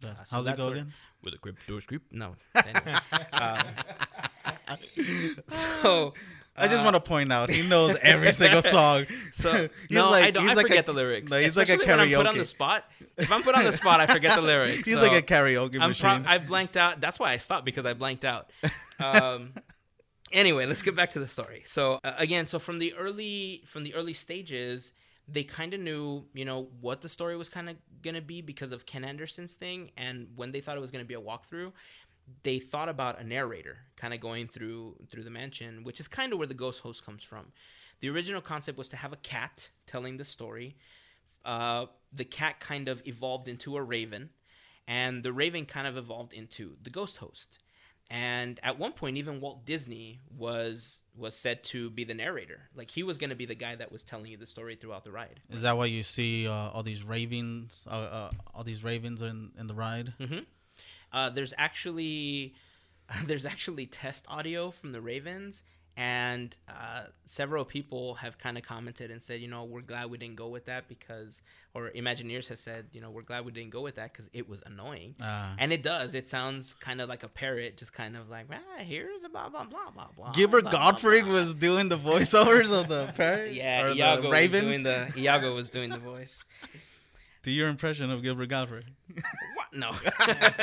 That's- 0.00 0.20
Uh, 0.20 0.24
so 0.24 0.36
How's 0.36 0.46
it 0.46 0.50
that's 0.50 0.60
go 0.62 0.66
where- 0.68 0.76
again? 0.76 0.92
With 1.24 1.34
a 1.34 1.38
crypto 1.38 1.78
script? 1.80 2.12
No. 2.12 2.28
Anyway, 2.54 2.98
um, 3.32 3.66
so 5.46 6.14
I 6.56 6.68
just 6.68 6.82
uh, 6.82 6.84
want 6.84 6.94
to 6.96 7.00
point 7.00 7.32
out 7.32 7.48
he 7.50 7.66
knows 7.66 7.96
every 8.02 8.32
single 8.34 8.62
song. 8.62 9.06
So 9.32 9.52
He's 9.52 9.70
no, 9.90 10.10
like- 10.10 10.24
I 10.24 10.30
don't. 10.30 10.42
he's 10.44 10.52
I 10.52 10.54
like 10.54 10.66
forget 10.66 10.84
a- 10.84 10.86
the 10.86 10.92
lyrics. 10.92 11.30
no, 11.30 11.38
he's 11.38 11.56
like 11.56 11.68
a 11.68 11.72
Especially 11.74 11.90
when 11.92 12.00
I'm 12.00 12.08
put 12.10 12.26
on 12.26 12.34
karaoke. 12.34 12.38
the 12.38 12.44
spot. 12.44 12.84
If 13.16 13.32
I'm 13.32 13.42
put 13.42 13.54
on 13.54 13.64
the 13.64 13.72
spot, 13.72 14.00
I 14.00 14.06
forget 14.06 14.34
the 14.36 14.42
lyrics. 14.42 14.86
He's 14.86 14.96
so 14.96 15.02
like 15.02 15.12
a 15.12 15.22
karaoke 15.34 15.80
I'm 15.80 15.90
machine. 15.90 16.22
pro- 16.22 16.30
I 16.32 16.38
blanked 16.38 16.76
out. 16.76 17.00
That's 17.00 17.18
why 17.18 17.32
I 17.32 17.36
stopped 17.38 17.64
because 17.64 17.86
I 17.86 17.94
blanked 17.94 18.24
out. 18.24 18.50
Um, 19.00 19.52
anyway, 20.30 20.66
let's 20.66 20.82
get 20.82 20.94
back 20.94 21.10
to 21.10 21.18
the 21.18 21.26
story. 21.26 21.62
So 21.64 21.98
uh, 22.04 22.12
again, 22.18 22.46
so 22.46 22.58
from 22.58 22.78
the 22.78 22.92
early 22.94 23.62
from 23.66 23.82
the 23.84 23.94
early 23.94 24.12
stages, 24.12 24.92
they 25.28 25.44
kind 25.44 25.72
of 25.72 25.80
knew, 25.80 26.24
you 26.34 26.44
know, 26.44 26.68
what 26.80 27.00
the 27.00 27.08
story 27.08 27.36
was 27.36 27.48
kind 27.48 27.70
of 27.70 27.76
gonna 28.02 28.20
be 28.20 28.42
because 28.42 28.72
of 28.72 28.84
Ken 28.84 29.04
Anderson's 29.04 29.54
thing, 29.54 29.90
and 29.96 30.28
when 30.36 30.52
they 30.52 30.60
thought 30.60 30.76
it 30.76 30.80
was 30.80 30.90
gonna 30.90 31.04
be 31.04 31.14
a 31.14 31.20
walkthrough, 31.20 31.72
they 32.42 32.58
thought 32.58 32.88
about 32.88 33.20
a 33.20 33.24
narrator 33.24 33.78
kind 33.96 34.12
of 34.14 34.20
going 34.20 34.48
through 34.48 34.96
through 35.10 35.22
the 35.24 35.30
mansion, 35.30 35.84
which 35.84 36.00
is 36.00 36.08
kind 36.08 36.32
of 36.32 36.38
where 36.38 36.48
the 36.48 36.54
ghost 36.54 36.80
host 36.80 37.04
comes 37.04 37.22
from. 37.24 37.52
The 38.00 38.08
original 38.10 38.40
concept 38.40 38.76
was 38.78 38.88
to 38.88 38.96
have 38.96 39.12
a 39.12 39.16
cat 39.16 39.70
telling 39.86 40.16
the 40.16 40.24
story. 40.24 40.76
Uh, 41.44 41.86
the 42.12 42.24
cat 42.24 42.60
kind 42.60 42.88
of 42.88 43.02
evolved 43.06 43.48
into 43.48 43.76
a 43.76 43.82
raven, 43.82 44.30
and 44.86 45.22
the 45.22 45.32
raven 45.32 45.66
kind 45.66 45.86
of 45.86 45.96
evolved 45.96 46.32
into 46.32 46.76
the 46.82 46.90
ghost 46.90 47.18
host. 47.18 47.58
and 48.10 48.60
at 48.62 48.78
one 48.78 48.92
point 48.92 49.16
even 49.16 49.40
Walt 49.40 49.64
Disney 49.64 50.20
was 50.36 51.00
was 51.16 51.34
said 51.36 51.62
to 51.64 51.90
be 51.90 52.04
the 52.04 52.14
narrator. 52.14 52.68
Like 52.74 52.90
he 52.90 53.02
was 53.02 53.18
going 53.18 53.30
to 53.30 53.36
be 53.36 53.46
the 53.46 53.54
guy 53.54 53.74
that 53.76 53.90
was 53.92 54.02
telling 54.02 54.30
you 54.30 54.36
the 54.36 54.46
story 54.46 54.76
throughout 54.76 55.04
the 55.04 55.12
ride. 55.12 55.40
Is 55.50 55.62
that 55.62 55.76
why 55.76 55.86
you 55.86 56.02
see 56.02 56.46
uh, 56.48 56.52
all 56.52 56.82
these 56.82 57.04
ravens? 57.04 57.86
Uh, 57.90 57.94
uh, 57.94 58.30
all 58.54 58.64
these 58.64 58.82
ravens 58.84 59.22
in 59.22 59.50
in 59.58 59.66
the 59.66 59.74
ride. 59.74 60.12
Mm-hmm. 60.20 60.40
Uh, 61.12 61.30
there's 61.30 61.54
actually 61.58 62.54
there's 63.26 63.44
actually 63.46 63.86
test 63.86 64.24
audio 64.28 64.70
from 64.70 64.92
the 64.92 65.00
Ravens, 65.00 65.62
and 65.96 66.56
uh, 66.68 67.02
several 67.26 67.64
people 67.66 68.14
have 68.14 68.38
kind 68.38 68.56
of 68.56 68.62
commented 68.64 69.10
and 69.10 69.22
said, 69.22 69.40
you 69.40 69.48
know, 69.48 69.64
we're 69.64 69.82
glad 69.82 70.10
we 70.10 70.16
didn't 70.16 70.36
go 70.36 70.48
with 70.48 70.64
that 70.66 70.88
because, 70.88 71.42
or 71.74 71.90
Imagineers 71.94 72.48
have 72.48 72.58
said, 72.58 72.86
you 72.92 73.02
know, 73.02 73.10
we're 73.10 73.20
glad 73.22 73.44
we 73.44 73.52
didn't 73.52 73.70
go 73.70 73.82
with 73.82 73.96
that 73.96 74.10
because 74.12 74.30
it 74.32 74.48
was 74.48 74.62
annoying, 74.64 75.14
Uh, 75.20 75.54
and 75.58 75.70
it 75.72 75.82
does. 75.82 76.14
It 76.14 76.28
sounds 76.28 76.72
kind 76.74 77.02
of 77.02 77.10
like 77.10 77.22
a 77.24 77.28
parrot, 77.28 77.76
just 77.76 77.92
kind 77.92 78.16
of 78.16 78.30
like, 78.30 78.46
ah, 78.50 78.82
here's 78.82 79.22
a 79.22 79.28
blah 79.28 79.50
blah 79.50 79.64
blah 79.64 79.90
blah 79.94 80.08
blah. 80.16 80.32
Gilbert 80.32 80.62
blah, 80.62 80.70
Gottfried 80.72 81.24
blah." 81.26 81.34
was 81.34 81.54
doing 81.54 81.90
the 81.90 81.98
voiceovers 81.98 82.72
of 82.72 82.88
the 82.88 83.12
parrot. 83.16 83.52
Yeah, 83.52 83.84
or 83.84 83.88
the 83.90 83.96
Iago 83.96 84.22
was 84.22 84.32
raven. 84.32 84.64
doing 84.64 84.82
the 84.84 85.12
Iago 85.18 85.54
was 85.54 85.68
doing 85.68 85.90
the 85.90 85.98
voice. 85.98 86.44
Do 87.42 87.50
your 87.50 87.68
impression 87.68 88.10
of 88.10 88.22
Gilbert 88.22 88.46
Gottfried. 88.48 88.84
What? 89.54 89.74
No. 89.74 89.92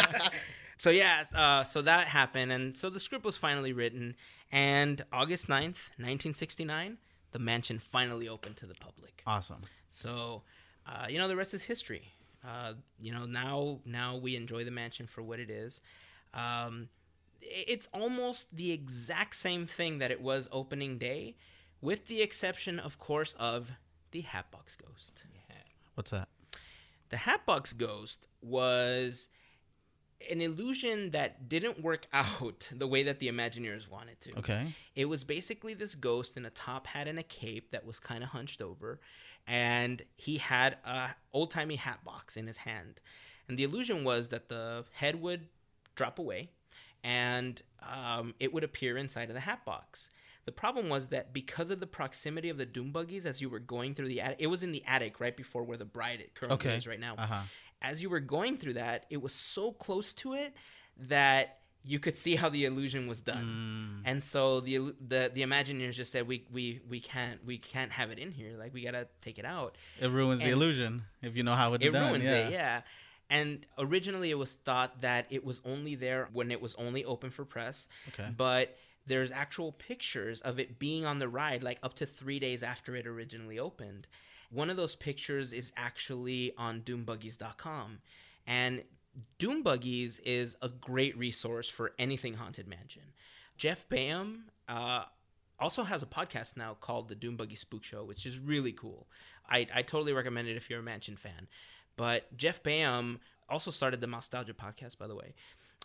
so 0.78 0.90
yeah, 0.90 1.26
uh, 1.34 1.64
so 1.64 1.82
that 1.82 2.08
happened, 2.08 2.52
and 2.52 2.78
so 2.78 2.90
the 2.90 3.00
script 3.00 3.26
was 3.26 3.38
finally 3.38 3.74
written, 3.74 4.16
and 4.52 5.04
August 5.12 5.48
9th, 5.48 5.92
1969, 5.98 6.98
the 7.32 7.40
mansion 7.40 7.80
finally 7.80 8.30
opened 8.30 8.58
to 8.58 8.66
the 8.66 8.76
public. 8.76 9.22
Awesome. 9.26 9.62
So, 9.90 10.44
uh, 10.86 11.08
you 11.10 11.18
know, 11.18 11.28
the 11.28 11.36
rest 11.36 11.54
is 11.54 11.64
history. 11.64 12.14
Uh, 12.48 12.74
you 13.00 13.12
know, 13.12 13.26
now 13.26 13.80
now 13.86 14.16
we 14.16 14.36
enjoy 14.36 14.64
the 14.64 14.72
mansion 14.72 15.08
for 15.08 15.22
what 15.22 15.40
it 15.40 15.50
is. 15.50 15.82
Um, 16.34 16.90
it's 17.42 17.88
almost 17.94 18.56
the 18.56 18.72
exact 18.72 19.36
same 19.36 19.66
thing 19.66 20.00
that 20.00 20.12
it 20.12 20.22
was 20.22 20.48
opening 20.52 20.98
day, 20.98 21.36
with 21.82 22.08
the 22.08 22.22
exception, 22.22 22.80
of 22.80 22.98
course, 23.00 23.34
of 23.34 23.72
the 24.12 24.22
Hatbox 24.22 24.76
Ghost. 24.76 25.24
What's 25.96 26.12
that? 26.12 26.30
The 27.10 27.18
Hatbox 27.18 27.74
Ghost 27.74 28.28
was 28.42 29.30
an 30.30 30.42
illusion 30.42 31.12
that 31.12 31.48
didn't 31.50 31.82
work 31.82 32.08
out 32.14 32.70
the 32.72 32.88
way 32.88 33.04
that 33.04 33.20
the 33.20 33.28
Imagineers 33.30 33.90
wanted 33.90 34.20
to. 34.22 34.40
Okay. 34.40 34.74
It 34.96 35.06
was 35.06 35.24
basically 35.24 35.74
this 35.74 35.96
ghost 35.96 36.38
in 36.38 36.46
a 36.46 36.50
top 36.50 36.88
hat 36.88 37.08
and 37.08 37.20
a 37.20 37.24
cape 37.24 37.72
that 37.72 37.86
was 37.86 38.00
kind 38.00 38.24
of 38.24 38.30
hunched 38.30 38.62
over, 38.62 39.00
and 39.48 40.02
he 40.16 40.38
had 40.38 40.78
a 40.86 41.10
old 41.34 41.52
timey 41.52 41.76
hat 41.76 42.04
box 42.04 42.38
in 42.38 42.48
his 42.48 42.58
hand. 42.58 43.02
And 43.48 43.58
the 43.58 43.64
illusion 43.64 44.04
was 44.04 44.30
that 44.30 44.50
the 44.50 44.86
head 44.94 45.20
would 45.22 45.48
drop 45.96 46.20
away, 46.20 46.52
and 47.04 47.62
um, 47.82 48.36
it 48.40 48.54
would 48.54 48.64
appear 48.64 48.98
inside 48.98 49.30
of 49.30 49.34
the 49.34 49.42
hat 49.42 49.66
box. 49.66 50.10
The 50.46 50.52
problem 50.52 50.90
was 50.90 51.08
that 51.10 51.32
because 51.34 51.70
of 51.70 51.80
the 51.80 51.88
proximity 51.88 52.50
of 52.50 52.58
the 52.58 52.66
doom 52.66 52.92
buggies 52.92 53.26
as 53.26 53.40
you 53.42 53.50
were 53.50 53.60
going 53.60 53.94
through 53.94 54.08
the 54.08 54.22
attic, 54.22 54.38
it 54.40 54.48
was 54.48 54.64
in 54.64 54.72
the 54.72 54.84
attic 54.88 55.20
right 55.20 55.36
before 55.38 55.64
where 55.64 55.78
the 55.78 55.86
bride 55.86 56.26
currently 56.34 56.56
Okay. 56.70 56.78
is 56.78 56.88
right 56.88 57.00
now 57.00 57.16
Uh 57.18 57.26
huh. 57.28 57.42
as 57.82 58.02
you 58.02 58.10
were 58.10 58.20
going 58.20 58.58
through 58.58 58.74
that, 58.74 59.06
it 59.10 59.22
was 59.22 59.34
so 59.34 59.72
close 59.72 60.14
to 60.14 60.34
it 60.34 60.54
that 60.98 61.60
you 61.84 61.98
could 62.00 62.18
see 62.18 62.36
how 62.36 62.50
the 62.50 62.66
illusion 62.66 63.08
was 63.08 63.22
done. 63.22 64.02
Mm. 64.04 64.10
And 64.10 64.24
so 64.24 64.60
the 64.60 64.94
the 65.08 65.32
the 65.34 65.42
Imagineers 65.44 65.94
just 65.94 66.12
said 66.12 66.28
we 66.28 66.46
we 66.52 66.82
we 66.90 67.00
can't 67.00 67.44
we 67.46 67.58
can't 67.58 67.92
have 67.92 68.12
it 68.12 68.20
in 68.20 68.32
here. 68.32 68.56
Like 68.58 68.74
we 68.74 68.82
gotta 68.84 69.08
take 69.22 69.40
it 69.40 69.46
out. 69.46 69.78
It 70.02 70.10
ruins 70.12 70.40
the 70.42 70.50
illusion 70.50 71.04
if 71.22 71.38
you 71.38 71.44
know 71.44 71.56
how 71.56 71.74
it's 71.74 71.86
it 71.86 71.94
done. 71.94 72.10
ruins 72.12 72.26
yeah. 72.26 72.48
it, 72.48 72.52
yeah. 72.52 72.82
And 73.30 73.66
originally 73.78 74.32
it 74.32 74.38
was 74.38 74.56
thought 74.56 75.02
that 75.02 75.28
it 75.30 75.46
was 75.46 75.62
only 75.64 75.96
there 75.96 76.28
when 76.34 76.52
it 76.52 76.60
was 76.62 76.76
only 76.76 77.06
open 77.06 77.30
for 77.30 77.46
press. 77.46 77.88
Okay. 78.10 78.30
But 78.36 78.76
there's 79.06 79.32
actual 79.32 79.72
pictures 79.72 80.42
of 80.42 80.60
it 80.60 80.80
being 80.80 81.06
on 81.06 81.20
the 81.20 81.28
ride 81.28 81.64
like 81.64 81.80
up 81.84 81.96
to 81.96 82.06
three 82.06 82.40
days 82.40 82.64
after 82.64 82.96
it 82.96 83.08
originally 83.08 83.60
opened. 83.60 84.08
One 84.52 84.70
of 84.70 84.78
those 84.78 84.96
pictures 84.96 85.54
is 85.54 85.72
actually 85.78 86.54
on 86.58 86.82
doombuggies.com. 86.82 88.00
And 88.48 88.84
Doom 89.38 89.64
Buggies 89.64 90.20
is 90.20 90.56
a 90.62 90.70
great 90.70 91.18
resource 91.18 91.70
for 91.70 91.94
anything 92.00 92.36
Haunted 92.36 92.68
Mansion. 92.68 93.04
Jeff 93.58 93.88
Baham 93.90 94.44
uh, 94.68 95.04
also 95.60 95.84
has 95.84 96.02
a 96.02 96.08
podcast 96.08 96.58
now 96.58 96.76
called 96.80 97.10
the 97.10 97.16
Doom 97.16 97.36
Buggy 97.36 97.56
Spook 97.56 97.84
Show, 97.84 98.04
which 98.04 98.26
is 98.26 98.40
really 98.40 98.72
cool. 98.72 99.08
I, 99.48 99.68
I 99.74 99.82
totally 99.82 100.14
recommend 100.14 100.48
it 100.48 100.56
if 100.56 100.70
you're 100.70 100.80
a 100.80 100.84
Mansion 100.84 101.18
fan. 101.18 101.48
But 101.98 102.36
Jeff 102.38 102.64
Baham 102.64 103.20
also 103.50 103.72
started 103.72 104.00
the 104.00 104.08
Nostalgia 104.08 104.54
podcast, 104.54 104.98
by 104.98 105.08
the 105.08 105.16
way. 105.16 105.34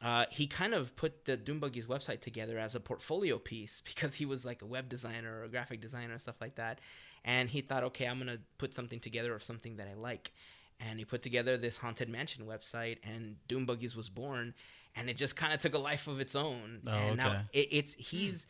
Uh, 0.02 0.24
he 0.30 0.46
kind 0.46 0.74
of 0.74 0.94
put 0.96 1.24
the 1.24 1.36
Doom 1.36 1.60
Buggies 1.60 1.86
website 1.86 2.20
together 2.20 2.58
as 2.58 2.74
a 2.74 2.80
portfolio 2.80 3.38
piece 3.38 3.80
because 3.94 4.14
he 4.14 4.26
was 4.26 4.44
like 4.44 4.62
a 4.62 4.66
web 4.66 4.88
designer 4.88 5.40
or 5.40 5.44
a 5.44 5.48
graphic 5.48 5.80
designer 5.80 6.12
and 6.12 6.20
stuff 6.20 6.40
like 6.40 6.56
that. 6.56 6.80
And 7.24 7.48
he 7.48 7.62
thought, 7.62 7.84
okay, 7.84 8.06
I'm 8.06 8.18
going 8.18 8.28
to 8.28 8.40
put 8.58 8.74
something 8.74 9.00
together 9.00 9.34
of 9.34 9.42
something 9.42 9.76
that 9.76 9.88
I 9.88 9.94
like. 9.94 10.32
And 10.80 10.98
he 10.98 11.04
put 11.04 11.22
together 11.22 11.56
this 11.56 11.78
Haunted 11.78 12.08
Mansion 12.08 12.44
website, 12.44 12.98
and 13.04 13.36
Doombuggies 13.48 13.96
was 13.96 14.08
born. 14.08 14.52
And 14.96 15.08
it 15.08 15.16
just 15.16 15.36
kind 15.36 15.54
of 15.54 15.60
took 15.60 15.74
a 15.74 15.78
life 15.78 16.06
of 16.06 16.20
its 16.20 16.34
own. 16.34 16.80
Oh, 16.86 16.92
and 16.92 17.16
now 17.16 17.42
it, 17.52 17.68
it's 17.70 17.94
he's 17.94 18.46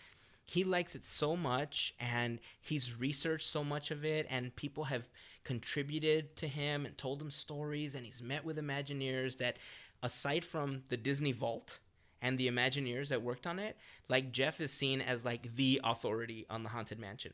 he 0.46 0.64
likes 0.64 0.94
it 0.94 1.06
so 1.06 1.36
much 1.36 1.94
and 1.98 2.38
he's 2.60 2.98
researched 2.98 3.46
so 3.46 3.64
much 3.64 3.90
of 3.90 4.04
it 4.04 4.26
and 4.28 4.54
people 4.56 4.84
have 4.84 5.08
contributed 5.42 6.36
to 6.36 6.46
him 6.46 6.86
and 6.86 6.96
told 6.98 7.20
him 7.20 7.30
stories 7.30 7.94
and 7.94 8.04
he's 8.04 8.22
met 8.22 8.44
with 8.44 8.58
imagineers 8.58 9.38
that 9.38 9.56
aside 10.04 10.44
from 10.44 10.82
the 10.88 10.96
disney 10.96 11.32
vault 11.32 11.80
and 12.22 12.38
the 12.38 12.48
imagineers 12.48 13.08
that 13.08 13.20
worked 13.22 13.46
on 13.46 13.58
it 13.58 13.76
like 14.08 14.30
jeff 14.30 14.60
is 14.60 14.72
seen 14.72 15.00
as 15.00 15.24
like 15.24 15.54
the 15.56 15.80
authority 15.82 16.46
on 16.48 16.62
the 16.62 16.68
haunted 16.68 16.98
mansion 17.00 17.32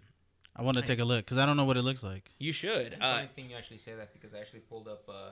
I 0.57 0.63
want 0.63 0.77
to 0.79 0.83
take 0.83 0.99
a 0.99 1.05
look 1.05 1.25
because 1.25 1.39
I 1.39 1.47
don't 1.47 1.57
know 1.57 1.65
what 1.65 1.77
it 1.77 1.83
looks 1.83 2.03
like. 2.03 2.31
you 2.39 2.53
should 2.53 2.95
uh, 3.01 3.17
funny 3.17 3.29
thing 3.35 3.51
you 3.51 3.57
actually 3.57 3.79
say 3.79 3.95
that 3.95 4.13
because 4.13 4.35
I 4.35 4.39
actually 4.39 4.61
pulled 4.61 4.89
up 4.89 5.05
uh, 5.09 5.31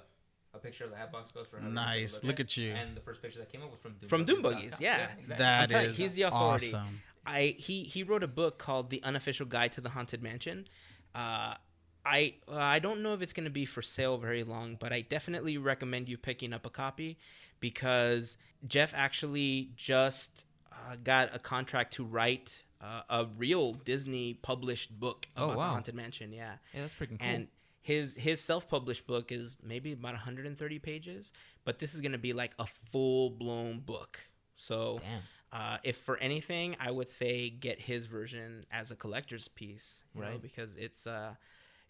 a 0.54 0.58
picture 0.58 0.84
of 0.84 0.90
the 0.90 0.96
Hatbox 0.96 1.32
Ghost 1.32 1.50
for 1.50 1.56
everyone 1.56 1.76
to 1.76 1.80
take 1.80 2.00
Nice. 2.00 2.24
Look 2.24 2.40
at 2.40 2.56
you. 2.56 2.72
And 2.72 2.96
the 2.96 3.00
first 3.00 3.22
picture 3.22 3.38
that 3.38 3.50
came 3.50 3.62
up 3.62 3.70
was 3.70 3.80
from 3.80 3.92
Doom 3.94 4.08
From 4.08 4.24
Doom 4.24 4.42
Buggies, 4.42 4.80
yeah. 4.80 4.94
exactly. 5.02 5.36
That 5.36 5.68
telling 5.68 5.86
you, 5.88 5.92
he's 5.94 6.14
the 6.14 6.22
authority. 6.22 6.68
awesome. 6.68 7.00
I 7.26 7.54
he 7.58 7.82
he 7.82 8.02
wrote 8.02 8.22
a 8.22 8.28
book 8.28 8.58
called 8.58 8.90
The 8.90 9.02
Unofficial 9.02 9.46
Guide 9.46 9.72
to 9.72 9.80
the 9.80 9.90
Haunted 9.90 10.22
Mansion. 10.22 10.66
Uh, 11.14 11.54
I 12.04 12.34
uh, 12.50 12.56
I 12.56 12.78
don't 12.78 13.02
know 13.02 13.14
if 13.14 13.22
it's 13.22 13.32
going 13.32 13.44
to 13.44 13.50
be 13.50 13.64
for 13.64 13.82
sale 13.82 14.16
very 14.18 14.42
long, 14.44 14.76
but 14.80 14.92
I 14.92 15.00
definitely 15.02 15.58
recommend 15.58 16.08
you 16.08 16.16
picking 16.16 16.52
up 16.52 16.64
a 16.66 16.70
copy 16.70 17.18
because 17.60 18.36
Jeff 18.66 18.92
actually 18.94 19.70
just 19.76 20.44
uh, 20.72 20.96
got 21.02 21.34
a 21.34 21.38
contract 21.38 21.94
to 21.94 22.04
write 22.04 22.62
uh, 22.80 23.02
a 23.10 23.26
real 23.36 23.72
Disney 23.72 24.34
published 24.34 24.98
book 24.98 25.26
Oh, 25.36 25.46
about 25.46 25.56
wow. 25.58 25.64
the 25.66 25.70
Haunted 25.72 25.94
Mansion. 25.94 26.32
Yeah, 26.32 26.54
Yeah, 26.72 26.82
that's 26.82 26.94
freaking 26.94 27.18
cool. 27.18 27.28
and 27.28 27.48
his 27.82 28.14
his 28.14 28.40
self-published 28.40 29.06
book 29.06 29.32
is 29.32 29.56
maybe 29.62 29.92
about 29.92 30.12
130 30.12 30.78
pages, 30.78 31.32
but 31.64 31.78
this 31.78 31.94
is 31.94 32.00
going 32.00 32.12
to 32.12 32.18
be 32.18 32.32
like 32.32 32.52
a 32.58 32.66
full-blown 32.66 33.80
book. 33.80 34.18
So 34.56 35.00
uh, 35.52 35.78
if 35.84 35.96
for 35.96 36.16
anything, 36.18 36.76
I 36.80 36.90
would 36.90 37.08
say 37.08 37.48
get 37.48 37.80
his 37.80 38.06
version 38.06 38.66
as 38.70 38.90
a 38.90 38.96
collector's 38.96 39.48
piece, 39.48 40.04
you 40.14 40.20
know, 40.20 40.28
Right. 40.28 40.42
because 40.42 40.76
it's 40.76 41.06
uh, 41.06 41.34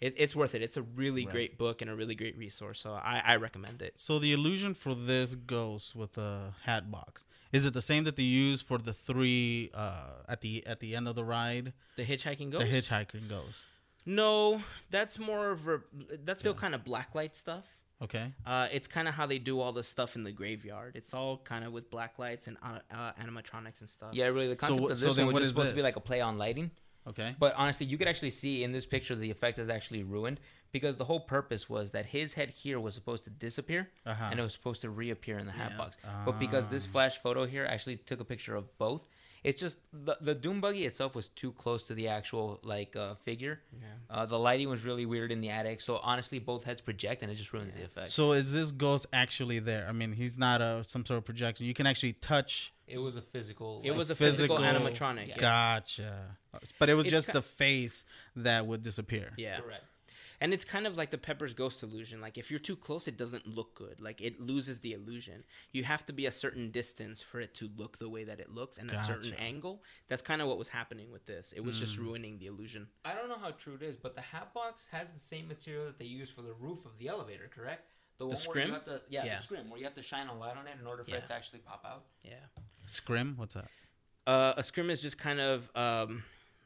it, 0.01 0.15
it's 0.17 0.35
worth 0.37 0.55
it. 0.55 0.63
It's 0.63 0.77
a 0.77 0.83
really 0.83 1.25
Right. 1.25 1.33
great 1.33 1.59
book 1.59 1.83
and 1.83 1.91
a 1.91 1.95
really 1.95 2.15
great 2.15 2.37
resource. 2.39 2.81
So 2.81 2.93
I, 2.93 3.23
I 3.25 3.37
recommend 3.37 3.83
it. 3.83 3.95
So 3.99 4.19
the 4.19 4.33
illusion 4.33 4.75
for 4.75 4.95
this 4.95 5.35
ghost 5.35 5.95
with 5.97 6.13
the 6.15 6.53
hat 6.65 6.91
box 6.91 7.27
is 7.53 7.65
it 7.65 7.73
the 7.75 7.83
same 7.83 8.05
that 8.05 8.17
they 8.17 8.23
use 8.25 8.61
for 8.63 8.79
the 8.79 8.93
three 8.93 9.71
uh, 9.75 10.23
at 10.29 10.41
the 10.43 10.67
at 10.67 10.81
the 10.81 10.95
end 10.95 11.09
of 11.09 11.15
the 11.15 11.25
ride? 11.25 11.73
The 11.97 12.05
hitchhiking 12.05 12.51
ghost. 12.53 12.65
The 12.67 12.71
hitchhiking 12.71 13.29
ghost. 13.29 13.65
No, 14.07 14.63
that's 14.91 15.19
more 15.19 15.51
of 15.51 15.67
a 15.69 15.81
that's 16.25 16.41
still 16.41 16.55
kind 16.55 16.75
of 16.75 16.85
blacklight 16.85 17.35
stuff. 17.35 17.65
Okay. 18.01 18.33
Uh, 18.47 18.69
it's 18.71 18.87
kind 18.87 19.09
of 19.09 19.15
how 19.15 19.27
they 19.27 19.39
do 19.41 19.61
all 19.61 19.73
the 19.73 19.83
stuff 19.83 20.15
in 20.15 20.23
the 20.23 20.31
graveyard. 20.31 20.95
It's 20.95 21.13
all 21.15 21.39
kind 21.39 21.65
of 21.65 21.73
with 21.73 21.91
black 21.91 22.19
lights 22.19 22.47
and 22.47 22.57
uh, 22.63 22.79
uh, 22.95 23.13
animatronics 23.21 23.81
and 23.81 23.89
stuff. 23.89 24.11
Yeah, 24.13 24.27
really. 24.27 24.47
The 24.49 24.57
concept 24.57 24.81
wh- 24.87 24.93
of 24.93 25.01
this 25.01 25.15
then 25.17 25.27
one 25.27 25.35
was 25.35 25.43
is 25.43 25.49
just 25.49 25.55
supposed 25.57 25.71
to 25.71 25.77
be 25.77 25.83
like 25.83 25.97
a 25.97 26.01
play 26.01 26.21
on 26.21 26.39
lighting. 26.39 26.71
Okay. 27.09 27.35
But 27.38 27.55
honestly, 27.57 27.87
you 27.87 27.97
could 27.99 28.09
actually 28.09 28.31
see 28.31 28.62
in 28.64 28.73
this 28.73 28.87
picture 28.87 29.14
the 29.14 29.31
effect 29.31 29.59
is 29.59 29.68
actually 29.68 30.03
ruined 30.03 30.40
because 30.73 30.97
the 30.99 31.05
whole 31.05 31.21
purpose 31.21 31.68
was 31.71 31.92
that 31.92 32.07
his 32.07 32.35
head 32.35 32.51
here 32.51 32.79
was 32.79 32.94
supposed 32.94 33.25
to 33.25 33.31
disappear 33.31 33.88
Uh-huh. 34.07 34.29
and 34.31 34.38
it 34.38 34.42
was 34.42 34.53
supposed 34.53 34.81
to 34.83 34.90
reappear 34.90 35.38
in 35.38 35.47
the 35.47 35.53
hat 35.53 35.71
Yeah. 35.73 35.79
box. 35.79 35.97
But 36.27 36.38
because 36.38 36.68
this 36.68 36.85
flash 36.87 37.16
photo 37.18 37.47
here 37.47 37.64
actually 37.64 37.97
took 37.97 38.21
a 38.21 38.25
picture 38.25 38.55
of 38.55 38.77
both, 38.79 39.07
it's 39.44 39.61
just 39.61 39.79
the 39.92 40.17
the 40.21 40.35
Doom 40.35 40.61
buggy 40.61 40.85
itself 40.85 41.15
was 41.15 41.29
too 41.29 41.52
close 41.52 41.85
to 41.87 41.94
the 41.94 42.09
actual 42.09 42.59
like 42.65 42.96
uh, 42.96 43.15
figure. 43.15 43.61
Yeah. 43.73 43.87
Uh, 44.11 44.27
the 44.27 44.38
lighting 44.38 44.69
was 44.69 44.85
really 44.85 45.06
weird 45.06 45.31
in 45.31 45.40
the 45.40 45.48
attic, 45.48 45.81
so 45.81 45.98
honestly, 46.02 46.40
both 46.40 46.65
heads 46.65 46.81
project 46.81 47.23
and 47.23 47.31
it 47.31 47.37
just 47.37 47.52
ruins 47.52 47.75
the 47.77 47.85
effect. 47.85 48.11
So 48.11 48.33
is 48.33 48.52
this 48.52 48.73
ghost 48.73 49.06
actually 49.13 49.61
there? 49.61 49.87
I 49.88 49.92
mean, 49.92 50.13
he's 50.13 50.38
not 50.38 50.61
a 50.61 50.83
some 50.87 51.06
sort 51.06 51.19
of 51.19 51.25
projection. 51.25 51.67
You 51.67 51.73
can 51.75 51.87
actually 51.87 52.15
touch. 52.15 52.73
It 52.89 52.99
was 52.99 53.17
a 53.17 53.23
physical. 53.23 53.81
It 53.85 53.91
like, 53.91 53.99
was 53.99 54.11
a 54.11 54.15
physical, 54.15 54.57
physical- 54.59 54.81
animatronic. 54.91 55.29
Yeah. 55.29 55.37
Gotcha. 55.39 56.37
But 56.79 56.89
it 56.89 56.95
was 56.95 57.07
It's 57.07 57.15
just 57.15 57.27
ki- 57.29 57.33
the 57.35 57.43
face 57.43 58.05
that 58.37 58.67
would 58.67 58.83
disappear. 58.83 59.33
yeah. 59.37 59.61
correct. 59.61 59.85
And 60.41 60.55
it's 60.55 60.65
kind 60.65 60.87
of 60.87 60.97
like 60.97 61.11
the 61.11 61.19
Pepper's 61.19 61.53
Ghost 61.53 61.83
illusion. 61.83 62.21
Like 62.21 62.39
if 62.39 62.49
you're 62.49 62.61
too 62.61 62.77
close, 62.77 63.09
it 63.09 63.17
doesn't 63.19 63.45
look 63.49 63.75
good. 63.75 64.01
Like 64.01 64.21
it 64.21 64.41
loses 64.41 64.79
the 64.79 64.93
illusion. 64.93 65.43
You 65.73 65.83
have 65.83 66.07
to 66.07 66.13
be 66.13 66.27
a 66.27 66.31
certain 66.31 66.71
distance 66.71 67.21
for 67.21 67.41
it 67.41 67.55
to 67.55 67.69
look 67.77 67.99
the 67.99 68.09
way 68.09 68.23
that 68.23 68.39
it 68.39 68.49
looks 68.55 68.79
and 68.79 68.89
a 68.93 68.99
certain 69.01 69.35
angle. 69.35 69.83
That's 70.09 70.23
kind 70.23 70.41
of 70.41 70.47
what 70.47 70.57
was 70.57 70.69
happening 70.69 71.11
with 71.11 71.27
this. 71.27 71.53
It 71.57 71.65
was 71.65 71.75
Mm. 71.77 71.81
just 71.81 71.99
ruining 71.99 72.39
the 72.39 72.47
illusion. 72.47 72.87
I 73.05 73.15
don't 73.15 73.29
know 73.29 73.39
how 73.39 73.51
true 73.51 73.75
it 73.75 73.83
is, 73.83 73.97
but 73.97 74.15
the 74.15 74.21
hat 74.21 74.55
box 74.55 74.87
has 74.93 75.09
the 75.11 75.19
same 75.19 75.49
material 75.49 75.87
that 75.87 75.99
they 75.99 76.05
use 76.05 76.31
for 76.31 76.43
the 76.43 76.53
roof 76.53 76.85
of 76.87 76.97
the 76.99 77.09
elevator, 77.09 77.49
correct? 77.53 77.95
The, 78.19 78.25
one 78.27 78.31
where 78.31 78.37
scrim? 78.37 78.69
you 78.69 78.75
have 78.75 78.85
to, 78.87 79.00
yeah, 79.08 79.25
Yeah. 79.25 79.37
the 79.37 79.42
scrim, 79.42 79.71
where 79.71 79.79
you 79.79 79.85
have 79.85 79.94
to 79.94 80.02
shine 80.02 80.27
a 80.29 80.37
light 80.37 80.56
on 80.56 80.66
it 80.66 80.75
in 80.81 80.87
order 80.87 81.04
for 81.04 81.10
Yeah. 81.12 81.19
it 81.19 81.27
to 81.27 81.35
actually 81.35 81.60
pop 81.60 81.85
out. 81.87 82.04
Yeah. 82.25 82.35
Scrim, 82.87 83.35
what's 83.37 83.54
that? 83.54 83.71
Uh, 84.27 84.54
a 84.56 84.62
scrim 84.62 84.90
is 84.90 85.00
just 85.00 85.16
kind 85.19 85.40
of 85.40 85.71
um, 85.77 86.25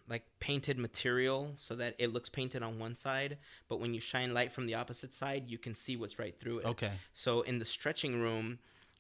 like 0.08 0.24
painted 0.40 0.78
material 0.78 1.52
so 1.56 1.74
that 1.76 1.94
it 1.98 2.12
looks 2.12 2.28
painted 2.28 2.62
on 2.62 2.78
one 2.78 2.96
side, 2.96 3.38
but 3.68 3.80
when 3.80 3.92
you 3.94 4.00
shine 4.00 4.32
light 4.34 4.50
from 4.52 4.66
the 4.66 4.74
opposite 4.74 5.12
side, 5.12 5.48
you 5.48 5.58
can 5.58 5.74
see 5.74 5.96
what's 5.96 6.18
right 6.18 6.36
through 6.38 6.60
it. 6.60 6.64
Okay. 6.64 6.92
So 7.12 7.42
in 7.42 7.58
the 7.58 7.64
stretching 7.64 8.20
room, 8.20 8.58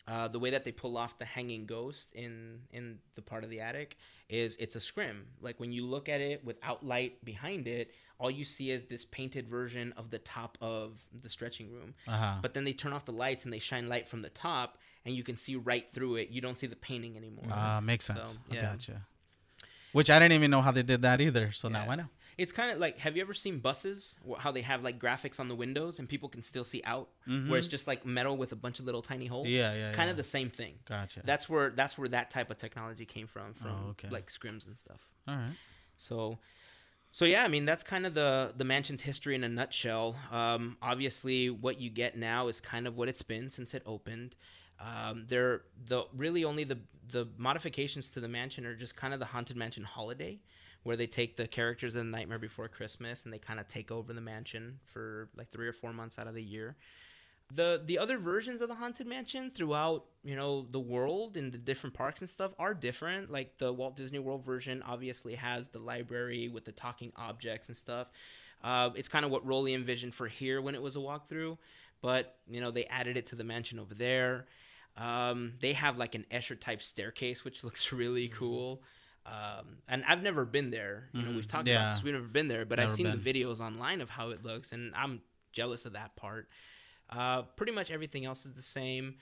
uh, 0.08 0.28
the 0.28 0.38
way 0.38 0.50
that 0.50 0.64
they 0.64 0.72
pull 0.72 0.96
off 0.96 1.18
the 1.18 1.24
hanging 1.24 1.64
ghost 1.66 2.12
in 2.12 2.60
in 2.72 2.98
the 3.14 3.22
part 3.22 3.44
of 3.44 3.50
the 3.50 3.60
attic 3.60 3.96
is 4.28 4.56
it's 4.56 4.74
a 4.76 4.80
scrim. 4.80 5.26
Like 5.40 5.60
when 5.60 5.72
you 5.72 5.86
look 5.86 6.08
at 6.08 6.20
it 6.20 6.44
without 6.44 6.84
light 6.84 7.24
behind 7.24 7.68
it, 7.68 7.92
all 8.18 8.30
you 8.30 8.44
see 8.44 8.70
is 8.70 8.84
this 8.84 9.04
painted 9.04 9.46
version 9.48 9.92
of 9.96 10.10
the 10.10 10.18
top 10.18 10.58
of 10.60 11.04
the 11.22 11.28
stretching 11.28 11.70
room. 11.70 11.94
Uh 12.08 12.16
huh. 12.16 12.34
But 12.42 12.54
then 12.54 12.64
they 12.64 12.72
turn 12.72 12.92
off 12.92 13.04
the 13.04 13.12
lights 13.12 13.44
and 13.44 13.52
they 13.52 13.58
shine 13.60 13.88
light 13.88 14.08
from 14.08 14.22
the 14.22 14.30
top, 14.30 14.78
and 15.04 15.14
you 15.14 15.22
can 15.22 15.36
see 15.36 15.56
right 15.56 15.88
through 15.92 16.16
it. 16.16 16.30
You 16.30 16.40
don't 16.40 16.58
see 16.58 16.66
the 16.66 16.76
painting 16.76 17.16
anymore. 17.16 17.52
Uh, 17.52 17.80
makes 17.80 18.06
So, 18.06 18.14
sense. 18.14 18.38
I 18.50 18.54
yeah. 18.54 18.62
gotcha. 18.62 19.02
Which 19.92 20.08
I 20.10 20.18
didn't 20.18 20.32
even 20.32 20.50
know 20.50 20.62
how 20.62 20.72
they 20.72 20.82
did 20.82 21.02
that 21.02 21.20
either. 21.20 21.52
So 21.52 21.68
now 21.68 21.86
I 21.88 21.94
know. 21.96 22.08
It's 22.38 22.52
kind 22.52 22.70
of 22.72 22.78
like 22.78 22.98
have 22.98 23.16
you 23.16 23.22
ever 23.22 23.34
seen 23.34 23.58
buses 23.58 24.16
how 24.38 24.52
they 24.52 24.62
have 24.62 24.82
like 24.82 24.98
graphics 24.98 25.38
on 25.38 25.48
the 25.48 25.54
windows 25.54 25.98
and 25.98 26.08
people 26.08 26.28
can 26.28 26.42
still 26.42 26.64
see 26.64 26.80
out 26.84 27.08
where 27.26 27.58
it's 27.58 27.66
just 27.68 27.86
like 27.86 28.06
metal 28.06 28.36
with 28.36 28.52
a 28.52 28.56
bunch 28.56 28.78
of 28.80 28.86
little 28.86 29.02
tiny 29.02 29.26
holes? 29.26 29.46
Mm-hmm. 29.46 29.56
Yeah, 29.56 29.74
yeah, 29.74 29.92
Kind 29.92 30.06
yeah. 30.08 30.10
of 30.12 30.16
the 30.16 30.22
same 30.24 30.50
thing. 30.50 30.74
Gotcha. 30.88 31.20
That's 31.24 31.48
where 31.48 31.70
that's 31.70 31.98
where 31.98 32.08
that 32.08 32.30
type 32.30 32.50
of 32.50 32.56
technology 32.56 33.04
came 33.04 33.26
from 33.26 33.54
from 33.54 33.70
Oh, 33.70 33.90
okay. 33.90 34.08
like 34.10 34.28
scrims 34.28 34.66
and 34.66 34.78
stuff. 34.78 35.14
All 35.28 35.34
right. 35.36 35.52
So 35.98 36.38
so 37.10 37.24
yeah, 37.26 37.44
I 37.44 37.48
mean 37.48 37.64
that's 37.66 37.82
kind 37.82 38.06
of 38.06 38.14
the 38.14 38.54
the 38.56 38.64
mansion's 38.64 39.02
history 39.02 39.34
in 39.34 39.44
a 39.44 39.48
nutshell. 39.48 40.16
Um, 40.30 40.78
obviously, 40.80 41.50
what 41.50 41.80
you 41.80 41.90
get 41.90 42.16
now 42.16 42.48
is 42.48 42.60
kind 42.60 42.86
of 42.86 42.96
what 42.96 43.08
it's 43.08 43.22
been 43.22 43.50
since 43.50 43.74
it 43.74 43.82
opened. 43.84 44.36
Um, 44.80 45.26
they're 45.28 45.62
the 45.86 46.04
really 46.16 46.44
only 46.44 46.64
the 46.64 46.78
the 47.10 47.28
modifications 47.36 48.08
to 48.12 48.20
the 48.20 48.28
mansion 48.28 48.64
are 48.64 48.74
just 48.74 48.96
kind 48.96 49.12
of 49.12 49.20
the 49.20 49.26
haunted 49.26 49.56
mansion 49.56 49.84
holiday, 49.84 50.40
where 50.82 50.96
they 50.96 51.06
take 51.06 51.36
the 51.36 51.46
characters 51.46 51.94
of 51.94 52.06
Nightmare 52.06 52.38
Before 52.38 52.68
Christmas 52.68 53.24
and 53.24 53.32
they 53.32 53.38
kind 53.38 53.60
of 53.60 53.68
take 53.68 53.90
over 53.90 54.12
the 54.12 54.20
mansion 54.20 54.78
for 54.84 55.28
like 55.36 55.48
three 55.50 55.68
or 55.68 55.72
four 55.72 55.92
months 55.92 56.18
out 56.18 56.26
of 56.26 56.34
the 56.34 56.42
year. 56.42 56.76
The 57.54 57.82
the 57.84 57.98
other 57.98 58.18
versions 58.18 58.62
of 58.62 58.68
the 58.68 58.74
haunted 58.74 59.06
mansion 59.06 59.50
throughout 59.50 60.06
you 60.24 60.36
know 60.36 60.66
the 60.70 60.80
world 60.80 61.36
and 61.36 61.52
the 61.52 61.58
different 61.58 61.94
parks 61.94 62.20
and 62.20 62.30
stuff 62.30 62.52
are 62.58 62.72
different. 62.72 63.30
Like 63.30 63.58
the 63.58 63.72
Walt 63.72 63.94
Disney 63.96 64.18
World 64.18 64.44
version 64.44 64.82
obviously 64.82 65.34
has 65.34 65.68
the 65.68 65.78
library 65.78 66.48
with 66.48 66.64
the 66.64 66.72
talking 66.72 67.12
objects 67.16 67.68
and 67.68 67.76
stuff. 67.76 68.08
Uh, 68.64 68.90
it's 68.94 69.08
kind 69.08 69.24
of 69.24 69.30
what 69.30 69.44
Rolly 69.44 69.74
envisioned 69.74 70.14
for 70.14 70.28
here 70.28 70.62
when 70.62 70.74
it 70.74 70.80
was 70.80 70.96
a 70.96 71.00
walkthrough, 71.00 71.58
but 72.00 72.36
you 72.48 72.60
know 72.60 72.70
they 72.70 72.86
added 72.86 73.16
it 73.16 73.26
to 73.26 73.36
the 73.36 73.44
mansion 73.44 73.78
over 73.78 73.94
there. 73.94 74.46
Um, 74.96 75.54
they 75.60 75.74
have 75.74 75.98
like 75.98 76.14
an 76.14 76.24
Escher 76.30 76.58
type 76.58 76.80
staircase, 76.80 77.44
which 77.44 77.64
looks 77.64 77.92
really 77.92 78.28
cool. 78.28 78.82
Um, 79.24 79.78
and 79.88 80.04
I've 80.06 80.22
never 80.22 80.44
been 80.44 80.70
there. 80.70 81.08
You 81.12 81.22
know, 81.22 81.30
we've 81.32 81.46
talked 81.46 81.68
Yeah. 81.68 81.76
about 81.76 81.94
this. 81.94 82.02
We've 82.02 82.14
never 82.14 82.26
been 82.26 82.48
there, 82.48 82.64
but 82.64 82.80
I've 82.80 82.90
seen 82.90 83.06
been. 83.10 83.22
the 83.22 83.32
videos 83.32 83.60
online 83.60 84.00
of 84.00 84.10
how 84.10 84.30
it 84.30 84.42
looks, 84.42 84.72
and 84.72 84.92
I'm 84.96 85.22
jealous 85.52 85.86
of 85.86 85.92
that 85.92 86.16
part. 86.16 86.48
Uh, 87.08 87.42
pretty 87.42 87.72
much 87.72 87.90
everything 87.90 88.24
else 88.24 88.46
is 88.46 88.56
the 88.56 88.62
same. 88.62 89.16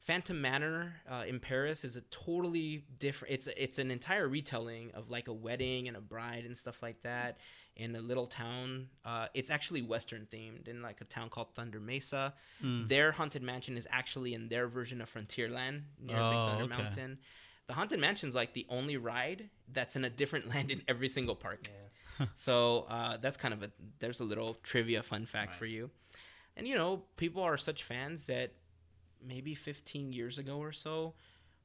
Phantom 0.00 0.38
Manor 0.40 0.94
uh, 1.10 1.24
in 1.26 1.40
Paris 1.40 1.84
is 1.84 1.96
a 1.96 2.02
totally 2.02 2.84
different. 2.98 3.32
It's 3.34 3.46
it's 3.56 3.78
an 3.78 3.90
entire 3.90 4.28
retelling 4.28 4.90
of 4.92 5.10
like 5.10 5.28
a 5.28 5.32
wedding 5.32 5.88
and 5.88 5.96
a 5.96 6.00
bride 6.02 6.44
and 6.44 6.56
stuff 6.56 6.82
like 6.82 7.00
that 7.02 7.38
in 7.76 7.96
a 7.96 8.00
little 8.00 8.26
town. 8.26 8.88
Uh, 9.06 9.28
it's 9.32 9.50
actually 9.50 9.80
Western 9.82 10.26
themed 10.30 10.68
in 10.68 10.82
like 10.82 11.00
a 11.00 11.04
town 11.04 11.30
called 11.30 11.54
Thunder 11.54 11.80
Mesa. 11.80 12.34
Hmm. 12.60 12.86
Their 12.88 13.10
haunted 13.12 13.42
mansion 13.42 13.76
is 13.78 13.86
actually 13.90 14.34
in 14.34 14.48
their 14.48 14.68
version 14.68 15.00
of 15.00 15.10
Frontierland 15.12 15.82
near 15.98 16.08
Big 16.08 16.16
Oh, 16.18 16.48
Thunder 16.58 16.64
okay. 16.74 16.82
Mountain. 16.82 17.18
The 17.66 17.74
haunted 17.74 17.98
mansion's 17.98 18.34
like 18.34 18.52
the 18.52 18.66
only 18.68 18.96
ride 18.96 19.50
that's 19.72 19.96
in 19.96 20.04
a 20.04 20.10
different 20.10 20.48
land 20.54 20.70
in 20.70 20.82
every 20.88 21.08
single 21.08 21.34
park. 21.34 21.68
so 22.34 22.86
uh, 22.88 23.16
that's 23.18 23.36
kind 23.36 23.52
of 23.52 23.62
a 23.62 23.70
there's 23.98 24.20
a 24.20 24.24
little 24.24 24.54
trivia 24.62 25.02
fun 25.02 25.26
fact 25.26 25.54
for 25.54 25.66
you. 25.66 25.90
And 26.56 26.66
you 26.66 26.74
know, 26.74 27.02
people 27.16 27.42
are 27.42 27.56
such 27.56 27.82
fans 27.84 28.26
that 28.26 28.52
maybe 29.26 29.54
15 29.54 30.12
years 30.12 30.38
ago 30.38 30.58
or 30.58 30.72
so, 30.72 31.14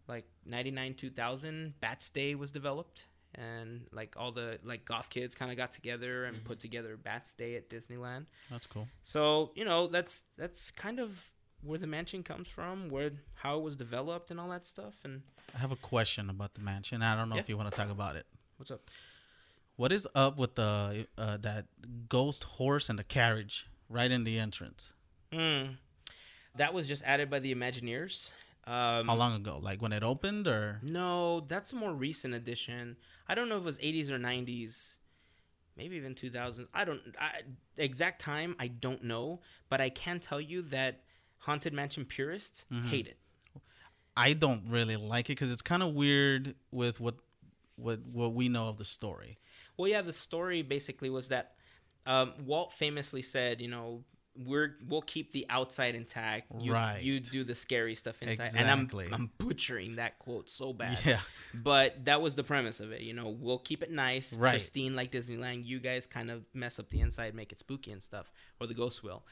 like 0.07 0.25
99 0.45 0.95
2000, 0.95 1.73
Bats 1.79 2.09
Day 2.09 2.35
was 2.35 2.51
developed 2.51 3.07
and 3.35 3.87
like 3.93 4.15
all 4.17 4.31
the 4.31 4.59
like 4.63 4.83
goth 4.85 5.09
kids 5.09 5.35
kind 5.35 5.51
of 5.51 5.57
got 5.57 5.71
together 5.71 6.25
and 6.25 6.43
put 6.43 6.59
together 6.59 6.97
Bats 6.97 7.33
Day 7.33 7.55
at 7.55 7.69
Disneyland. 7.69 8.25
That's 8.49 8.67
cool. 8.67 8.87
So, 9.03 9.51
you 9.55 9.65
know, 9.65 9.87
that's 9.87 10.23
that's 10.37 10.71
kind 10.71 10.99
of 10.99 11.33
where 11.63 11.77
the 11.79 11.87
mansion 11.87 12.23
comes 12.23 12.47
from, 12.47 12.89
where 12.89 13.11
how 13.35 13.57
it 13.57 13.61
was 13.63 13.75
developed 13.75 14.31
and 14.31 14.39
all 14.39 14.49
that 14.49 14.65
stuff 14.65 14.95
and 15.03 15.21
I 15.55 15.57
have 15.59 15.71
a 15.71 15.75
question 15.75 16.29
about 16.29 16.53
the 16.53 16.61
mansion. 16.61 17.01
I 17.01 17.15
don't 17.15 17.27
know 17.29 17.35
Yeah. 17.35 17.41
if 17.41 17.49
you 17.49 17.57
want 17.57 17.69
to 17.71 17.75
talk 17.77 17.89
about 17.89 18.15
it. 18.15 18.25
what's 18.57 18.71
up? 18.71 18.81
What 19.75 19.91
is 19.91 20.07
up 20.15 20.37
with 20.37 20.55
the 20.55 21.07
uh, 21.17 21.37
that 21.37 21.65
ghost 22.07 22.43
horse 22.43 22.89
and 22.89 22.97
the 22.99 23.03
carriage 23.03 23.67
right 23.89 24.09
in 24.11 24.23
the 24.23 24.37
entrance? 24.39 24.93
Hmm. 25.33 25.73
That 26.55 26.73
was 26.73 26.87
just 26.87 27.03
added 27.03 27.29
by 27.29 27.39
the 27.39 27.53
Imagineers. 27.55 28.33
Um, 28.67 29.07
How 29.07 29.15
long 29.15 29.35
ago? 29.35 29.57
Like 29.61 29.81
when 29.81 29.91
it 29.93 30.03
opened, 30.03 30.47
or 30.47 30.79
No, 30.83 31.39
that's 31.41 31.73
a 31.73 31.75
more 31.75 31.93
recent 31.93 32.33
addition. 32.33 32.95
I 33.27 33.33
don't 33.35 33.49
know 33.49 33.55
if 33.55 33.61
it 33.63 33.65
was 33.65 33.77
80s 33.79 34.09
or 34.11 34.19
90s, 34.19 34.97
maybe 35.77 35.95
even 35.95 36.13
2000s. 36.13 36.67
I 36.73 36.85
don't 36.85 37.01
I, 37.19 37.41
exact 37.77 38.21
time. 38.21 38.55
I 38.59 38.67
don't 38.67 39.03
know, 39.03 39.41
but 39.69 39.81
I 39.81 39.89
can 39.89 40.19
tell 40.19 40.39
you 40.41 40.61
that 40.63 41.01
Haunted 41.41 41.73
Mansion 41.73 42.05
purists 42.05 42.65
hate 42.87 43.07
it. 43.07 43.17
I 44.15 44.33
don't 44.33 44.63
really 44.67 44.97
like 44.97 45.29
it 45.29 45.33
because 45.33 45.51
it's 45.51 45.61
kind 45.61 45.81
of 45.83 45.93
weird 45.93 46.55
with 46.71 46.99
what 46.99 47.15
what 47.75 47.99
what 48.13 48.33
we 48.33 48.49
know 48.49 48.67
of 48.67 48.77
the 48.77 48.85
story. 48.85 49.37
Well, 49.77 49.87
yeah, 49.89 50.01
the 50.01 50.13
story 50.13 50.61
basically 50.61 51.09
was 51.09 51.29
that 51.29 51.53
um, 52.05 52.33
Walt 52.45 52.73
famously 52.73 53.21
said, 53.21 53.61
you 53.61 53.69
know, 53.69 54.03
we're 54.35 54.75
we'll 54.87 55.01
keep 55.01 55.31
the 55.31 55.45
outside 55.49 55.95
intact. 55.95 56.51
You, 56.59 56.73
Right. 56.73 57.01
You 57.01 57.19
do 57.19 57.43
the 57.43 57.55
scary 57.55 57.95
stuff 57.95 58.21
inside, 58.21 58.49
and 58.57 58.69
I'm 58.69 58.81
Exactly. 58.81 59.09
I'm 59.11 59.31
butchering 59.37 59.95
that 59.95 60.19
quote 60.19 60.49
so 60.49 60.73
bad. 60.73 60.99
Yeah. 61.05 61.19
But 61.53 62.05
that 62.05 62.21
was 62.21 62.35
the 62.35 62.43
premise 62.43 62.79
of 62.79 62.91
it. 62.91 63.01
You 63.01 63.13
know, 63.13 63.29
we'll 63.29 63.59
keep 63.59 63.81
it 63.83 63.91
nice, 63.91 64.33
Right. 64.33 64.51
pristine 64.51 64.95
like 64.95 65.11
Disneyland. 65.11 65.65
You 65.65 65.79
guys 65.79 66.05
kind 66.05 66.29
of 66.31 66.43
mess 66.53 66.79
up 66.79 66.89
the 66.89 66.99
inside, 67.01 67.33
make 67.33 67.51
it 67.51 67.59
spooky 67.59 67.91
and 67.91 68.01
stuff, 68.03 68.31
or 68.59 68.67
the 68.67 68.73
ghosts 68.73 69.01
will. 69.03 69.23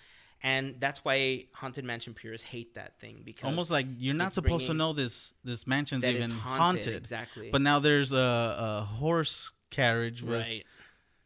And 0.42 0.76
that's 0.80 1.04
why 1.04 1.48
haunted 1.54 1.84
mansion 1.84 2.14
purists 2.14 2.48
hate 2.48 2.76
that 2.76 2.98
thing 3.00 3.24
because 3.26 3.44
Almost 3.44 3.72
like 3.72 3.86
you're 3.98 4.16
not 4.16 4.34
supposed 4.34 4.68
to 4.68 4.74
know 4.74 4.94
this 4.94 5.34
this 5.44 5.68
mansion's 5.68 6.06
even 6.06 6.30
haunted, 6.30 6.86
haunted, 6.86 6.96
exactly. 6.96 7.50
But 7.52 7.62
now 7.62 7.80
there's 7.80 8.14
a, 8.14 8.18
a 8.18 8.82
horse 8.84 9.52
carriage 9.70 10.24
with 10.24 10.40
right, 10.40 10.66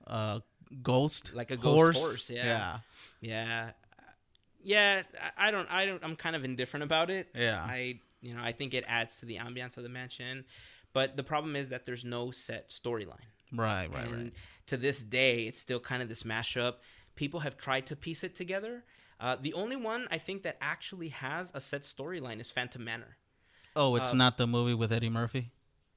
a 0.08 0.42
ghost, 0.82 1.34
Like 1.34 1.52
a 1.52 1.58
ghost 1.58 2.00
horse, 2.00 2.30
yeah. 2.30 2.46
yeah, 2.46 2.80
yeah, 3.22 3.72
yeah. 4.64 5.02
I 5.38 5.50
I 5.50 5.52
don't, 5.52 5.70
I 5.72 5.86
don't. 5.86 6.04
I'm 6.04 6.16
kind 6.16 6.36
of 6.36 6.44
indifferent 6.44 6.84
about 6.84 7.10
it. 7.10 7.28
Yeah. 7.36 7.64
I, 7.64 8.00
you 8.22 8.34
know, 8.34 8.42
I 8.42 8.52
think 8.52 8.74
it 8.74 8.84
adds 8.88 9.20
to 9.20 9.26
the 9.26 9.38
ambiance 9.38 9.78
of 9.78 9.84
the 9.84 9.90
mansion, 9.90 10.46
but 10.94 11.18
the 11.18 11.24
problem 11.24 11.56
is 11.56 11.70
that 11.70 11.86
there's 11.86 12.06
no 12.06 12.32
set 12.32 12.70
storyline. 12.70 13.30
right, 13.52 13.94
right, 13.94 14.08
and 14.08 14.24
right. 14.24 14.34
to 14.68 14.78
this 14.78 15.04
day, 15.04 15.44
it's 15.44 15.60
still 15.60 15.80
kind 15.80 16.02
of 16.02 16.10
this 16.10 16.24
mashup. 16.24 16.76
People 17.16 17.42
have 17.42 17.58
tried 17.58 17.86
to 17.88 17.96
piece 17.96 18.24
it 18.24 18.36
together. 18.36 18.84
Uh, 19.20 19.36
the 19.40 19.54
only 19.54 19.76
one 19.76 20.08
I 20.12 20.18
think 20.18 20.44
that 20.44 20.58
actually 20.62 21.10
has 21.10 21.52
a 21.54 21.62
set 21.62 21.84
storyline 21.84 22.40
is 22.42 22.52
Phantom 22.52 22.84
Manor. 22.84 23.18
Oh, 23.76 23.96
it's 23.96 24.12
uh, 24.12 24.16
not 24.16 24.38
the 24.38 24.46
movie 24.48 24.74
with 24.74 24.92
Eddie 24.92 25.10
Murphy. 25.10 25.52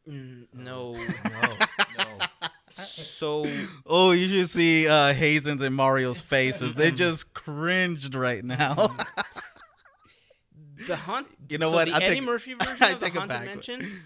Mm, 0.08 0.46
no, 0.54 0.92
No, 0.94 1.56
no. 1.98 2.18
so 2.70 3.46
Oh, 3.86 4.12
you 4.12 4.28
should 4.28 4.48
see 4.48 4.86
uh, 4.86 5.12
Hazen's 5.12 5.62
and 5.62 5.74
Mario's 5.74 6.20
faces. 6.20 6.76
they 6.76 6.90
just 7.04 7.34
cringed 7.34 8.14
right 8.14 8.44
now. 8.44 8.94
the 10.86 10.96
haunt. 10.96 11.26
You 11.48 11.58
know 11.58 11.70
so 11.70 11.74
what? 11.76 11.86
The 11.86 11.94
I'll 11.94 12.02
Eddie 12.02 12.14
take- 12.16 12.24
Murphy 12.24 12.54
version 12.54 12.76
I 12.80 12.90
of 12.92 13.00
the 13.00 13.06
take 13.06 13.14
it 13.14 13.18
Haunted. 13.18 13.44
Mansion. 13.44 14.02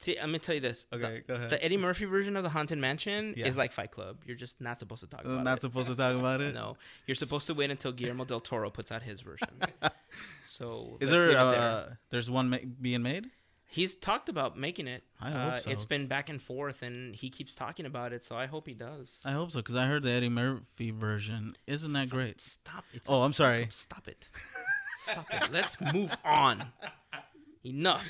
See, 0.00 0.16
I'm 0.18 0.28
gonna 0.28 0.38
tell 0.38 0.54
you 0.54 0.62
this. 0.62 0.86
Okay, 0.92 1.16
the, 1.16 1.20
go 1.20 1.34
ahead. 1.34 1.50
The 1.50 1.62
Eddie 1.62 1.76
Murphy 1.76 2.06
version 2.06 2.34
of 2.36 2.42
the 2.42 2.48
Haunted 2.48 2.78
Mansion 2.78 3.34
Yeah. 3.36 3.46
is 3.46 3.56
like 3.56 3.70
Fight 3.70 3.90
Club. 3.90 4.16
You're 4.24 4.36
just 4.36 4.58
not 4.60 4.78
supposed 4.80 5.02
to 5.02 5.06
talk 5.06 5.20
about 5.20 5.32
not 5.32 5.40
it. 5.40 5.44
Not 5.44 5.60
supposed 5.60 5.88
to 5.88 5.94
talk 5.96 6.16
about 6.16 6.40
it. 6.40 6.54
No, 6.54 6.76
you're 7.06 7.14
supposed 7.14 7.46
to 7.48 7.54
wait 7.54 7.70
until 7.70 7.92
Guillermo 7.92 8.24
del 8.24 8.40
Toro 8.40 8.70
puts 8.70 8.90
out 8.90 9.02
his 9.02 9.20
version. 9.20 9.48
so 10.42 10.96
Is 11.00 11.10
there? 11.10 11.36
Uh, 11.36 11.50
there. 11.52 11.98
there's 12.10 12.30
one 12.30 12.48
ma- 12.48 12.56
being 12.80 13.02
made. 13.02 13.26
He's 13.72 13.94
talked 13.94 14.28
about 14.28 14.58
making 14.58 14.88
it. 14.88 15.04
I 15.20 15.30
hope 15.30 15.52
uh, 15.52 15.56
so. 15.58 15.70
It's 15.70 15.84
been 15.84 16.06
back 16.08 16.28
and 16.28 16.42
forth, 16.42 16.82
and 16.82 17.14
he 17.14 17.30
keeps 17.30 17.54
talking 17.54 17.86
about 17.86 18.12
it. 18.12 18.24
So 18.24 18.34
I 18.36 18.46
hope 18.46 18.66
he 18.66 18.74
does. 18.74 19.20
I 19.24 19.30
hope 19.32 19.52
so 19.52 19.60
because 19.60 19.76
I 19.76 19.84
heard 19.86 20.02
the 20.02 20.10
Eddie 20.10 20.28
Murphy 20.30 20.90
version. 20.90 21.54
Isn't 21.68 21.92
that 21.92 22.08
great? 22.08 22.40
Stop 22.40 22.84
it. 22.94 23.02
Oh, 23.06 23.22
I'm 23.22 23.32
sorry. 23.34 23.68
Stop 23.70 24.08
it. 24.08 24.28
Stop 25.02 25.26
it. 25.30 25.52
Let's 25.52 25.76
move 25.92 26.16
on. 26.24 26.64
Enough. 27.64 28.08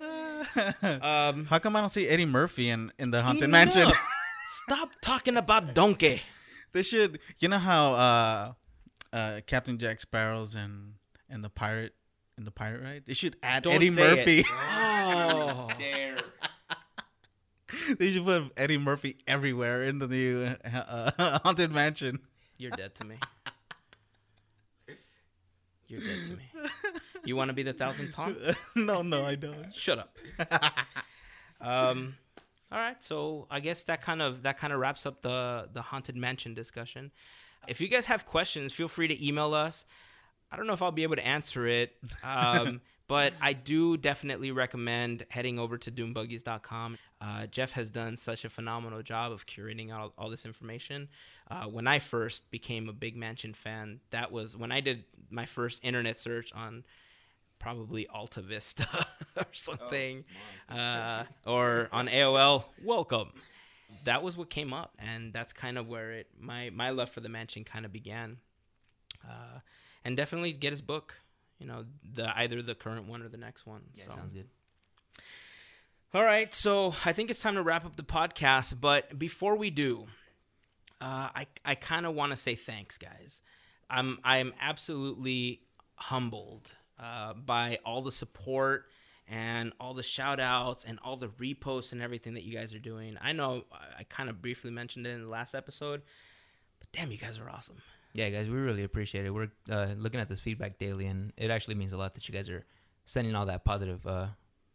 Um, 1.02 1.46
How 1.46 1.58
come 1.58 1.76
I 1.76 1.80
don't 1.80 1.88
see 1.88 2.06
Eddie 2.08 2.24
Murphy 2.26 2.68
in 2.70 2.92
in 2.98 3.10
the 3.10 3.22
Haunted 3.22 3.44
enough. 3.44 3.74
Mansion? 3.74 3.88
Stop 4.64 4.90
talking 5.02 5.36
about 5.36 5.74
Donkey. 5.74 6.22
they 6.72 6.82
should. 6.82 7.18
You 7.38 7.48
know 7.48 7.58
how 7.58 7.92
uh, 7.92 8.52
uh, 9.12 9.40
Captain 9.46 9.78
Jack 9.78 10.00
Sparrow's 10.00 10.54
and 10.54 10.94
in 11.28 11.42
the 11.42 11.48
pirate 11.50 11.94
in 12.38 12.44
the 12.44 12.50
pirate 12.50 12.82
ride. 12.82 13.02
They 13.06 13.14
should 13.14 13.36
add 13.42 13.62
Don't 13.64 13.74
Eddie 13.74 13.88
say 13.88 14.02
Murphy. 14.16 14.38
it. 14.40 14.46
Oh. 15.08 15.68
Dare. 15.78 16.16
they 17.98 18.10
should 18.10 18.24
put 18.24 18.50
Eddie 18.56 18.78
Murphy 18.78 19.16
everywhere 19.26 19.84
in 19.84 19.98
the 20.00 20.08
new 20.08 20.44
uh, 20.64 21.12
uh, 21.18 21.38
Haunted 21.44 21.70
Mansion. 21.70 22.18
You're 22.58 22.72
dead 22.72 22.94
to 22.96 23.04
me. 23.06 23.16
You're 25.88 26.00
dead 26.00 26.24
to 26.26 26.30
me. 26.32 26.70
You 27.24 27.36
want 27.36 27.48
to 27.48 27.54
be 27.54 27.62
the 27.62 27.72
thousandth 27.72 28.14
Tom? 28.14 28.36
no, 28.76 29.02
no, 29.02 29.24
I 29.24 29.34
don't. 29.34 29.74
Shut 29.74 29.98
up. 29.98 30.16
um, 31.60 32.16
all 32.70 32.78
right, 32.78 33.02
so 33.02 33.46
I 33.50 33.60
guess 33.60 33.84
that 33.84 34.02
kind 34.02 34.20
of 34.20 34.42
that 34.42 34.58
kind 34.58 34.72
of 34.72 34.80
wraps 34.80 35.06
up 35.06 35.22
the 35.22 35.68
the 35.72 35.82
haunted 35.82 36.16
mansion 36.16 36.54
discussion. 36.54 37.12
If 37.68 37.80
you 37.80 37.88
guys 37.88 38.06
have 38.06 38.26
questions, 38.26 38.72
feel 38.72 38.88
free 38.88 39.08
to 39.08 39.26
email 39.26 39.54
us. 39.54 39.84
I 40.50 40.56
don't 40.56 40.66
know 40.66 40.72
if 40.72 40.82
I'll 40.82 40.92
be 40.92 41.02
able 41.02 41.16
to 41.16 41.26
answer 41.26 41.66
it, 41.66 41.96
um, 42.22 42.80
but 43.08 43.32
I 43.40 43.52
do 43.52 43.96
definitely 43.96 44.52
recommend 44.52 45.24
heading 45.30 45.58
over 45.58 45.76
to 45.78 45.90
doombuggies.com. 45.90 46.98
Uh, 47.20 47.46
Jeff 47.46 47.72
has 47.72 47.90
done 47.90 48.16
such 48.16 48.44
a 48.44 48.48
phenomenal 48.48 49.02
job 49.02 49.32
of 49.32 49.46
curating 49.46 49.92
all, 49.92 50.12
all 50.16 50.30
this 50.30 50.46
information. 50.46 51.08
Uh, 51.48 51.64
when 51.64 51.86
I 51.86 52.00
first 52.00 52.50
became 52.50 52.88
a 52.88 52.92
big 52.92 53.16
mansion 53.16 53.54
fan, 53.54 54.00
that 54.10 54.32
was 54.32 54.56
when 54.56 54.72
I 54.72 54.80
did 54.80 55.04
my 55.30 55.44
first 55.44 55.84
internet 55.84 56.18
search 56.18 56.52
on 56.52 56.84
probably 57.58 58.06
Alta 58.08 58.40
Vista 58.42 58.86
or 59.36 59.46
something, 59.52 60.24
uh, 60.68 61.24
or 61.46 61.88
on 61.92 62.08
AOL. 62.08 62.64
Welcome. 62.82 63.32
That 64.04 64.22
was 64.22 64.36
what 64.36 64.50
came 64.50 64.72
up, 64.72 64.94
and 64.98 65.32
that's 65.32 65.52
kind 65.52 65.78
of 65.78 65.86
where 65.88 66.12
it 66.12 66.26
my 66.38 66.70
my 66.70 66.90
love 66.90 67.10
for 67.10 67.20
the 67.20 67.28
mansion 67.28 67.64
kind 67.64 67.84
of 67.84 67.92
began. 67.92 68.38
Uh, 69.24 69.60
and 70.04 70.16
definitely 70.16 70.52
get 70.52 70.72
his 70.72 70.80
book. 70.80 71.20
You 71.58 71.66
know, 71.66 71.84
the 72.14 72.36
either 72.38 72.60
the 72.62 72.74
current 72.74 73.08
one 73.08 73.22
or 73.22 73.28
the 73.28 73.36
next 73.36 73.66
one. 73.66 73.82
Yeah, 73.94 74.04
so. 74.08 74.16
sounds 74.16 74.32
good. 74.32 74.48
All 76.14 76.22
right, 76.22 76.54
so 76.54 76.94
I 77.04 77.12
think 77.12 77.30
it's 77.30 77.42
time 77.42 77.54
to 77.54 77.62
wrap 77.62 77.84
up 77.84 77.96
the 77.96 78.02
podcast. 78.02 78.80
But 78.80 79.18
before 79.18 79.56
we 79.56 79.70
do, 79.70 80.06
uh, 81.00 81.28
I 81.34 81.46
I 81.64 81.74
kind 81.74 82.06
of 82.06 82.14
want 82.14 82.32
to 82.32 82.36
say 82.36 82.54
thanks, 82.54 82.98
guys. 82.98 83.40
I'm 83.88 84.18
I 84.24 84.38
am 84.38 84.52
absolutely 84.60 85.60
humbled 85.96 86.74
uh, 86.98 87.34
by 87.34 87.78
all 87.84 88.02
the 88.02 88.12
support 88.12 88.86
and 89.28 89.72
all 89.80 89.94
the 89.94 90.02
shout 90.02 90.40
outs 90.40 90.84
and 90.84 90.98
all 91.04 91.16
the 91.16 91.28
reposts 91.28 91.92
and 91.92 92.00
everything 92.00 92.34
that 92.34 92.44
you 92.44 92.52
guys 92.52 92.74
are 92.74 92.80
doing. 92.80 93.16
I 93.20 93.32
know 93.32 93.64
I, 93.72 94.00
I 94.00 94.02
kind 94.04 94.28
of 94.28 94.40
briefly 94.40 94.70
mentioned 94.70 95.06
it 95.06 95.10
in 95.10 95.22
the 95.22 95.28
last 95.28 95.54
episode, 95.54 96.02
but 96.78 96.92
damn, 96.92 97.10
you 97.10 97.18
guys 97.18 97.38
are 97.38 97.50
awesome. 97.50 97.76
Yeah, 98.14 98.30
guys, 98.30 98.48
we 98.48 98.56
really 98.56 98.84
appreciate 98.84 99.26
it. 99.26 99.30
We're 99.30 99.50
uh, 99.70 99.88
looking 99.98 100.20
at 100.20 100.28
this 100.28 100.40
feedback 100.40 100.78
daily, 100.78 101.06
and 101.06 101.32
it 101.36 101.50
actually 101.50 101.74
means 101.74 101.92
a 101.92 101.98
lot 101.98 102.14
that 102.14 102.26
you 102.28 102.32
guys 102.32 102.48
are 102.48 102.64
sending 103.04 103.34
all 103.34 103.46
that 103.46 103.64
positive 103.64 104.06
uh, 104.06 104.28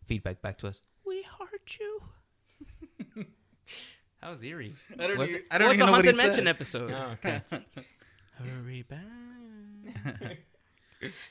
feedback 0.05 0.41
back 0.43 0.59
to 0.59 0.67
us. 0.67 0.79
We 1.05 1.23
heart 1.23 1.77
you. 1.79 2.00
That 4.21 4.29
was 4.29 4.43
eerie. 4.43 4.75
I 4.99 5.07
don't, 5.07 5.17
Was 5.17 5.29
even, 5.29 5.41
it? 5.41 5.47
I 5.51 5.57
don't 5.57 5.67
Well, 5.67 5.73
even 5.75 5.83
a 5.83 5.85
know 5.87 5.91
what 5.93 6.05
he 6.05 6.11
haunted 6.11 6.17
mansion 6.25 6.45
said. 6.45 6.47
episode. 6.47 6.91
Oh, 6.93 7.11
okay. 7.25 7.41
Hurry 8.37 8.83
back. 8.83 10.37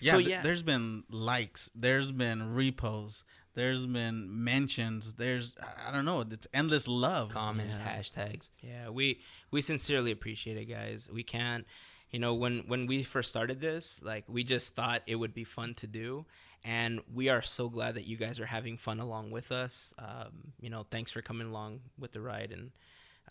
Yeah, 0.01 0.13
So, 0.13 0.19
th- 0.19 0.29
yeah. 0.29 0.43
there's 0.43 0.65
been 0.65 1.05
likes, 1.11 1.71
there's 1.77 2.11
been 2.11 2.41
reposts, 2.57 3.23
there's 3.55 3.87
been 3.87 4.43
mentions, 4.43 5.15
there's 5.15 5.57
I- 5.63 5.89
I 5.91 5.93
don't 5.93 6.05
know, 6.05 6.23
it's 6.23 6.49
endless 6.53 6.89
love. 6.89 7.33
Comments, 7.33 7.79
Yeah. 7.79 7.99
hashtags. 7.99 8.51
Yeah, 8.63 8.89
we 8.89 9.21
we 9.53 9.63
sincerely 9.63 10.11
appreciate 10.11 10.57
it, 10.57 10.65
guys. 10.65 11.09
We 11.13 11.23
can't, 11.23 11.65
you 12.11 12.19
know, 12.19 12.35
when 12.35 12.65
when 12.67 12.87
we 12.89 13.05
first 13.05 13.29
started 13.29 13.61
this, 13.61 14.03
like 14.03 14.25
we 14.27 14.43
just 14.43 14.75
thought 14.75 15.03
it 15.07 15.15
would 15.15 15.35
be 15.35 15.45
fun 15.45 15.75
to 15.75 15.87
do, 15.87 16.27
and 16.65 17.01
we 17.13 17.29
are 17.29 17.43
so 17.43 17.69
glad 17.69 17.95
that 17.95 18.07
you 18.07 18.17
guys 18.17 18.41
are 18.41 18.47
having 18.47 18.77
fun 18.77 19.01
along 19.01 19.31
with 19.31 19.53
us. 19.53 19.95
Um, 19.99 20.53
you 20.61 20.71
know, 20.71 20.87
thanks 20.91 21.11
for 21.11 21.23
coming 21.23 21.49
along 21.49 21.81
with 21.99 22.13
the 22.13 22.21
ride, 22.21 22.53
and 22.53 22.71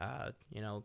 uh, 0.01 0.31
you 0.51 0.61
know, 0.61 0.83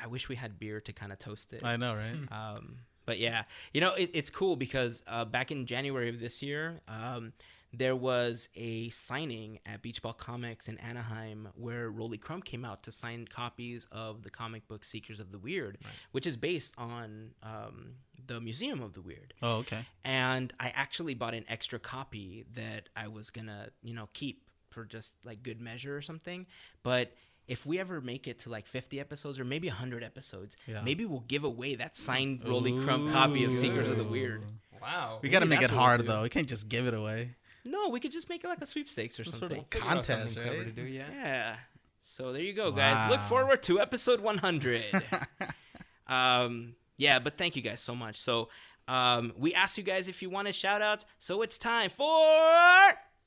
I 0.00 0.06
wish 0.06 0.28
we 0.28 0.36
had 0.36 0.58
beer 0.58 0.80
to 0.80 0.92
kind 0.92 1.12
of 1.12 1.18
toast 1.18 1.52
it. 1.52 1.64
I 1.64 1.76
know, 1.76 1.94
right? 1.94 2.16
Um, 2.30 2.76
but 3.04 3.18
yeah, 3.18 3.44
you 3.72 3.80
know, 3.80 3.94
it, 3.94 4.10
it's 4.14 4.30
cool 4.30 4.56
because 4.56 5.02
uh, 5.06 5.24
back 5.24 5.50
in 5.50 5.66
January 5.66 6.08
of 6.08 6.20
this 6.20 6.42
year, 6.42 6.80
um, 6.86 7.32
there 7.72 7.96
was 7.96 8.48
a 8.54 8.90
signing 8.90 9.58
at 9.64 9.82
Beach 9.82 10.02
Ball 10.02 10.12
Comics 10.12 10.68
in 10.68 10.78
Anaheim 10.78 11.48
where 11.54 11.90
Rolly 11.90 12.18
Crump 12.18 12.44
came 12.44 12.64
out 12.64 12.82
to 12.84 12.92
sign 12.92 13.26
copies 13.26 13.88
of 13.90 14.22
the 14.22 14.30
comic 14.30 14.68
book 14.68 14.84
Seekers 14.84 15.20
of 15.20 15.32
the 15.32 15.38
Weird, 15.38 15.78
which 16.12 16.26
is 16.26 16.36
based 16.36 16.74
on 16.76 17.30
um, 17.42 17.94
the 18.26 18.40
Museum 18.40 18.80
of 18.82 18.92
the 18.94 19.00
Weird. 19.00 19.34
Oh, 19.42 19.56
okay. 19.58 19.86
And 20.04 20.52
I 20.60 20.68
actually 20.74 21.14
bought 21.14 21.34
an 21.34 21.44
extra 21.48 21.78
copy 21.78 22.44
that 22.54 22.88
I 22.96 23.08
was 23.08 23.30
gonna, 23.30 23.68
you 23.82 23.94
know, 23.94 24.08
keep 24.12 24.48
for 24.70 24.84
just 24.84 25.12
like 25.24 25.42
good 25.42 25.60
measure 25.60 25.96
or 25.96 26.02
something. 26.02 26.46
But 26.82 27.12
if 27.48 27.66
we 27.66 27.78
ever 27.80 28.00
make 28.00 28.28
it 28.28 28.38
to 28.40 28.50
like 28.50 28.66
50 28.66 29.00
episodes 29.00 29.38
or 29.40 29.44
maybe 29.44 29.68
100 29.68 30.02
episodes, 30.04 30.56
Yeah. 30.66 30.80
maybe 30.82 31.04
we'll 31.04 31.20
give 31.26 31.44
away 31.44 31.74
that 31.74 31.96
signed 31.96 32.42
Rolly 32.46 32.78
Crump 32.84 33.10
copy 33.12 33.44
of 33.44 33.52
Seekers 33.52 33.88
of 33.88 33.98
the 33.98 34.04
Weird. 34.04 34.44
Wow. 34.80 35.18
We 35.22 35.28
got 35.28 35.40
to 35.40 35.46
Maybe 35.46 35.56
make 35.56 35.58
it 35.58 35.62
that's 35.62 35.72
what 35.72 35.78
we'll 35.78 35.86
hard 35.86 36.06
though. 36.06 36.22
We 36.22 36.28
can't 36.28 36.48
just 36.48 36.68
give 36.68 36.86
it 36.86 36.94
away. 36.94 37.34
No, 37.64 37.88
we 37.90 38.00
could 38.00 38.12
just 38.12 38.28
make 38.28 38.42
it 38.44 38.48
like 38.48 38.60
a 38.62 38.66
sweepstakes 38.66 39.20
or 39.20 39.24
Some 39.24 39.34
something. 39.34 39.58
sort 39.70 39.74
of 39.74 39.88
contest, 39.88 40.36
right? 40.38 40.74
do, 40.74 40.82
yeah. 40.82 41.06
Yeah. 41.12 41.56
So 42.02 42.32
there 42.32 42.42
you 42.42 42.52
go, 42.52 42.72
guys. 42.72 43.08
Look 43.10 43.20
forward 43.22 43.62
to 43.64 43.78
episode 43.80 44.20
100. 44.20 44.82
um, 46.08 46.74
yeah, 47.02 47.18
but 47.18 47.36
thank 47.36 47.56
you 47.56 47.62
guys 47.62 47.80
so 47.80 47.94
much. 47.94 48.18
So 48.20 48.48
um, 48.88 49.32
we 49.36 49.52
asked 49.54 49.76
you 49.76 49.84
guys 49.84 50.08
if 50.08 50.22
you 50.22 50.30
wanted 50.30 50.54
shout 50.54 50.80
outs. 50.82 51.04
So 51.18 51.42
it's 51.42 51.58
time 51.58 51.90
for 51.90 52.06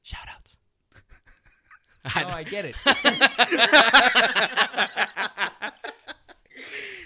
shout 0.02 0.28
outs. 0.34 0.58
Oh, 2.16 2.30
I 2.30 2.44
get 2.44 2.66
it. 2.66 2.76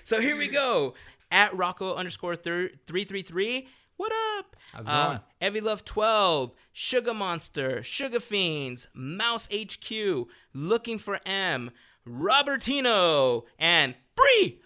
So 0.04 0.20
here 0.20 0.36
we 0.38 0.48
go. 0.48 0.96
At 1.32 1.56
Rocco 1.56 1.94
underscore 1.94 2.36
thir- 2.36 2.72
333. 2.88 3.68
What 3.98 4.12
up? 4.40 4.56
How's 4.74 4.86
it 4.86 4.90
Uh, 4.90 5.08
going? 5.08 5.20
Evie 5.42 5.62
Love 5.62 5.86
12, 5.86 6.52
Sugar 6.72 7.14
Monster, 7.14 7.84
Sugar 7.84 8.20
Fiends, 8.20 8.88
Mouse 8.96 9.48
HQ, 9.54 10.28
Looking 10.54 10.98
for 10.98 11.20
M, 11.28 11.70
Robertino, 12.08 13.44
and 13.60 13.94
Bree. 14.16 14.62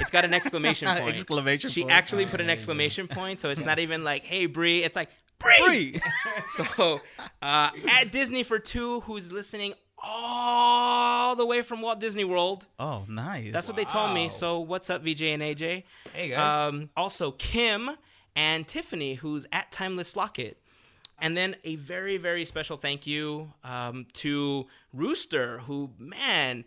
It's 0.00 0.10
got 0.10 0.24
an 0.24 0.34
exclamation 0.34 0.88
point. 0.96 1.14
Exclamation 1.14 1.70
She 1.70 1.82
point. 1.82 1.92
actually 1.92 2.26
put 2.26 2.40
an 2.40 2.50
exclamation 2.50 3.08
point, 3.08 3.40
so 3.40 3.50
it's 3.50 3.64
not 3.70 3.78
even 3.78 4.04
like, 4.04 4.24
hey, 4.24 4.46
Bree. 4.46 4.82
It's 4.84 4.96
like, 4.96 5.10
Bree. 5.38 6.00
so 6.50 7.00
uh, 7.42 7.70
at 7.88 8.10
Disney 8.12 8.42
for 8.42 8.58
two, 8.58 9.00
who's 9.00 9.30
listening 9.30 9.74
all 10.02 11.36
the 11.36 11.46
way 11.46 11.62
from 11.62 11.82
Walt 11.82 12.00
Disney 12.00 12.24
World. 12.24 12.66
Oh, 12.78 13.04
nice. 13.08 13.52
That's 13.52 13.68
what 13.68 13.76
they 13.76 13.84
told 13.84 14.14
me. 14.14 14.28
So 14.28 14.60
what's 14.60 14.90
up, 14.90 15.02
VJ 15.02 15.22
and 15.22 15.42
AJ? 15.42 15.84
Hey, 16.12 16.28
guys. 16.30 16.72
Um, 16.72 16.90
also 16.96 17.32
Kim 17.32 17.90
and 18.34 18.66
Tiffany, 18.66 19.14
who's 19.14 19.46
at 19.52 19.72
Timeless 19.72 20.16
Locket. 20.16 20.58
And 21.18 21.34
then 21.36 21.56
a 21.64 21.76
very, 21.76 22.18
very 22.18 22.44
special 22.44 22.76
thank 22.76 23.06
you 23.06 23.52
um, 23.64 24.06
to 24.14 24.66
Rooster, 24.92 25.60
who, 25.60 25.90
man, 25.98 26.64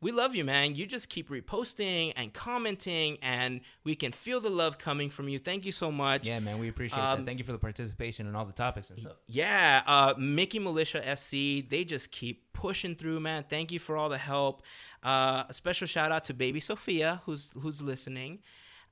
we 0.00 0.12
love 0.12 0.34
you, 0.34 0.44
man. 0.44 0.76
You 0.76 0.86
just 0.86 1.08
keep 1.08 1.28
reposting 1.28 2.12
and 2.16 2.32
commenting, 2.32 3.18
and 3.20 3.60
we 3.82 3.96
can 3.96 4.12
feel 4.12 4.40
the 4.40 4.50
love 4.50 4.78
coming 4.78 5.10
from 5.10 5.28
you. 5.28 5.38
Thank 5.38 5.64
you 5.64 5.72
so 5.72 5.90
much. 5.90 6.26
yeah, 6.26 6.38
man, 6.38 6.58
we 6.58 6.68
appreciate 6.68 7.00
um, 7.00 7.20
that. 7.20 7.24
Thank 7.26 7.38
you 7.38 7.44
for 7.44 7.52
the 7.52 7.58
participation 7.58 8.26
and 8.26 8.36
all 8.36 8.44
the 8.44 8.52
topics 8.52 8.90
and 8.90 8.98
stuff. 8.98 9.16
Yeah, 9.26 9.82
uh, 9.86 10.14
Mickey 10.16 10.60
Militia 10.60 11.16
SC, 11.16 11.68
they 11.68 11.84
just 11.84 12.12
keep 12.12 12.52
pushing 12.52 12.94
through, 12.94 13.20
man. 13.20 13.44
Thank 13.48 13.72
you 13.72 13.78
for 13.80 13.96
all 13.96 14.08
the 14.08 14.18
help. 14.18 14.62
Uh, 15.02 15.44
a 15.48 15.54
special 15.54 15.86
shout 15.86 16.12
out 16.12 16.24
to 16.26 16.34
Baby 16.34 16.60
Sophia, 16.60 17.22
who's 17.24 17.52
who's 17.60 17.82
listening. 17.82 18.40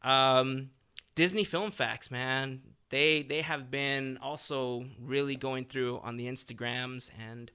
Um, 0.02 0.70
Disney 1.14 1.44
Film 1.44 1.70
Facts, 1.70 2.10
man. 2.10 2.62
They 2.90 3.22
they 3.22 3.42
have 3.42 3.70
been 3.70 4.18
also 4.20 4.86
really 5.00 5.36
going 5.36 5.64
through 5.64 5.98
on 5.98 6.16
the 6.16 6.26
Instagrams 6.26 7.10
and 7.18 7.50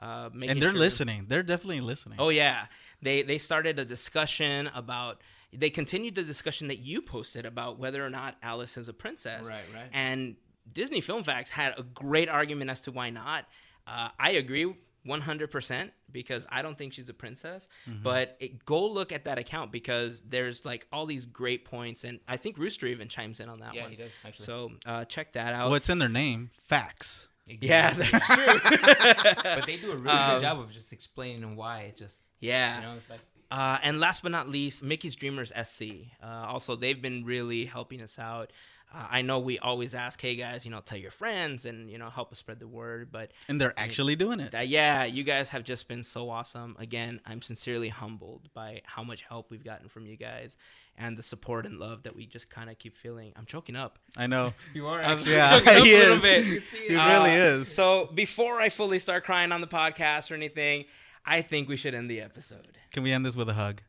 uh, 0.00 0.30
and 0.32 0.60
they're 0.60 0.70
sure- 0.70 0.78
listening. 0.78 1.26
They're 1.28 1.42
definitely 1.42 1.80
listening. 1.80 2.18
Oh 2.18 2.30
yeah, 2.30 2.66
they 3.02 3.22
they 3.22 3.38
started 3.38 3.78
a 3.78 3.84
discussion 3.84 4.68
about. 4.74 5.20
They 5.52 5.70
continued 5.70 6.14
the 6.14 6.22
discussion 6.22 6.68
that 6.68 6.78
you 6.78 7.02
posted 7.02 7.44
about 7.44 7.76
whether 7.76 8.06
or 8.06 8.10
not 8.10 8.36
Alice 8.40 8.76
is 8.76 8.88
a 8.88 8.92
princess. 8.92 9.48
Right, 9.48 9.64
right. 9.74 9.88
And 9.92 10.36
Disney 10.72 11.00
Film 11.00 11.24
Facts 11.24 11.50
had 11.50 11.76
a 11.76 11.82
great 11.82 12.28
argument 12.28 12.70
as 12.70 12.82
to 12.82 12.92
why 12.92 13.10
not. 13.10 13.46
Uh, 13.84 14.10
I 14.16 14.32
agree 14.32 14.72
100% 15.06 15.90
because 16.12 16.46
I 16.50 16.62
don't 16.62 16.76
think 16.76 16.92
she's 16.92 17.08
a 17.08 17.14
princess. 17.14 17.68
Mm-hmm. 17.88 18.02
But 18.02 18.36
it, 18.40 18.64
go 18.64 18.86
look 18.86 19.12
at 19.12 19.24
that 19.24 19.38
account 19.38 19.72
because 19.72 20.22
there's 20.22 20.64
like 20.64 20.86
all 20.92 21.06
these 21.06 21.26
great 21.26 21.64
points. 21.64 22.04
And 22.04 22.20
I 22.28 22.36
think 22.36 22.58
Rooster 22.58 22.86
even 22.86 23.08
chimes 23.08 23.40
in 23.40 23.48
on 23.48 23.58
that 23.58 23.68
one. 23.68 23.74
Yeah, 23.74 23.82
one. 23.82 23.90
he 23.90 23.96
does, 23.96 24.10
actually. 24.24 24.44
So 24.44 24.72
uh, 24.86 25.04
check 25.06 25.32
that 25.32 25.54
out. 25.54 25.70
What's 25.70 25.88
in 25.88 25.98
their 25.98 26.08
name? 26.08 26.50
Facts. 26.52 27.29
Yeah, 27.60 27.92
that's 27.94 28.26
true. 28.26 28.46
but 29.44 29.66
they 29.66 29.76
do 29.76 29.92
a 29.92 29.96
really 29.96 30.08
Um, 30.10 30.30
good 30.36 30.42
job 30.42 30.60
of 30.60 30.70
just 30.72 30.92
explaining 30.92 31.56
why 31.56 31.80
it 31.82 31.96
just 31.96 32.22
yeah. 32.40 32.76
you 32.76 32.82
know 32.86 32.94
it's 32.96 33.10
like 33.10 33.20
Uh, 33.50 33.78
and 33.82 33.98
last 33.98 34.22
but 34.22 34.30
not 34.30 34.48
least, 34.48 34.84
Mickey's 34.84 35.16
Dreamers 35.16 35.52
SC. 35.64 35.82
Uh, 36.22 36.26
also, 36.46 36.76
they've 36.76 37.00
been 37.02 37.24
really 37.24 37.64
helping 37.64 38.00
us 38.00 38.16
out. 38.18 38.52
Uh, 38.92 39.06
I 39.10 39.22
know 39.22 39.38
we 39.38 39.58
always 39.60 39.94
ask, 39.94 40.20
hey 40.20 40.34
guys, 40.34 40.64
you 40.64 40.70
know, 40.72 40.80
tell 40.80 40.98
your 40.98 41.12
friends 41.12 41.64
and 41.64 41.88
you 41.90 41.96
know 41.98 42.10
help 42.10 42.32
us 42.32 42.38
spread 42.38 42.58
the 42.58 42.66
word. 42.66 43.10
But 43.12 43.30
And 43.48 43.60
they're 43.60 43.78
actually 43.78 44.16
doing 44.16 44.40
it. 44.40 44.50
that, 44.52 44.68
yeah, 44.68 45.04
you 45.04 45.22
guys 45.22 45.48
have 45.50 45.62
just 45.64 45.86
been 45.86 46.02
so 46.02 46.28
awesome. 46.30 46.76
Again, 46.78 47.20
I'm 47.24 47.40
sincerely 47.42 47.88
humbled 47.88 48.48
by 48.52 48.82
how 48.84 49.04
much 49.04 49.22
help 49.22 49.50
we've 49.50 49.62
gotten 49.64 49.88
from 49.88 50.06
you 50.06 50.16
guys 50.16 50.56
and 50.98 51.16
the 51.16 51.22
support 51.22 51.66
and 51.66 51.78
love 51.78 52.02
that 52.02 52.14
we 52.16 52.26
just 52.26 52.50
kind 52.50 52.68
of 52.68 52.78
keep 52.78 52.96
feeling. 52.96 53.32
I'm 53.36 53.46
choking 53.46 53.76
up. 53.76 53.98
I 54.16 54.26
know. 54.26 54.52
you 54.74 54.86
are 54.88 55.00
I'm 55.02 55.18
actually 55.18 55.32
Yeah, 55.34 55.50
choking 55.50 55.68
up 55.76 55.84
he 55.84 55.94
a 55.94 55.98
little 55.98 56.16
is. 56.16 56.22
bit. 56.22 56.44
He 56.44 56.50
You 56.50 56.56
can 56.60 56.64
see 56.66 56.78
He 56.88 56.94
it. 56.94 57.06
really 57.06 57.30
Uh, 57.40 57.60
is. 57.60 57.74
So 57.74 58.10
before 58.12 58.60
I 58.60 58.68
fully 58.70 58.98
start 58.98 59.24
crying 59.24 59.52
on 59.52 59.60
the 59.60 59.66
podcast 59.68 60.30
or 60.30 60.34
anything, 60.34 60.84
I 61.24 61.42
think 61.42 61.68
we 61.68 61.76
should 61.76 61.94
end 61.94 62.10
the 62.10 62.20
episode. 62.22 62.76
Can 62.92 63.04
we 63.04 63.12
end 63.12 63.24
this 63.24 63.36
with 63.36 63.48
a 63.48 63.54
hug? 63.54 63.82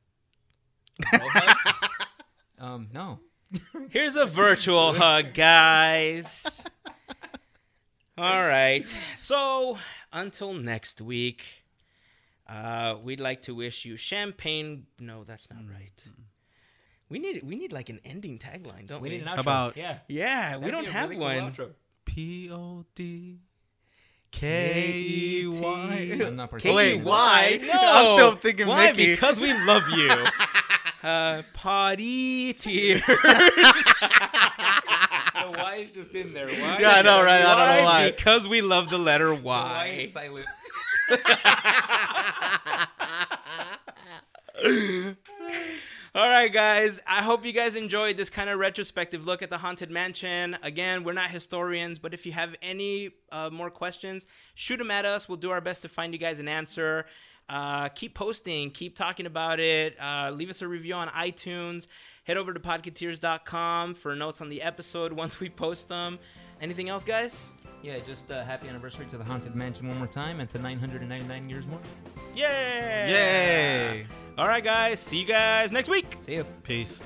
um 2.60 2.90
no 2.94 3.20
Here's 3.90 4.16
a 4.16 4.26
virtual 4.26 4.94
hug, 4.94 5.34
guys. 5.34 6.64
All 8.18 8.46
right. 8.46 8.88
So 9.18 9.78
until 10.14 10.54
next 10.54 11.02
week, 11.02 11.44
uh, 12.48 12.96
we'd 13.04 13.20
like 13.20 13.42
to 13.44 13.56
wish 13.56 13.86
you 13.86 13.96
champagne. 13.98 14.86
No, 15.00 15.24
that's 15.24 15.50
not 15.50 15.62
right. 15.70 15.92
We 17.10 17.20
need 17.20 17.42
we 17.44 17.56
need 17.58 17.74
like 17.74 17.90
an 17.90 18.00
ending 18.06 18.40
tagline, 18.40 18.88
don't 18.88 19.02
we? 19.02 19.10
we 19.10 19.16
need 19.18 19.24
an 19.28 19.28
outro 19.36 19.40
About- 19.40 19.78
yeah 19.78 19.98
yeah, 20.08 20.56
we 20.56 20.62
That'd 20.66 20.72
don't 20.76 20.88
a 20.88 20.92
have 20.92 21.10
really 21.10 21.22
one. 21.22 21.52
outro. 21.52 21.72
P 22.06 22.50
O 22.52 22.86
D 22.96 23.40
K 24.32 24.94
E 24.96 25.48
Y. 25.48 26.20
I'm 26.26 26.36
not 26.38 26.58
K- 26.58 26.74
Wait, 26.74 27.02
why? 27.04 27.60
No. 27.62 27.70
I'm 27.74 28.06
still 28.06 28.36
thinking 28.36 28.68
Why? 28.68 28.88
Mickey. 28.88 29.12
Because 29.12 29.40
we 29.42 29.54
love 29.66 29.84
you. 29.90 30.10
uh, 31.04 31.42
potty 31.54 32.54
tears. 32.54 33.02
the 33.06 33.12
Y 35.58 35.76
is 35.84 35.92
just 35.92 36.14
in 36.16 36.34
there 36.34 36.48
why 36.48 36.78
Yeah, 36.80 36.92
I 36.92 37.02
know, 37.02 37.24
right? 37.24 37.44
I 37.44 37.56
don't 37.56 37.78
know 37.78 37.84
why. 37.86 38.12
Because 38.12 38.48
we 38.48 38.62
love 38.62 38.90
the 38.90 38.98
letter 38.98 39.28
the 39.28 39.36
Y 39.36 39.42
Y. 39.42 39.98
is 40.02 40.14
silent 40.14 40.46
All 46.14 46.28
right, 46.28 46.52
guys. 46.52 47.00
I 47.08 47.24
hope 47.24 47.46
you 47.46 47.54
guys 47.54 47.78
enjoyed 47.78 48.18
this 48.18 48.30
kind 48.30 48.50
of 48.50 48.60
retrospective 48.60 49.26
look 49.26 49.42
at 49.42 49.50
the 49.50 49.58
Haunted 49.58 49.90
Mansion. 49.90 50.58
Again, 50.62 51.06
we're 51.06 51.14
not 51.14 51.30
historians, 51.30 52.00
but 52.00 52.14
if 52.14 52.26
you 52.26 52.34
have 52.34 52.54
any 52.62 53.12
uh, 53.32 53.50
more 53.50 53.72
questions, 53.72 54.26
shoot 54.54 54.76
them 54.76 54.92
at 54.92 55.06
us. 55.06 55.30
We'll 55.30 55.38
do 55.38 55.52
our 55.52 55.62
best 55.62 55.84
to 55.84 55.90
find 55.90 56.12
you 56.12 56.20
guys 56.20 56.40
an 56.40 56.50
answer. 56.50 57.06
Uh, 57.52 57.90
keep 57.90 58.16
posting, 58.16 58.72
keep 58.72 58.96
talking 58.96 59.26
about 59.26 59.60
it. 59.60 60.00
Uh, 60.02 60.32
leave 60.34 60.50
us 60.50 60.62
a 60.62 60.68
review 60.68 60.94
on 60.94 61.10
iTunes. 61.10 61.88
Head 62.24 62.38
over 62.38 62.54
to 62.54 62.60
podcateers.com 62.60 63.96
for 63.96 64.16
notes 64.16 64.40
on 64.40 64.48
the 64.48 64.62
episode 64.62 65.12
once 65.24 65.40
we 65.42 65.50
post 65.50 65.90
them. 65.90 66.18
Anything 66.62 66.88
else, 66.90 67.04
guys? 67.04 67.52
yeah 67.84 67.98
just 68.06 68.32
uh, 68.32 68.44
happy 68.44 68.68
anniversary 68.70 69.08
to 69.08 69.18
the 69.18 69.24
haunted 69.24 69.56
mansion 69.56 69.88
one 69.88 69.98
more 69.98 70.06
time 70.06 70.40
and 70.40 70.48
to 70.48 70.60
999 70.60 71.50
years 71.50 71.66
more 71.66 71.80
Yay! 72.36 73.10
Yay! 73.10 74.06
All 74.38 74.48
right, 74.48 74.64
guys. 74.64 75.00
See 75.00 75.20
you 75.20 75.26
guys 75.26 75.72
next 75.72 75.90
week. 75.90 76.18
see 76.22 76.36
you 76.36 76.44
Peace. 76.64 77.02